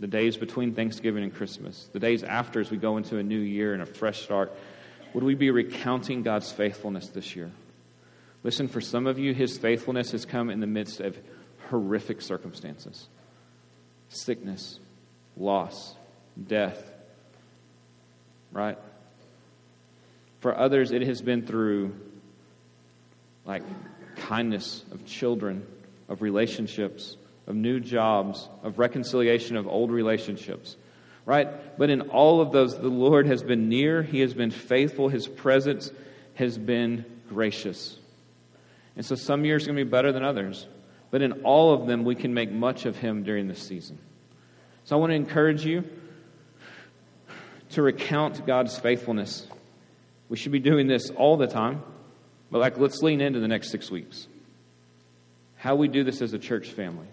the 0.00 0.08
days 0.08 0.36
between 0.36 0.74
Thanksgiving 0.74 1.22
and 1.22 1.32
Christmas, 1.32 1.88
the 1.92 2.00
days 2.00 2.24
after 2.24 2.58
as 2.58 2.72
we 2.72 2.78
go 2.78 2.96
into 2.96 3.18
a 3.18 3.22
new 3.22 3.38
year 3.38 3.74
and 3.74 3.80
a 3.80 3.86
fresh 3.86 4.22
start, 4.22 4.52
would 5.14 5.22
we 5.22 5.36
be 5.36 5.52
recounting 5.52 6.24
God's 6.24 6.50
faithfulness 6.50 7.06
this 7.06 7.36
year? 7.36 7.52
Listen, 8.42 8.66
for 8.66 8.80
some 8.80 9.06
of 9.06 9.20
you, 9.20 9.34
his 9.34 9.56
faithfulness 9.56 10.10
has 10.10 10.26
come 10.26 10.50
in 10.50 10.58
the 10.58 10.66
midst 10.66 10.98
of 10.98 11.16
horrific 11.68 12.22
circumstances 12.22 13.06
sickness, 14.08 14.80
loss, 15.36 15.94
death, 16.48 16.90
right? 18.50 18.76
For 20.42 20.58
others, 20.58 20.90
it 20.90 21.02
has 21.02 21.22
been 21.22 21.46
through 21.46 21.94
like 23.44 23.62
kindness 24.16 24.84
of 24.90 25.06
children, 25.06 25.64
of 26.08 26.20
relationships, 26.20 27.16
of 27.46 27.54
new 27.54 27.78
jobs, 27.78 28.48
of 28.64 28.80
reconciliation 28.80 29.56
of 29.56 29.68
old 29.68 29.92
relationships, 29.92 30.76
right? 31.24 31.78
But 31.78 31.90
in 31.90 32.02
all 32.02 32.40
of 32.40 32.50
those, 32.50 32.76
the 32.76 32.88
Lord 32.88 33.26
has 33.28 33.44
been 33.44 33.68
near, 33.68 34.02
He 34.02 34.18
has 34.18 34.34
been 34.34 34.50
faithful, 34.50 35.08
His 35.08 35.28
presence 35.28 35.92
has 36.34 36.58
been 36.58 37.04
gracious. 37.28 37.96
And 38.96 39.06
so 39.06 39.14
some 39.14 39.44
years 39.44 39.62
are 39.62 39.66
going 39.66 39.78
to 39.78 39.84
be 39.84 39.90
better 39.90 40.10
than 40.10 40.24
others. 40.24 40.66
But 41.12 41.22
in 41.22 41.44
all 41.44 41.72
of 41.72 41.86
them, 41.86 42.02
we 42.02 42.16
can 42.16 42.34
make 42.34 42.50
much 42.50 42.84
of 42.84 42.96
Him 42.96 43.22
during 43.22 43.46
this 43.46 43.62
season. 43.62 43.96
So 44.82 44.96
I 44.96 44.98
want 44.98 45.10
to 45.10 45.16
encourage 45.16 45.64
you 45.64 45.84
to 47.70 47.82
recount 47.82 48.44
God's 48.44 48.76
faithfulness. 48.76 49.46
We 50.32 50.38
should 50.38 50.52
be 50.52 50.60
doing 50.60 50.86
this 50.86 51.10
all 51.10 51.36
the 51.36 51.46
time. 51.46 51.82
But 52.50 52.60
like 52.60 52.78
let's 52.78 53.02
lean 53.02 53.20
into 53.20 53.38
the 53.38 53.48
next 53.48 53.70
six 53.70 53.90
weeks. 53.90 54.26
How 55.56 55.74
we 55.74 55.88
do 55.88 56.04
this 56.04 56.22
as 56.22 56.32
a 56.32 56.38
church 56.38 56.68
family. 56.68 57.04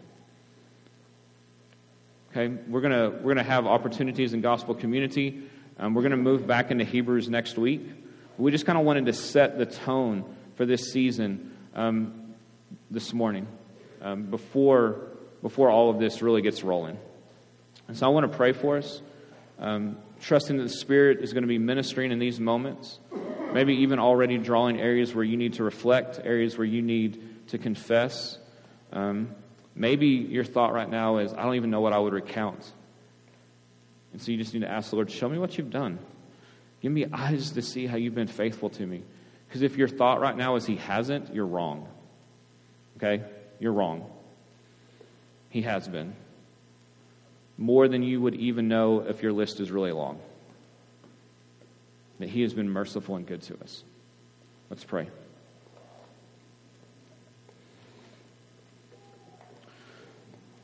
Okay, 2.32 2.47
we're 2.70 2.80
gonna 2.80 3.09
we're 3.09 3.34
gonna 3.34 3.43
have 3.43 3.67
opportunities 3.67 4.32
in 4.32 4.39
gospel 4.39 4.74
community. 4.74 5.43
Um, 5.78 5.95
we're 5.95 6.03
gonna 6.03 6.15
move 6.15 6.47
back 6.47 6.72
into 6.72 6.86
Hebrews 6.86 7.28
next 7.28 7.57
week. 7.57 7.82
We 8.38 8.51
just 8.51 8.65
kind 8.65 8.80
of 8.80 8.86
wanted 8.86 9.07
to 9.07 9.13
set 9.13 9.57
the 9.57 9.65
tone 9.65 10.24
for 10.55 10.65
this 10.65 10.93
season 10.93 11.57
um, 11.76 12.36
this 12.89 13.13
morning 13.13 13.47
um, 14.01 14.28
before, 14.28 15.09
before 15.41 15.70
all 15.70 15.89
of 15.89 15.99
this 15.99 16.22
really 16.22 16.41
gets 16.41 16.63
rolling. 16.63 16.97
And 17.89 17.97
so 17.97 18.05
I 18.05 18.09
want 18.11 18.32
to 18.32 18.38
pray 18.38 18.53
for 18.53 18.78
us, 18.78 19.01
um, 19.59 19.97
trusting 20.22 20.57
that 20.57 20.63
the 20.63 20.70
Spirit 20.70 21.20
is 21.22 21.34
going 21.34 21.43
to 21.43 21.47
be 21.47 21.57
ministering 21.57 22.11
in 22.11 22.20
these 22.20 22.39
moments, 22.39 22.99
maybe 23.53 23.76
even 23.78 23.99
already 23.99 24.38
drawing 24.38 24.80
areas 24.80 25.13
where 25.13 25.24
you 25.24 25.38
need 25.38 25.53
to 25.53 25.63
reflect, 25.63 26.20
areas 26.24 26.57
where 26.57 26.67
you 26.67 26.82
need 26.82 27.47
to 27.47 27.57
confess. 27.57 28.38
Um, 28.91 29.36
maybe 29.76 30.07
your 30.07 30.43
thought 30.43 30.74
right 30.74 30.89
now 30.89 31.17
is, 31.17 31.34
I 31.34 31.43
don't 31.43 31.55
even 31.55 31.70
know 31.70 31.82
what 31.82 31.93
I 31.93 31.99
would 31.99 32.13
recount. 32.13 32.72
And 34.11 34.22
so 34.22 34.32
you 34.32 34.38
just 34.38 34.53
need 34.53 34.61
to 34.61 34.72
ask 34.72 34.89
the 34.89 34.95
Lord, 34.95 35.11
show 35.11 35.30
me 35.30 35.38
what 35.38 35.57
you've 35.57 35.70
done. 35.70 35.99
Give 36.82 36.91
me 36.91 37.05
eyes 37.11 37.51
to 37.51 37.61
see 37.61 37.86
how 37.88 37.97
you've 37.97 38.15
been 38.15 38.28
faithful 38.28 38.70
to 38.72 38.86
me. 38.86 39.03
Because 39.47 39.61
if 39.61 39.78
your 39.78 39.88
thought 39.88 40.22
right 40.22 40.36
now 40.36 40.55
is 40.55 40.65
he 40.65 40.76
hasn't, 40.76 41.34
you're 41.34 41.45
wrong. 41.45 41.88
Okay? 42.97 43.24
You're 43.59 43.74
wrong. 43.74 44.09
He 45.49 45.63
has 45.63 45.88
been. 45.88 46.15
More 47.60 47.89
than 47.89 48.03
you 48.03 48.22
would 48.22 48.36
even 48.36 48.70
know 48.70 49.01
if 49.01 49.22
your 49.22 49.34
list 49.34 49.60
is 49.60 49.70
really 49.70 49.91
long. 49.91 50.18
That 52.20 52.30
he 52.30 52.41
has 52.43 52.53
been 52.53 52.70
merciful 52.70 53.18
and 53.18 53.28
good 53.28 53.41
to 53.43 53.60
us. 53.62 53.84
Let's 54.70 54.86
pray. 54.86 55.10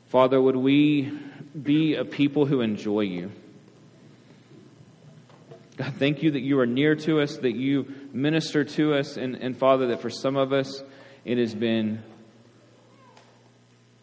Father, 0.08 0.40
would 0.40 0.56
we 0.56 1.12
be 1.60 1.96
a 1.96 2.04
people 2.06 2.46
who 2.46 2.62
enjoy 2.62 3.02
you? 3.02 3.30
God, 5.76 5.92
thank 5.98 6.22
you 6.22 6.30
that 6.30 6.40
you 6.40 6.58
are 6.60 6.66
near 6.66 6.94
to 6.94 7.20
us, 7.20 7.36
that 7.36 7.54
you 7.54 7.92
minister 8.10 8.64
to 8.64 8.94
us, 8.94 9.18
and, 9.18 9.36
and 9.36 9.54
Father, 9.54 9.88
that 9.88 10.00
for 10.00 10.08
some 10.08 10.36
of 10.36 10.54
us 10.54 10.82
it 11.26 11.36
has 11.36 11.54
been 11.54 12.02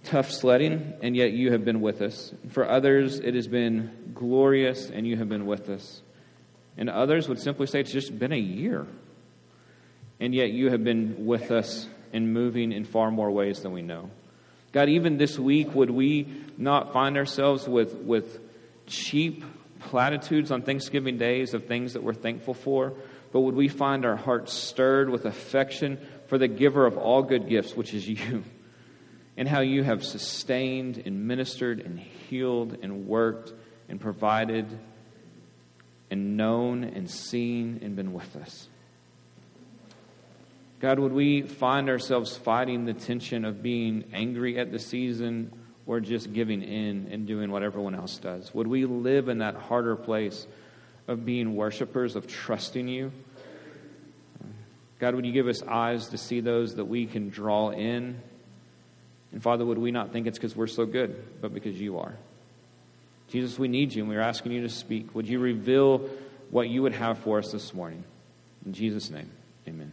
tough 0.04 0.32
sledding, 0.32 0.93
and 1.01 1.16
yet 1.16 1.32
you 1.32 1.51
have 1.51 1.66
been 1.66 1.82
with 1.82 2.01
us. 2.01 2.34
For 2.49 2.70
others, 2.70 3.20
it 3.20 3.36
has 3.36 3.47
been 3.47 4.12
glorious, 4.14 4.89
and 4.89 5.08
you 5.08 5.18
have 5.18 5.30
been 5.30 5.45
with 5.45 5.70
us. 5.70 6.01
And 6.78 6.89
others 6.89 7.30
would 7.30 7.39
simply 7.39 7.68
say 7.68 7.80
it's 7.80 7.91
just 7.91 8.18
been 8.18 8.34
a 8.34 8.38
year, 8.38 8.86
and 10.20 10.34
yet 10.34 10.51
you 10.51 10.70
have 10.70 10.84
been 10.84 11.26
with 11.26 11.51
us 11.51 11.88
and 12.12 12.34
moving 12.34 12.72
in 12.72 12.86
far 12.86 13.12
more 13.12 13.32
ways 13.32 13.62
than 13.62 13.72
we 13.72 13.82
know. 13.82 14.10
God, 14.72 14.89
even 14.89 15.18
this 15.18 15.38
week, 15.38 15.74
would 15.76 15.91
we 15.91 16.28
not 16.58 16.93
find 16.93 17.18
ourselves 17.18 17.68
with, 17.68 17.93
with 17.95 18.39
cheap 18.88 19.43
platitudes 19.80 20.51
on 20.51 20.62
Thanksgiving 20.64 21.18
days 21.18 21.54
of 21.54 21.66
things 21.66 21.93
that 21.93 22.04
we're 22.04 22.14
thankful 22.14 22.54
for, 22.54 22.93
but 23.32 23.41
would 23.41 23.56
we 23.56 23.68
find 23.68 24.06
our 24.06 24.16
hearts 24.16 24.54
stirred 24.54 25.10
with 25.10 25.26
affection 25.26 25.99
for 26.28 26.38
the 26.38 26.47
giver 26.47 26.86
of 26.86 26.97
all 26.97 27.22
good 27.22 27.47
gifts, 27.47 27.76
which 27.76 27.93
is 27.93 28.08
you, 28.08 28.43
and 29.38 29.48
how 29.48 29.62
you 29.62 29.84
have 29.84 30.04
sustained 30.04 31.02
and 31.06 31.28
ministered 31.28 31.80
and 31.80 32.00
healed 32.00 32.78
and 32.82 33.08
worked 33.08 33.54
and 33.90 34.00
provided 34.00 34.68
and 36.12 36.38
known 36.38 36.84
and 36.84 37.10
seen 37.10 37.80
and 37.82 37.96
been 37.96 38.14
with 38.14 38.36
us. 38.36 38.68
God, 40.80 41.00
would 41.00 41.14
we 41.14 41.44
find 41.44 41.90
ourselves 41.90 42.36
fighting 42.36 42.86
the 42.86 42.94
tension 42.94 43.46
of 43.46 43.64
being 43.64 44.04
angry 44.14 44.60
at 44.60 44.72
the 44.72 44.80
season 44.80 45.52
or 45.86 46.00
just 46.00 46.34
giving 46.34 46.62
in 46.62 47.08
and 47.10 47.26
doing 47.26 47.52
what 47.52 47.64
everyone 47.64 47.96
else 47.96 48.18
does? 48.18 48.54
Would 48.54 48.68
we 48.68 48.86
live 48.86 49.30
in 49.30 49.40
that 49.40 49.56
harder 49.56 49.96
place 49.96 50.46
of 51.08 51.26
being 51.26 51.56
worshipers, 51.56 52.16
of 52.16 52.28
trusting 52.28 52.88
you? 52.88 53.12
God, 55.00 55.16
would 55.16 55.26
you 55.26 55.32
give 55.32 55.48
us 55.48 55.64
eyes 55.64 56.10
to 56.10 56.18
see 56.18 56.42
those 56.42 56.76
that 56.76 56.86
we 56.86 57.06
can 57.06 57.30
draw 57.30 57.72
in? 57.72 58.22
And 59.34 59.42
Father, 59.42 59.66
would 59.66 59.80
we 59.80 59.92
not 59.92 60.14
think 60.14 60.28
it's 60.28 60.38
because 60.38 60.56
we're 60.56 60.68
so 60.68 60.86
good, 60.86 61.42
but 61.42 61.54
because 61.54 61.80
you 61.80 61.98
are? 62.00 62.16
Jesus, 63.30 63.58
we 63.58 63.68
need 63.68 63.94
you, 63.94 64.04
and 64.04 64.10
we're 64.10 64.22
asking 64.22 64.52
you 64.52 64.62
to 64.62 64.70
speak. 64.70 65.16
Would 65.16 65.28
you 65.28 65.40
reveal 65.40 66.08
what 66.52 66.70
you 66.70 66.84
would 66.84 66.94
have 66.94 67.18
for 67.18 67.40
us 67.40 67.52
this 67.52 67.74
morning? 67.74 68.04
In 68.64 68.74
Jesus' 68.74 69.10
name, 69.10 69.32
amen. 69.68 69.92